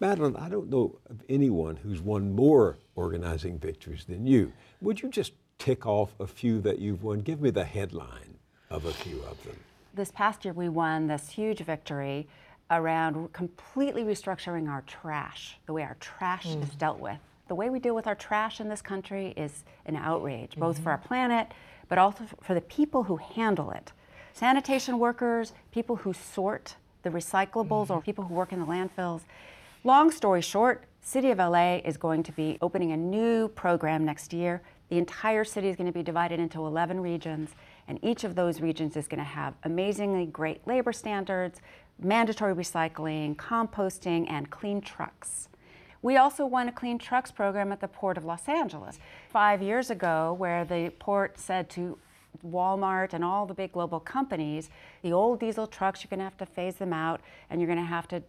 Madeline, 0.00 0.34
I 0.36 0.48
don't 0.48 0.70
know 0.70 0.98
of 1.10 1.22
anyone 1.28 1.76
who's 1.76 2.00
won 2.00 2.32
more 2.32 2.78
organizing 2.94 3.58
victories 3.58 4.06
than 4.06 4.26
you. 4.26 4.50
Would 4.80 5.02
you 5.02 5.10
just 5.10 5.34
tick 5.58 5.86
off 5.86 6.14
a 6.18 6.26
few 6.26 6.62
that 6.62 6.78
you've 6.78 7.02
won? 7.02 7.20
Give 7.20 7.42
me 7.42 7.50
the 7.50 7.64
headline 7.64 8.38
of 8.70 8.86
a 8.86 8.92
few 8.94 9.20
of 9.24 9.44
them. 9.44 9.56
This 9.92 10.10
past 10.10 10.46
year, 10.46 10.54
we 10.54 10.70
won 10.70 11.06
this 11.06 11.28
huge 11.28 11.58
victory 11.58 12.26
around 12.70 13.30
completely 13.34 14.02
restructuring 14.02 14.70
our 14.70 14.82
trash, 14.86 15.58
the 15.66 15.74
way 15.74 15.82
our 15.82 15.96
trash 16.00 16.46
mm. 16.46 16.62
is 16.62 16.70
dealt 16.76 16.98
with. 16.98 17.18
The 17.48 17.54
way 17.54 17.68
we 17.68 17.78
deal 17.78 17.94
with 17.94 18.06
our 18.06 18.14
trash 18.14 18.60
in 18.60 18.70
this 18.70 18.80
country 18.80 19.34
is 19.36 19.64
an 19.84 19.96
outrage, 19.96 20.56
both 20.56 20.76
mm-hmm. 20.76 20.84
for 20.84 20.90
our 20.92 20.98
planet, 20.98 21.48
but 21.90 21.98
also 21.98 22.24
for 22.40 22.54
the 22.54 22.60
people 22.62 23.02
who 23.02 23.16
handle 23.16 23.70
it. 23.72 23.92
Sanitation 24.32 24.98
workers, 24.98 25.52
people 25.72 25.96
who 25.96 26.14
sort 26.14 26.76
the 27.02 27.10
recyclables, 27.10 27.88
mm-hmm. 27.88 27.94
or 27.94 28.00
people 28.00 28.24
who 28.24 28.32
work 28.34 28.52
in 28.52 28.60
the 28.60 28.66
landfills. 28.66 29.22
Long 29.82 30.10
story 30.10 30.42
short, 30.42 30.84
City 31.00 31.30
of 31.30 31.38
LA 31.38 31.76
is 31.76 31.96
going 31.96 32.22
to 32.24 32.32
be 32.32 32.58
opening 32.60 32.92
a 32.92 32.98
new 32.98 33.48
program 33.48 34.04
next 34.04 34.34
year. 34.34 34.60
The 34.90 34.98
entire 34.98 35.42
city 35.42 35.68
is 35.68 35.76
going 35.76 35.86
to 35.86 35.98
be 35.98 36.02
divided 36.02 36.38
into 36.38 36.66
11 36.66 37.00
regions, 37.00 37.54
and 37.88 37.98
each 38.02 38.22
of 38.24 38.34
those 38.34 38.60
regions 38.60 38.94
is 38.94 39.08
going 39.08 39.20
to 39.20 39.24
have 39.24 39.54
amazingly 39.64 40.26
great 40.26 40.66
labor 40.66 40.92
standards, 40.92 41.62
mandatory 41.98 42.52
recycling, 42.52 43.36
composting, 43.36 44.26
and 44.28 44.50
clean 44.50 44.82
trucks. 44.82 45.48
We 46.02 46.18
also 46.18 46.44
won 46.44 46.68
a 46.68 46.72
clean 46.72 46.98
trucks 46.98 47.30
program 47.30 47.72
at 47.72 47.80
the 47.80 47.88
Port 47.88 48.18
of 48.18 48.26
Los 48.26 48.50
Angeles 48.50 48.98
five 49.30 49.62
years 49.62 49.88
ago, 49.88 50.34
where 50.34 50.66
the 50.66 50.92
port 50.98 51.38
said 51.38 51.70
to 51.70 51.96
Walmart 52.46 53.14
and 53.14 53.24
all 53.24 53.46
the 53.46 53.54
big 53.54 53.72
global 53.72 53.98
companies, 53.98 54.68
the 55.00 55.12
old 55.14 55.40
diesel 55.40 55.66
trucks, 55.66 56.04
you're 56.04 56.10
going 56.10 56.18
to 56.18 56.24
have 56.24 56.36
to 56.36 56.44
phase 56.44 56.74
them 56.74 56.92
out, 56.92 57.22
and 57.48 57.62
you're 57.62 57.66
going 57.66 57.78
to 57.78 57.84
have 57.84 58.06
to 58.08 58.22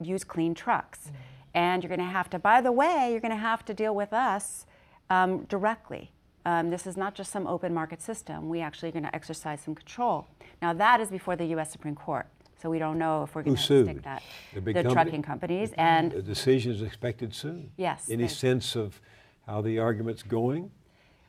use 0.00 0.24
clean 0.24 0.54
trucks. 0.54 1.00
Mm-hmm. 1.00 1.14
And 1.54 1.82
you're 1.82 1.88
going 1.88 2.06
to 2.06 2.12
have 2.12 2.30
to, 2.30 2.38
by 2.38 2.60
the 2.60 2.72
way, 2.72 3.08
you're 3.10 3.20
going 3.20 3.32
to 3.32 3.36
have 3.36 3.64
to 3.66 3.74
deal 3.74 3.94
with 3.94 4.12
us 4.12 4.66
um, 5.10 5.44
directly. 5.44 6.12
Um, 6.44 6.70
this 6.70 6.86
is 6.86 6.96
not 6.96 7.14
just 7.14 7.32
some 7.32 7.46
open 7.46 7.74
market 7.74 8.00
system. 8.00 8.48
We 8.48 8.60
actually 8.60 8.90
are 8.90 8.92
going 8.92 9.04
to 9.04 9.14
exercise 9.14 9.60
some 9.60 9.74
control. 9.74 10.26
Now, 10.62 10.72
that 10.72 11.00
is 11.00 11.10
before 11.10 11.36
the 11.36 11.46
U.S. 11.46 11.70
Supreme 11.70 11.94
Court. 11.94 12.26
So 12.60 12.68
we 12.68 12.78
don't 12.78 12.98
know 12.98 13.22
if 13.22 13.34
we're 13.34 13.42
going 13.42 13.56
to 13.56 13.62
stick 13.62 14.02
that. 14.02 14.22
The, 14.52 14.60
the 14.60 14.72
company? 14.72 14.94
trucking 14.94 15.22
companies. 15.22 15.72
And 15.78 16.10
the 16.10 16.22
decision 16.22 16.72
is 16.72 16.82
expected 16.82 17.34
soon. 17.34 17.70
Yes. 17.76 18.08
Any 18.10 18.28
sense 18.28 18.74
of 18.74 19.00
how 19.46 19.60
the 19.60 19.78
argument's 19.78 20.22
going? 20.22 20.70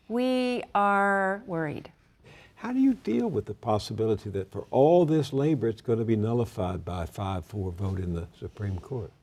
We 0.08 0.64
are 0.74 1.44
worried. 1.46 1.92
How 2.60 2.74
do 2.74 2.80
you 2.80 2.94
deal 2.94 3.30
with 3.30 3.46
the 3.46 3.54
possibility 3.54 4.30
that 4.32 4.52
for 4.52 4.66
all 4.70 5.06
this 5.06 5.32
labor, 5.32 5.70
it's 5.70 5.80
going 5.82 6.00
to 6.00 6.04
be 6.04 6.18
nullified 6.18 6.84
by 6.84 7.04
a 7.04 7.08
5 7.08 7.46
4 7.46 7.72
vote 7.72 8.00
in 8.00 8.14
the 8.14 8.28
Supreme 8.38 8.78
Court? 8.80 9.14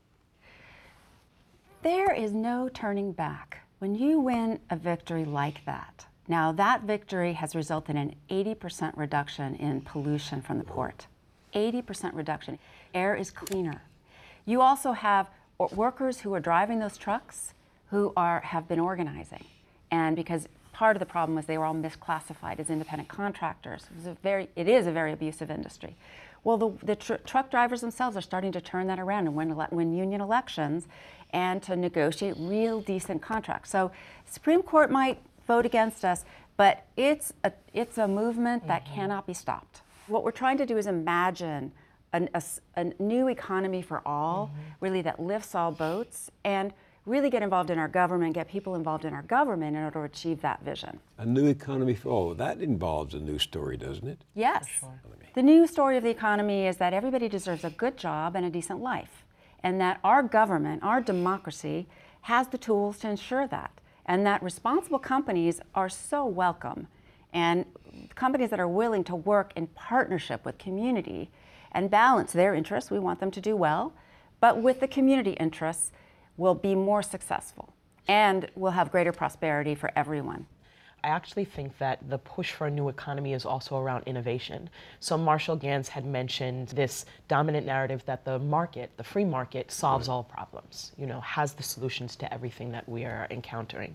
There 1.83 2.15
is 2.15 2.33
no 2.33 2.71
turning 2.73 3.13
back. 3.13 3.59
When 3.79 3.95
you 3.95 4.21
win 4.21 4.61
a 4.71 4.77
victory 4.77 5.27
like 5.27 5.63
that, 5.67 6.07
now 6.27 6.51
that 6.53 6.85
victory 6.85 7.35
has 7.35 7.55
resulted 7.55 7.97
in 7.97 8.15
an 8.31 8.55
80% 8.57 8.97
reduction 8.97 9.55
in 9.57 9.83
pollution 9.83 10.41
from 10.41 10.57
the 10.57 10.65
port. 10.65 11.07
80% 11.53 12.15
reduction. 12.15 12.59
Air 12.95 13.15
is 13.15 13.31
cleaner. 13.31 13.83
You 14.47 14.63
also 14.63 14.93
have 14.93 15.29
workers 15.73 16.21
who 16.21 16.33
are 16.33 16.41
driving 16.41 16.79
those 16.79 16.97
trucks 16.97 17.53
who 17.91 18.15
are 18.17 18.41
have 18.41 18.67
been 18.67 18.81
organizing. 18.81 19.45
And 19.91 20.17
because 20.17 20.49
part 20.77 20.95
of 20.95 21.01
the 21.01 21.07
problem 21.07 21.37
was 21.37 21.47
they 21.47 21.57
were 21.57 21.65
all 21.65 21.75
misclassified 21.75 22.61
as 22.61 22.69
independent 22.69 23.09
contractors. 23.09 23.85
It, 23.85 23.97
was 23.97 24.07
a 24.07 24.15
very, 24.23 24.51
it 24.57 24.69
is 24.69 24.87
a 24.87 24.93
very 24.93 25.11
abusive 25.11 25.51
industry. 25.51 25.97
Well, 26.45 26.59
the, 26.59 26.71
the 26.85 26.97
tr- 26.97 27.15
truck 27.25 27.51
drivers 27.51 27.81
themselves 27.81 28.15
are 28.15 28.21
starting 28.21 28.53
to 28.53 28.61
turn 28.61 28.87
that 28.89 28.99
around 28.99 29.27
and 29.27 29.35
win, 29.35 29.57
win 29.71 29.97
union 29.97 30.21
elections 30.21 30.87
and 31.31 31.63
to 31.63 31.77
negotiate 31.77 32.35
real 32.37 32.83
decent 32.83 33.23
contracts. 33.23 33.71
So, 33.71 33.91
Supreme 34.27 34.63
Court 34.63 34.91
might 34.91 35.19
vote 35.47 35.65
against 35.65 36.05
us, 36.05 36.27
but 36.59 36.85
it's 36.95 37.33
a, 37.43 37.53
it's 37.73 37.97
a 37.97 38.07
movement 38.07 38.63
mm-hmm. 38.63 38.69
that 38.69 38.85
cannot 38.85 39.27
be 39.27 39.33
stopped. 39.33 39.81
What 40.09 40.25
we're 40.25 40.31
trying 40.31 40.59
to 40.59 40.67
do 40.67 40.77
is 40.77 40.87
imagine 40.87 41.73
an, 42.13 42.29
a, 42.35 42.43
a, 42.77 42.85
new 42.99 43.29
economy 43.29 43.81
for 43.81 44.03
all, 44.05 44.49
mm-hmm. 44.49 44.85
really 44.85 45.01
that 45.03 45.19
lifts 45.21 45.55
all 45.55 45.73
boats 45.73 46.31
and 46.45 46.75
really 47.07 47.31
get 47.31 47.43
involved 47.43 47.71
in 47.71 47.79
our 47.79 47.89
government, 47.89 48.35
get 48.35 48.49
people 48.49 48.75
involved 48.75 49.05
in 49.05 49.15
our 49.15 49.23
government 49.23 49.77
in 49.77 49.83
order 49.83 50.01
to 50.01 50.05
achieve 50.05 50.41
that 50.43 50.63
vision. 50.63 50.99
A 51.19 51.25
new 51.25 51.47
economy 51.47 51.95
for 51.95 52.11
all. 52.11 52.35
That 52.35 52.61
involves 52.61 53.15
a 53.15 53.21
new 53.21 53.39
story, 53.39 53.77
doesn't 53.77 54.07
it? 54.07 54.23
Yes. 54.35 54.67
Sure. 54.81 55.01
The 55.35 55.43
new 55.43 55.67
story 55.67 55.97
of 55.97 56.03
the 56.03 56.11
economy 56.11 56.67
is 56.67 56.79
that 56.79 56.93
everybody 56.93 57.29
deserves 57.29 57.63
a 57.63 57.71
good 57.71 57.97
job 57.97 58.35
and 58.35 58.45
a 58.45 58.51
decent 58.51 58.81
life, 58.81 59.25
and 59.63 59.81
that 59.81 60.01
our 60.03 60.23
government, 60.23 60.83
our 60.83 61.01
democracy, 61.01 61.87
has 62.23 62.49
the 62.49 62.59
tools 62.59 62.99
to 62.99 63.09
ensure 63.09 63.47
that, 63.47 63.71
and 64.07 64.27
that 64.27 64.43
responsible 64.43 64.99
companies 64.99 65.61
are 65.75 65.89
so 65.89 66.27
welcome, 66.27 66.89
and 67.33 67.67
companies 68.15 68.51
that 68.51 68.59
are 68.59 68.69
willing 68.69 69.05
to 69.05 69.15
work 69.15 69.53
in 69.55 69.67
partnership 69.69 70.45
with 70.45 70.59
community 70.59 71.31
and 71.73 71.91
balance 71.91 72.33
their 72.33 72.55
interests, 72.55 72.91
we 72.91 72.99
want 72.99 73.21
them 73.21 73.31
to 73.31 73.41
do 73.41 73.55
well, 73.55 73.93
but 74.41 74.61
with 74.61 74.81
the 74.81 74.89
community 74.89 75.33
interests 75.33 75.93
will 76.37 76.55
be 76.55 76.75
more 76.75 77.03
successful 77.03 77.73
and 78.09 78.49
will 78.55 78.71
have 78.73 78.91
greater 78.91 79.13
prosperity 79.13 79.75
for 79.75 79.91
everyone. 79.97 80.47
I 81.05 81.09
actually 81.09 81.45
think 81.45 81.79
that 81.79 82.09
the 82.09 82.19
push 82.19 82.53
for 82.53 82.67
a 82.67 82.71
new 82.71 82.89
economy 82.89 83.33
is 83.33 83.45
also 83.45 83.79
around 83.79 84.05
innovation. 84.07 84.69
So 84.99 85.17
Marshall 85.17 85.55
Ganz 85.55 85.89
had 85.89 86.05
mentioned 86.05 86.69
this 86.69 87.05
dominant 87.29 87.65
narrative 87.65 88.03
that 88.07 88.25
the 88.25 88.41
market, 88.41 88.91
the 88.97 89.05
free 89.05 89.25
market, 89.25 89.71
solves 89.71 90.09
all 90.09 90.25
problems, 90.25 90.93
you 90.99 91.07
know, 91.07 91.21
has 91.21 91.53
the 91.53 91.63
solutions 91.63 92.17
to 92.17 92.35
everything 92.35 92.73
that 92.73 92.89
we 92.89 93.05
are 93.05 93.29
encountering. 93.31 93.95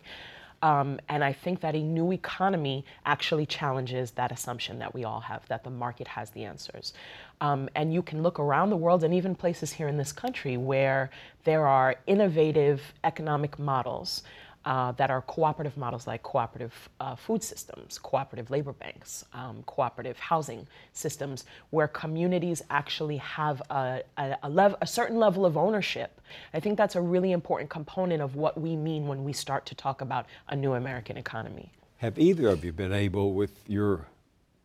Um, 0.63 0.99
and 1.09 1.23
I 1.23 1.33
think 1.33 1.61
that 1.61 1.75
a 1.75 1.81
new 1.81 2.11
economy 2.11 2.85
actually 3.05 3.45
challenges 3.45 4.11
that 4.11 4.31
assumption 4.31 4.79
that 4.79 4.93
we 4.93 5.03
all 5.03 5.19
have 5.21 5.47
that 5.47 5.63
the 5.63 5.69
market 5.69 6.07
has 6.07 6.29
the 6.31 6.45
answers. 6.45 6.93
Um, 7.39 7.69
and 7.75 7.93
you 7.93 8.03
can 8.03 8.21
look 8.21 8.39
around 8.39 8.69
the 8.69 8.77
world 8.77 9.03
and 9.03 9.13
even 9.13 9.33
places 9.33 9.71
here 9.71 9.87
in 9.87 9.97
this 9.97 10.11
country 10.11 10.57
where 10.57 11.09
there 11.43 11.65
are 11.65 11.95
innovative 12.05 12.93
economic 13.03 13.57
models 13.57 14.23
uh, 14.65 14.91
that 14.93 15.09
are 15.09 15.21
cooperative 15.23 15.75
models 15.77 16.05
like 16.05 16.21
cooperative 16.23 16.89
uh, 16.99 17.15
food 17.15 17.43
systems, 17.43 17.97
cooperative 17.97 18.51
labor 18.51 18.73
banks, 18.73 19.25
um, 19.33 19.63
cooperative 19.63 20.19
housing 20.19 20.67
systems, 20.93 21.45
where 21.71 21.87
communities 21.87 22.61
actually 22.69 23.17
have 23.17 23.61
a, 23.71 24.01
a, 24.17 24.37
a, 24.43 24.49
lev- 24.49 24.75
a 24.81 24.87
certain 24.87 25.17
level 25.17 25.45
of 25.45 25.57
ownership. 25.57 26.21
I 26.53 26.59
think 26.59 26.77
that's 26.77 26.95
a 26.95 27.01
really 27.01 27.31
important 27.31 27.69
component 27.69 28.21
of 28.21 28.35
what 28.35 28.59
we 28.59 28.75
mean 28.75 29.07
when 29.07 29.23
we 29.23 29.33
start 29.33 29.65
to 29.67 29.75
talk 29.75 30.01
about 30.01 30.27
a 30.49 30.55
new 30.55 30.73
American 30.73 31.17
economy. 31.17 31.71
Have 31.97 32.19
either 32.19 32.47
of 32.47 32.63
you 32.63 32.71
been 32.71 32.93
able, 32.93 33.33
with 33.33 33.67
your 33.67 34.07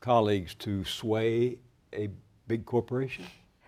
colleagues 0.00 0.54
to 0.54 0.84
sway 0.84 1.58
a 1.92 2.08
big 2.48 2.64
corporation? 2.64 3.24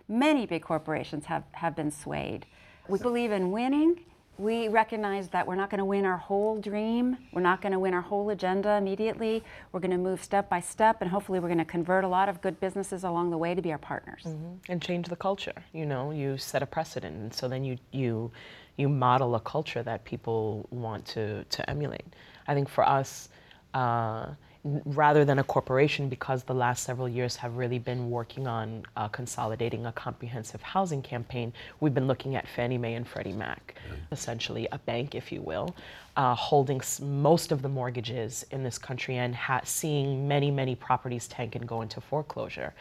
Many 0.09 0.47
big 0.47 0.63
corporations 0.63 1.27
have, 1.27 1.45
have 1.53 1.77
been 1.77 1.91
swayed. 1.91 2.47
We 2.89 2.99
believe 2.99 3.31
in 3.31 3.51
winning. 3.51 4.01
We 4.39 4.69
recognize 4.69 5.29
that 5.29 5.47
we're 5.49 5.57
not 5.57 5.69
going 5.69 5.79
to 5.79 5.85
win 5.85 6.05
our 6.07 6.17
whole 6.17 6.61
dream. 6.61 7.17
We're 7.33 7.43
not 7.43 7.61
going 7.61 7.73
to 7.73 7.79
win 7.81 7.93
our 7.93 8.01
whole 8.01 8.31
agenda 8.31 8.73
immediately. 8.77 9.43
We're 9.73 9.81
going 9.81 9.91
to 9.91 9.99
move 9.99 10.23
step 10.23 10.49
by 10.49 10.61
step, 10.61 10.99
and 11.03 11.11
hopefully, 11.11 11.41
we're 11.41 11.49
going 11.49 11.59
to 11.59 11.65
convert 11.65 12.05
a 12.05 12.09
lot 12.09 12.29
of 12.29 12.41
good 12.41 12.61
businesses 12.61 13.03
along 13.03 13.31
the 13.31 13.39
way 13.39 13.55
to 13.57 13.61
be 13.61 13.73
our 13.73 13.79
partners. 13.79 14.25
and 14.69 14.81
change 14.81 15.09
the 15.09 15.17
culture. 15.17 15.65
You 15.73 15.87
know, 15.87 16.13
you 16.13 16.39
set 16.39 16.63
a 16.63 16.67
precedent, 16.67 17.17
and 17.17 17.35
so 17.35 17.49
then 17.49 17.65
you 17.65 17.79
you 17.91 18.31
you 18.77 18.89
model 18.89 19.35
a 19.35 19.41
culture 19.41 19.83
that 19.83 20.05
people 20.05 20.67
want 20.71 21.05
to 21.07 21.43
to 21.45 21.69
emulate. 21.69 22.07
I 22.47 22.55
think 22.55 22.69
for 22.69 22.89
us, 22.89 23.29
uh, 23.75 24.27
rather 24.65 25.25
than 25.25 25.39
a 25.39 25.45
corporation, 25.45 26.09
because 26.09 26.43
the 26.43 26.55
last 26.55 26.83
several 26.83 27.09
years 27.09 27.37
have 27.37 27.57
really 27.57 27.79
been 27.79 28.11
working 28.11 28.47
on 28.47 28.83
uh, 28.97 29.09
consolidating 29.09 29.87
a 29.87 29.93
comprehensive 29.93 30.61
housing 30.61 31.01
campaign, 31.03 31.53
we've 31.81 31.95
been 31.95 32.07
looking 32.07 32.37
at 32.37 32.47
Fannie 32.49 32.79
Mae 32.79 32.95
and 32.95 33.07
Freddie 33.07 33.33
Mac, 33.33 33.77
essentially 34.13 34.69
a 34.73 34.79
bank, 34.79 35.15
if 35.15 35.31
you 35.31 35.41
will, 35.43 35.75
uh, 36.17 36.35
holding 36.35 36.81
s- 36.81 37.01
most 37.01 37.53
of 37.53 37.63
the 37.63 37.69
mortgages 37.69 38.45
in 38.51 38.63
this 38.63 38.79
country 38.79 39.17
and 39.17 39.35
ha- 39.35 39.61
seeing 39.65 40.27
many 40.27 40.51
many 40.51 40.75
properties 40.75 41.29
tank 41.29 41.55
and 41.55 41.67
go 41.67 41.83
into 41.83 42.01
foreclosure. 42.01 42.75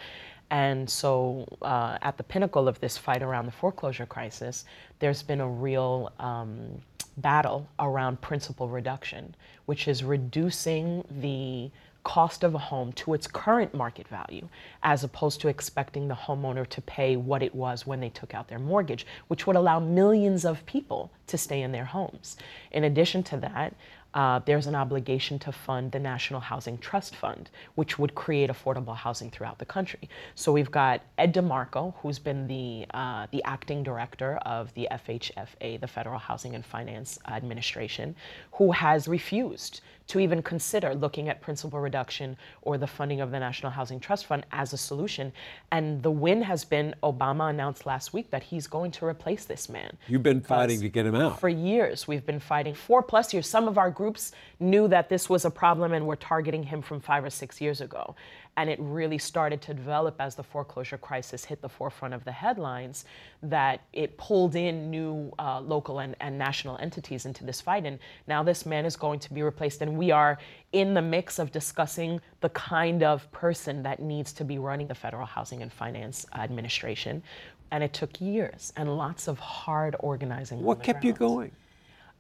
And 0.50 0.90
so, 0.90 1.46
uh, 1.62 1.98
at 2.02 2.18
the 2.18 2.24
pinnacle 2.24 2.68
of 2.68 2.80
this 2.80 2.98
fight 2.98 3.22
around 3.22 3.46
the 3.48 3.52
foreclosure 3.52 4.06
crisis, 4.06 4.66
there's 5.00 5.22
been 5.22 5.42
a 5.42 5.48
real 5.48 6.12
um, 6.20 6.82
battle 7.18 7.68
around 7.80 8.22
principal 8.22 8.70
reduction, 8.70 9.36
which 9.65 9.88
is 9.88 10.03
reducing 10.03 11.03
the 11.09 11.72
cost 12.03 12.45
of 12.45 12.55
a 12.55 12.57
home 12.57 12.93
to 12.93 13.13
its 13.13 13.28
current 13.28 13.74
market 13.74 14.07
value, 14.07 14.47
as 14.82 15.03
opposed 15.03 15.41
to 15.41 15.49
expecting 15.49 16.07
the 16.07 16.15
homeowner 16.15 16.65
to 16.65 16.80
pay 16.82 17.18
what 17.18 17.43
it 17.43 17.53
was 17.53 17.86
when 17.86 17.99
they 17.99 18.07
took 18.07 18.34
out 18.34 18.47
their 18.47 18.59
mortgage, 18.59 19.05
which 19.28 19.45
would 19.45 19.57
allow 19.57 19.78
millions 19.78 20.45
of 20.45 20.65
people 20.65 21.11
to 21.28 21.38
stay 21.38 21.61
in 21.61 21.74
their 21.74 21.84
homes. 21.84 22.38
In 22.72 22.86
addition 22.86 23.24
to 23.24 23.38
that, 23.38 23.76
uh, 24.18 24.39
there's 24.45 24.65
an 24.65 24.74
obligation 24.74 25.38
to 25.38 25.51
fund 25.51 25.91
the 25.91 25.99
National 25.99 26.39
Housing 26.39 26.80
Trust 26.80 27.15
Fund, 27.15 27.51
which 27.76 27.99
would 27.99 28.15
create 28.15 28.49
affordable 28.49 28.95
housing 28.95 29.30
throughout 29.30 29.59
the 29.59 29.65
country. 29.65 30.09
So 30.34 30.51
we've 30.51 30.72
got 30.72 31.01
Ed 31.20 31.36
DeMarco, 31.36 31.93
who's 31.97 32.18
been 32.18 32.47
the 32.47 32.88
uh, 32.95 33.28
the 33.30 33.43
acting 33.43 33.84
director 33.84 34.38
of 34.38 34.74
the 34.74 34.88
FHFA, 34.89 35.80
the 35.80 35.88
Federal 35.88 36.18
Housing 36.18 36.55
and 36.55 36.65
Finance 36.65 37.20
Administration, 37.28 38.15
who 38.53 38.72
has 38.72 39.07
refused 39.07 39.82
to 40.08 40.20
even 40.20 40.41
consider 40.41 40.95
looking 40.95 41.30
at 41.30 41.41
principal 41.41 41.80
reduction 41.80 42.38
or 42.62 42.78
the 42.78 42.88
funding 42.88 43.22
of 43.22 43.32
the 43.32 43.39
National 43.39 43.72
Housing 43.72 43.99
Trust 43.99 44.26
Fund 44.26 44.45
as 44.51 44.74
a 44.74 44.78
solution. 44.78 45.32
And 45.72 46.01
the 46.01 46.12
win 46.12 46.41
has 46.41 46.64
been 46.64 46.95
Obama 47.03 47.49
announced 47.49 47.86
last 47.86 48.14
week 48.14 48.30
that 48.32 48.43
he's 48.43 48.68
going 48.68 48.91
to 48.91 49.05
replace 49.05 49.45
this 49.45 49.70
man. 49.70 49.97
You've 50.08 50.24
been 50.24 50.41
fighting 50.41 50.80
to 50.82 50.89
get 50.89 51.05
him 51.05 51.16
out. 51.16 51.39
For 51.39 51.49
years, 51.49 52.08
we've 52.08 52.26
been 52.26 52.39
fighting 52.39 52.74
four 52.74 53.03
plus 53.03 53.34
years. 53.34 53.47
Some 53.47 53.68
of 53.68 53.78
our 53.78 53.91
groups 53.91 54.32
knew 54.60 54.88
that 54.88 55.10
this 55.10 55.30
was 55.30 55.45
a 55.45 55.51
problem 55.51 55.93
and 55.93 56.08
were 56.08 56.16
targeting 56.16 56.64
him 56.64 56.82
from 56.82 56.99
five 56.99 57.24
or 57.24 57.30
six 57.30 57.60
years 57.60 57.82
ago. 57.82 58.16
And 58.58 58.72
it 58.72 58.80
really 58.82 59.20
started 59.20 59.62
to 59.62 59.74
develop 59.74 60.16
as 60.20 60.36
the 60.36 60.43
foreclosure 60.43 60.97
crisis 60.97 61.45
hit 61.45 61.62
the 61.62 61.70
forefront 61.70 62.16
of 62.16 62.26
the 62.26 62.32
headlines 62.32 63.05
that 63.43 63.82
it 63.93 64.18
pulled 64.18 64.55
in 64.55 64.89
new 64.89 65.32
uh, 65.38 65.62
local 65.62 65.99
and, 65.99 66.16
and 66.20 66.38
national 66.38 66.78
entities 66.80 67.28
into 67.28 67.45
this 67.45 67.62
fight. 67.62 67.86
And 67.86 67.99
now 68.28 68.41
this 68.41 68.66
man 68.66 68.86
is 68.86 68.95
going 68.95 69.20
to 69.20 69.34
be 69.34 69.43
replaced. 69.43 69.84
And 69.84 69.95
we 69.95 70.10
are 70.10 70.39
in 70.72 70.95
the 70.95 71.01
mix 71.01 71.38
of 71.38 71.51
discussing 71.51 72.20
the 72.41 72.49
kind 72.49 73.03
of 73.03 73.32
person 73.32 73.84
that 73.84 74.01
needs 74.01 74.34
to 74.34 74.43
be 74.43 74.58
running 74.58 74.88
the 74.88 74.95
Federal 74.95 75.28
Housing 75.28 75.62
and 75.62 75.72
Finance 75.72 76.26
Administration. 76.34 77.22
And 77.70 77.84
it 77.84 77.93
took 77.93 78.20
years 78.20 78.74
and 78.76 78.97
lots 78.97 79.28
of 79.28 79.38
hard 79.38 79.95
organizing. 79.99 80.64
What 80.64 80.82
kept 80.82 81.03
you 81.03 81.14
going? 81.14 81.51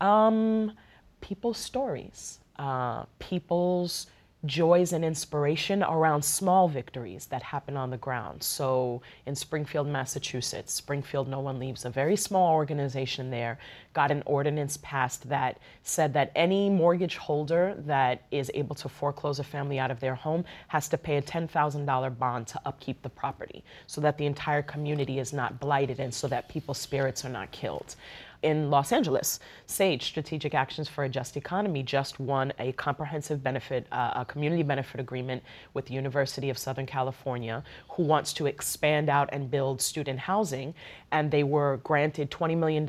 Um, 0.01 0.73
people's 1.21 1.57
stories, 1.57 2.39
uh, 2.59 3.05
people's 3.17 4.07
joys 4.45 4.93
and 4.93 5.03
inspiration 5.03 5.81
around 5.83 6.23
small 6.23 6.69
victories 6.69 7.25
that 7.25 7.41
happen 7.41 7.75
on 7.75 7.89
the 7.89 7.97
ground. 7.97 8.41
So 8.43 9.01
in 9.25 9.35
Springfield, 9.35 9.87
Massachusetts, 9.87 10.73
Springfield 10.73 11.27
No 11.27 11.39
One 11.39 11.57
Leaves, 11.57 11.85
a 11.85 11.89
very 11.89 12.15
small 12.15 12.53
organization 12.53 13.31
there, 13.31 13.57
got 13.93 14.11
an 14.11 14.21
ordinance 14.27 14.77
passed 14.83 15.27
that 15.27 15.57
said 15.81 16.13
that 16.13 16.31
any 16.35 16.69
mortgage 16.69 17.17
holder 17.17 17.75
that 17.79 18.21
is 18.29 18.51
able 18.53 18.75
to 18.75 18.87
foreclose 18.87 19.39
a 19.39 19.43
family 19.43 19.79
out 19.79 19.89
of 19.89 19.99
their 19.99 20.15
home 20.15 20.45
has 20.67 20.87
to 20.89 20.97
pay 20.99 21.17
a 21.17 21.21
$10,000 21.21 22.19
bond 22.19 22.45
to 22.47 22.61
upkeep 22.65 23.01
the 23.01 23.09
property 23.09 23.63
so 23.87 23.99
that 23.99 24.19
the 24.19 24.25
entire 24.27 24.61
community 24.61 25.17
is 25.17 25.33
not 25.33 25.59
blighted 25.59 25.99
and 25.99 26.13
so 26.13 26.27
that 26.27 26.47
people's 26.47 26.77
spirits 26.77 27.25
are 27.25 27.29
not 27.29 27.49
killed 27.51 27.95
in 28.43 28.69
Los 28.69 28.91
Angeles, 28.91 29.39
SAJE, 29.67 30.01
Strategic 30.01 30.53
Actions 30.53 30.87
for 30.87 31.03
a 31.03 31.09
Just 31.09 31.37
Economy, 31.37 31.83
just 31.83 32.19
won 32.19 32.53
a 32.59 32.71
comprehensive 32.73 33.43
benefit, 33.43 33.87
uh, 33.91 34.11
a 34.15 34.25
community 34.25 34.63
benefit 34.63 34.99
agreement 34.99 35.43
with 35.73 35.85
the 35.85 35.93
University 35.93 36.49
of 36.49 36.57
Southern 36.57 36.85
California, 36.85 37.63
who 37.89 38.03
wants 38.03 38.33
to 38.33 38.45
expand 38.45 39.09
out 39.09 39.29
and 39.31 39.49
build 39.49 39.81
student 39.81 40.19
housing. 40.19 40.73
And 41.11 41.31
they 41.31 41.43
were 41.43 41.77
granted 41.77 42.29
$20 42.31 42.57
million 42.57 42.87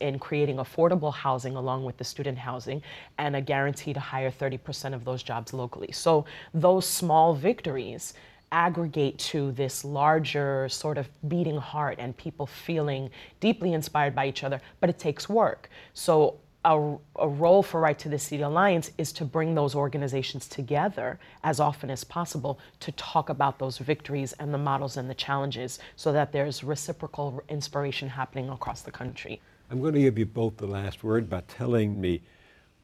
in 0.00 0.18
creating 0.18 0.56
affordable 0.56 1.12
housing 1.12 1.56
along 1.56 1.84
with 1.84 1.96
the 1.96 2.04
student 2.04 2.38
housing 2.38 2.82
and 3.18 3.36
a 3.36 3.40
guarantee 3.40 3.92
to 3.92 4.00
hire 4.00 4.30
30% 4.30 4.94
of 4.94 5.04
those 5.04 5.22
jobs 5.22 5.52
locally. 5.52 5.92
So 5.92 6.24
those 6.52 6.86
small 6.86 7.34
victories 7.34 8.14
aggregate 8.52 9.18
to 9.18 9.50
this 9.52 9.84
larger 9.84 10.68
sort 10.68 10.98
of 10.98 11.08
beating 11.28 11.56
heart 11.56 11.96
and 11.98 12.16
people 12.16 12.46
feeling 12.46 13.10
deeply 13.40 13.72
inspired 13.72 14.14
by 14.14 14.28
each 14.28 14.44
other, 14.44 14.60
but 14.78 14.88
it 14.88 14.98
takes 14.98 15.28
work. 15.28 15.68
So 15.94 16.38
a, 16.64 16.96
a, 17.16 17.28
role 17.28 17.62
for 17.62 17.80
Right 17.80 17.98
to 17.98 18.08
the 18.08 18.18
City 18.18 18.42
Alliance 18.42 18.92
is 18.96 19.12
to 19.14 19.24
bring 19.24 19.54
those 19.54 19.74
organizations 19.74 20.46
together 20.46 21.18
as 21.42 21.58
often 21.58 21.90
as 21.90 22.04
possible 22.04 22.60
to 22.80 22.92
talk 22.92 23.30
about 23.30 23.58
those 23.58 23.78
victories 23.78 24.32
and 24.34 24.54
the 24.54 24.58
models 24.58 24.96
and 24.96 25.10
the 25.10 25.14
challenges 25.14 25.80
so 25.96 26.12
that 26.12 26.30
there's 26.30 26.62
reciprocal 26.62 27.42
inspiration 27.48 28.08
happening 28.08 28.48
across 28.48 28.82
the 28.82 28.92
country. 28.92 29.40
I'm 29.70 29.80
going 29.80 29.94
to 29.94 30.00
give 30.00 30.18
you 30.18 30.26
both 30.26 30.58
the 30.58 30.66
last 30.66 31.02
word 31.02 31.28
by 31.28 31.42
telling 31.48 32.00
me 32.00 32.20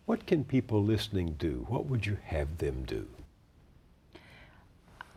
what 0.06 0.26
can 0.26 0.42
people 0.42 0.82
listening 0.82 1.36
do? 1.38 1.66
What 1.68 1.86
would 1.86 2.06
you 2.06 2.16
have 2.24 2.58
them 2.58 2.84
do? 2.84 3.06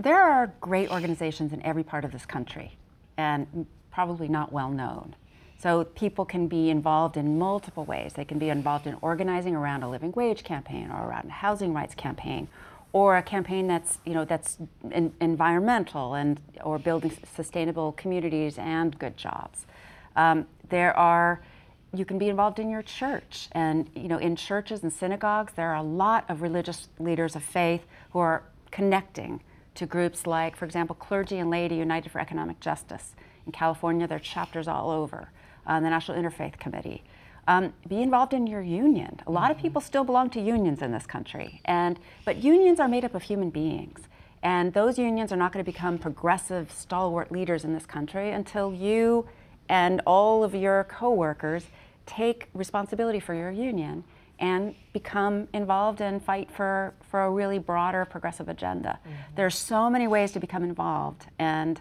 There 0.01 0.19
are 0.19 0.51
great 0.59 0.89
organizations 0.89 1.53
in 1.53 1.63
every 1.63 1.83
part 1.83 2.05
of 2.05 2.11
this 2.11 2.25
country 2.25 2.75
and 3.17 3.67
probably 3.91 4.27
not 4.27 4.51
well 4.51 4.71
known. 4.71 5.15
So 5.59 5.83
people 5.83 6.25
can 6.25 6.47
be 6.47 6.71
involved 6.71 7.17
in 7.17 7.37
multiple 7.37 7.85
ways. 7.85 8.13
They 8.13 8.25
can 8.25 8.39
be 8.39 8.49
involved 8.49 8.87
in 8.87 8.97
organizing 9.01 9.55
around 9.55 9.83
a 9.83 9.89
living 9.89 10.11
wage 10.13 10.43
campaign 10.43 10.89
or 10.89 11.07
around 11.07 11.27
a 11.27 11.33
housing 11.33 11.71
rights 11.71 11.93
campaign 11.93 12.47
or 12.93 13.15
a 13.15 13.21
campaign 13.21 13.67
that's, 13.67 13.99
you 14.03 14.15
know, 14.15 14.25
that's 14.25 14.57
in, 14.89 15.13
environmental 15.21 16.15
and 16.15 16.39
or 16.63 16.79
building 16.79 17.15
sustainable 17.35 17.91
communities 17.91 18.57
and 18.57 18.97
good 18.97 19.15
jobs. 19.17 19.67
Um, 20.15 20.47
there 20.69 20.97
are 20.97 21.43
you 21.93 22.05
can 22.05 22.17
be 22.17 22.29
involved 22.29 22.57
in 22.57 22.69
your 22.69 22.81
church 22.81 23.49
and 23.51 23.89
you 23.93 24.07
know 24.07 24.17
in 24.17 24.37
churches 24.37 24.81
and 24.81 24.93
synagogues 24.93 25.51
there 25.57 25.71
are 25.71 25.75
a 25.75 25.83
lot 25.83 26.23
of 26.29 26.41
religious 26.41 26.87
leaders 26.99 27.35
of 27.35 27.43
faith 27.43 27.81
who 28.11 28.19
are 28.19 28.43
connecting 28.71 29.41
to 29.75 29.85
groups 29.85 30.27
like, 30.27 30.55
for 30.55 30.65
example, 30.65 30.95
Clergy 30.95 31.37
and 31.37 31.49
Laity 31.49 31.75
United 31.75 32.11
for 32.11 32.19
Economic 32.19 32.59
Justice. 32.59 33.15
In 33.45 33.51
California, 33.51 34.07
there 34.07 34.17
are 34.17 34.19
chapters 34.19 34.67
all 34.67 34.89
over. 34.89 35.29
Uh, 35.65 35.79
the 35.79 35.89
National 35.89 36.17
Interfaith 36.17 36.57
Committee. 36.57 37.03
Um, 37.47 37.73
be 37.87 38.01
involved 38.01 38.33
in 38.33 38.47
your 38.47 38.61
union. 38.61 39.19
A 39.27 39.31
lot 39.31 39.43
mm-hmm. 39.43 39.51
of 39.51 39.57
people 39.59 39.79
still 39.79 40.03
belong 40.03 40.31
to 40.31 40.41
unions 40.41 40.81
in 40.81 40.91
this 40.91 41.05
country, 41.05 41.61
and 41.65 41.99
but 42.25 42.37
unions 42.37 42.79
are 42.79 42.87
made 42.87 43.05
up 43.05 43.13
of 43.13 43.23
human 43.23 43.51
beings, 43.51 44.01
and 44.41 44.73
those 44.73 44.97
unions 44.97 45.31
are 45.31 45.35
not 45.35 45.51
going 45.51 45.63
to 45.63 45.71
become 45.71 45.99
progressive, 45.99 46.71
stalwart 46.71 47.31
leaders 47.31 47.63
in 47.63 47.73
this 47.73 47.85
country 47.85 48.31
until 48.31 48.73
you 48.73 49.27
and 49.69 50.01
all 50.07 50.43
of 50.43 50.55
your 50.55 50.83
coworkers 50.85 51.65
take 52.07 52.49
responsibility 52.53 53.19
for 53.19 53.35
your 53.35 53.51
union 53.51 54.03
and 54.41 54.73
become 54.91 55.47
involved 55.53 56.01
and 56.01 56.21
fight 56.21 56.49
for, 56.51 56.93
for 57.09 57.21
a 57.21 57.29
really 57.29 57.59
broader 57.59 58.03
progressive 58.03 58.49
agenda. 58.49 58.99
Mm-hmm. 58.99 59.35
There's 59.35 59.57
so 59.57 59.89
many 59.89 60.07
ways 60.07 60.31
to 60.33 60.39
become 60.39 60.63
involved, 60.63 61.27
and 61.39 61.79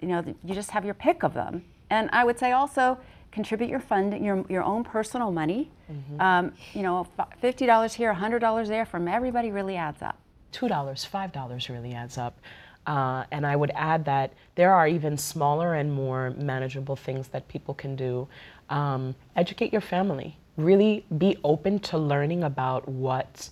you 0.00 0.08
know 0.08 0.24
you 0.44 0.54
just 0.54 0.70
have 0.70 0.84
your 0.84 0.94
pick 0.94 1.22
of 1.22 1.34
them. 1.34 1.64
And 1.90 2.10
I 2.12 2.24
would 2.24 2.38
say 2.38 2.52
also 2.52 2.98
contribute 3.30 3.68
your 3.68 3.80
fund, 3.80 4.18
your 4.24 4.44
your 4.48 4.64
own 4.64 4.82
personal 4.82 5.30
money. 5.30 5.70
Mm-hmm. 5.92 6.20
Um, 6.20 6.52
you 6.72 6.82
know, 6.82 7.06
fifty 7.40 7.66
dollars 7.66 7.94
here, 7.94 8.12
hundred 8.12 8.40
dollars 8.40 8.68
there 8.68 8.86
from 8.86 9.06
everybody 9.06 9.52
really 9.52 9.76
adds 9.76 10.02
up. 10.02 10.18
Two 10.52 10.68
dollars, 10.68 11.04
five 11.04 11.30
dollars 11.30 11.68
really 11.68 11.92
adds 11.92 12.16
up. 12.18 12.40
Uh, 12.86 13.24
and 13.32 13.44
I 13.44 13.56
would 13.56 13.72
add 13.74 14.04
that 14.04 14.32
there 14.54 14.72
are 14.72 14.86
even 14.86 15.18
smaller 15.18 15.74
and 15.74 15.92
more 15.92 16.30
manageable 16.36 16.94
things 16.94 17.26
that 17.28 17.48
people 17.48 17.74
can 17.74 17.96
do. 17.96 18.28
Um, 18.70 19.16
educate 19.34 19.72
your 19.72 19.80
family 19.80 20.38
really 20.56 21.04
be 21.18 21.36
open 21.44 21.78
to 21.78 21.98
learning 21.98 22.44
about 22.44 22.88
what 22.88 23.50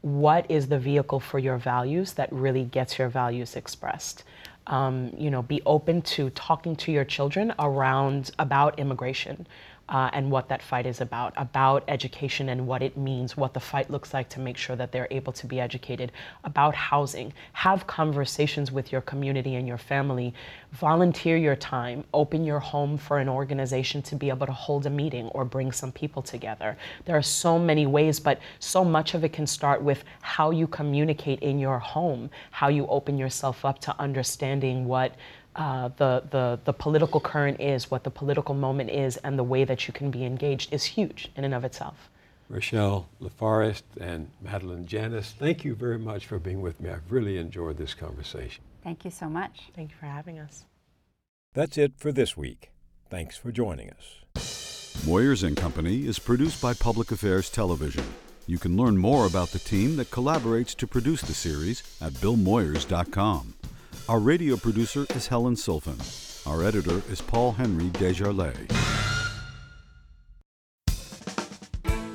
what 0.00 0.48
is 0.48 0.68
the 0.68 0.78
vehicle 0.78 1.18
for 1.18 1.38
your 1.38 1.58
values 1.58 2.12
that 2.12 2.32
really 2.32 2.64
gets 2.64 2.98
your 2.98 3.08
values 3.08 3.56
expressed. 3.56 4.22
Um, 4.68 5.12
you 5.18 5.30
know, 5.30 5.42
be 5.42 5.60
open 5.66 6.02
to 6.02 6.30
talking 6.30 6.76
to 6.76 6.92
your 6.92 7.04
children 7.04 7.52
around 7.58 8.30
about 8.38 8.78
immigration 8.78 9.46
uh, 9.88 10.10
and 10.12 10.30
what 10.30 10.48
that 10.48 10.62
fight 10.62 10.86
is 10.86 11.00
about, 11.00 11.32
about 11.36 11.82
education 11.88 12.50
and 12.50 12.66
what 12.66 12.82
it 12.82 12.96
means, 12.96 13.36
what 13.36 13.54
the 13.54 13.60
fight 13.60 13.90
looks 13.90 14.12
like 14.12 14.28
to 14.28 14.40
make 14.40 14.56
sure 14.56 14.76
that 14.76 14.92
they're 14.92 15.08
able 15.10 15.32
to 15.32 15.46
be 15.46 15.60
educated, 15.60 16.12
about 16.44 16.74
housing. 16.74 17.32
Have 17.54 17.86
conversations 17.86 18.70
with 18.70 18.92
your 18.92 19.00
community 19.00 19.54
and 19.54 19.66
your 19.66 19.78
family. 19.78 20.34
Volunteer 20.72 21.36
your 21.36 21.56
time. 21.56 22.04
Open 22.12 22.44
your 22.44 22.60
home 22.60 22.98
for 22.98 23.18
an 23.18 23.28
organization 23.28 24.02
to 24.02 24.16
be 24.16 24.28
able 24.28 24.46
to 24.46 24.52
hold 24.52 24.84
a 24.86 24.90
meeting 24.90 25.26
or 25.28 25.44
bring 25.44 25.72
some 25.72 25.92
people 25.92 26.22
together. 26.22 26.76
There 27.06 27.16
are 27.16 27.22
so 27.22 27.58
many 27.58 27.86
ways, 27.86 28.20
but 28.20 28.40
so 28.58 28.84
much 28.84 29.14
of 29.14 29.24
it 29.24 29.32
can 29.32 29.46
start 29.46 29.82
with 29.82 30.04
how 30.20 30.50
you 30.50 30.66
communicate 30.66 31.40
in 31.40 31.58
your 31.58 31.78
home, 31.78 32.30
how 32.50 32.68
you 32.68 32.86
open 32.88 33.18
yourself 33.18 33.64
up 33.64 33.78
to 33.80 33.98
understanding 33.98 34.86
what 34.86 35.14
uh, 35.58 35.88
the, 35.96 36.22
the, 36.30 36.60
the 36.64 36.72
political 36.72 37.20
current 37.20 37.60
is, 37.60 37.90
what 37.90 38.04
the 38.04 38.10
political 38.10 38.54
moment 38.54 38.90
is, 38.90 39.16
and 39.18 39.38
the 39.38 39.44
way 39.44 39.64
that 39.64 39.88
you 39.88 39.92
can 39.92 40.10
be 40.10 40.24
engaged 40.24 40.72
is 40.72 40.84
huge 40.84 41.30
in 41.36 41.44
and 41.44 41.52
of 41.52 41.64
itself. 41.64 42.08
Rochelle 42.48 43.08
LaForest 43.20 43.82
and 44.00 44.30
Madeline 44.40 44.86
Janis, 44.86 45.34
thank 45.38 45.64
you 45.64 45.74
very 45.74 45.98
much 45.98 46.26
for 46.26 46.38
being 46.38 46.62
with 46.62 46.80
me. 46.80 46.88
I've 46.88 47.10
really 47.10 47.36
enjoyed 47.36 47.76
this 47.76 47.92
conversation. 47.92 48.62
Thank 48.82 49.04
you 49.04 49.10
so 49.10 49.28
much. 49.28 49.70
Thank 49.74 49.90
you 49.90 49.96
for 49.98 50.06
having 50.06 50.38
us. 50.38 50.64
That's 51.52 51.76
it 51.76 51.92
for 51.96 52.12
this 52.12 52.36
week. 52.36 52.70
Thanks 53.10 53.36
for 53.36 53.50
joining 53.50 53.90
us. 53.90 54.94
Moyers 55.04 55.42
and 55.42 55.56
Company 55.56 56.06
is 56.06 56.18
produced 56.18 56.62
by 56.62 56.72
Public 56.72 57.10
Affairs 57.10 57.50
Television. 57.50 58.04
You 58.46 58.58
can 58.58 58.76
learn 58.76 58.96
more 58.96 59.26
about 59.26 59.48
the 59.48 59.58
team 59.58 59.96
that 59.96 60.10
collaborates 60.10 60.74
to 60.76 60.86
produce 60.86 61.20
the 61.20 61.34
series 61.34 61.82
at 62.00 62.12
billmoyers.com. 62.14 63.54
Our 64.08 64.20
radio 64.20 64.56
producer 64.56 65.04
is 65.14 65.26
Helen 65.26 65.54
Silfen. 65.54 65.98
Our 66.46 66.64
editor 66.64 67.02
is 67.10 67.20
Paul 67.20 67.52
Henry 67.52 67.90
Desjarlais. 67.90 68.72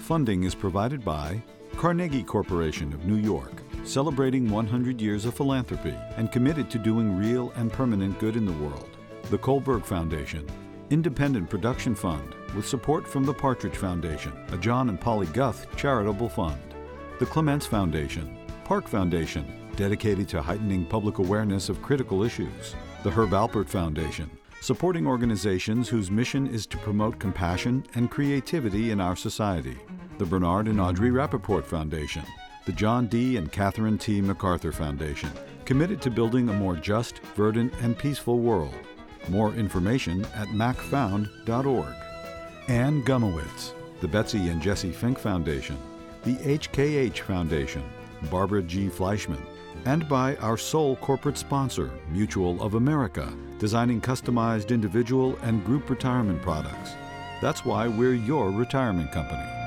Funding 0.02 0.42
is 0.44 0.56
provided 0.56 1.06
by 1.06 1.40
Carnegie 1.78 2.24
Corporation 2.24 2.94
of 2.94 3.06
New 3.06 3.18
York, 3.18 3.62
celebrating 3.84 4.50
100 4.50 5.00
years 5.00 5.26
of 5.26 5.36
philanthropy 5.36 5.94
and 6.18 6.32
committed 6.32 6.68
to 6.72 6.80
doing 6.80 7.16
real 7.16 7.52
and 7.58 7.72
permanent 7.72 8.18
good 8.18 8.38
in 8.38 8.48
the 8.48 8.54
world. 8.54 8.98
The 9.30 9.38
Kohlberg 9.38 9.86
Foundation, 9.86 10.50
Independent 10.90 11.48
Production 11.48 11.94
Fund, 11.94 12.34
with 12.56 12.68
support 12.68 13.08
from 13.08 13.24
the 13.24 13.36
Partridge 13.36 13.78
Foundation, 13.78 14.34
a 14.52 14.58
John 14.58 14.90
and 14.90 15.00
Polly 15.00 15.28
Guth 15.28 15.68
charitable 15.76 16.30
fund. 16.30 16.60
The 17.20 17.28
Clements 17.28 17.68
Foundation, 17.68 18.36
Park 18.64 18.88
Foundation, 18.88 19.63
dedicated 19.76 20.28
to 20.30 20.42
heightening 20.42 20.86
public 20.86 21.18
awareness 21.20 21.70
of 21.70 21.82
critical 21.82 22.24
issues. 22.24 22.76
The 23.04 23.12
Herb 23.12 23.32
Alpert 23.32 23.68
Foundation, 23.68 24.30
supporting 24.62 25.06
organizations 25.06 25.90
whose 25.90 26.10
mission 26.10 26.48
is 26.48 26.66
to 26.68 26.78
promote 26.78 27.20
compassion 27.20 27.86
and 27.96 28.10
creativity 28.10 28.92
in 28.92 29.02
our 29.02 29.16
society. 29.16 29.78
The 30.18 30.26
Bernard 30.26 30.68
and 30.68 30.80
Audre 30.80 31.14
Rapoport 31.14 31.66
Foundation, 31.66 32.24
the 32.66 32.72
John 32.72 33.08
D. 33.08 33.38
and 33.38 33.52
Catherine 33.52 33.98
T. 33.98 34.22
MacArthur 34.22 34.72
Foundation, 34.72 35.30
committed 35.66 36.02
to 36.02 36.12
building 36.12 36.48
a 36.50 36.54
more 36.54 36.76
just, 36.76 37.20
verdant, 37.36 37.74
and 37.82 37.98
peaceful 37.98 38.40
world. 38.40 38.74
More 39.28 39.54
information 39.54 40.24
at 40.36 40.48
macfound.org. 40.50 41.96
Anne 42.68 43.04
Gumowitz, 43.04 43.74
the 44.00 44.08
Betsy 44.08 44.50
and 44.50 44.62
Jesse 44.62 44.92
Fink 44.92 45.20
Foundation, 45.20 45.78
the 46.24 46.36
HKH 46.36 47.20
Foundation, 47.20 47.84
Barbara 48.30 48.62
G. 48.62 48.88
Fleischman, 48.88 49.42
and 49.86 50.08
by 50.08 50.36
our 50.38 50.58
sole 50.58 50.96
corporate 50.98 51.38
sponsor, 51.38 51.92
Mutual 52.10 52.62
of 52.62 52.76
America, 52.76 53.32
designing 53.60 54.02
customized 54.02 54.70
individual 54.70 55.38
and 55.44 55.66
group 55.66 55.90
retirement 55.90 56.42
products. 56.42 56.92
That's 57.42 57.66
why 57.66 57.88
we're 57.88 58.14
your 58.14 58.52
retirement 58.52 59.12
company. 59.12 59.63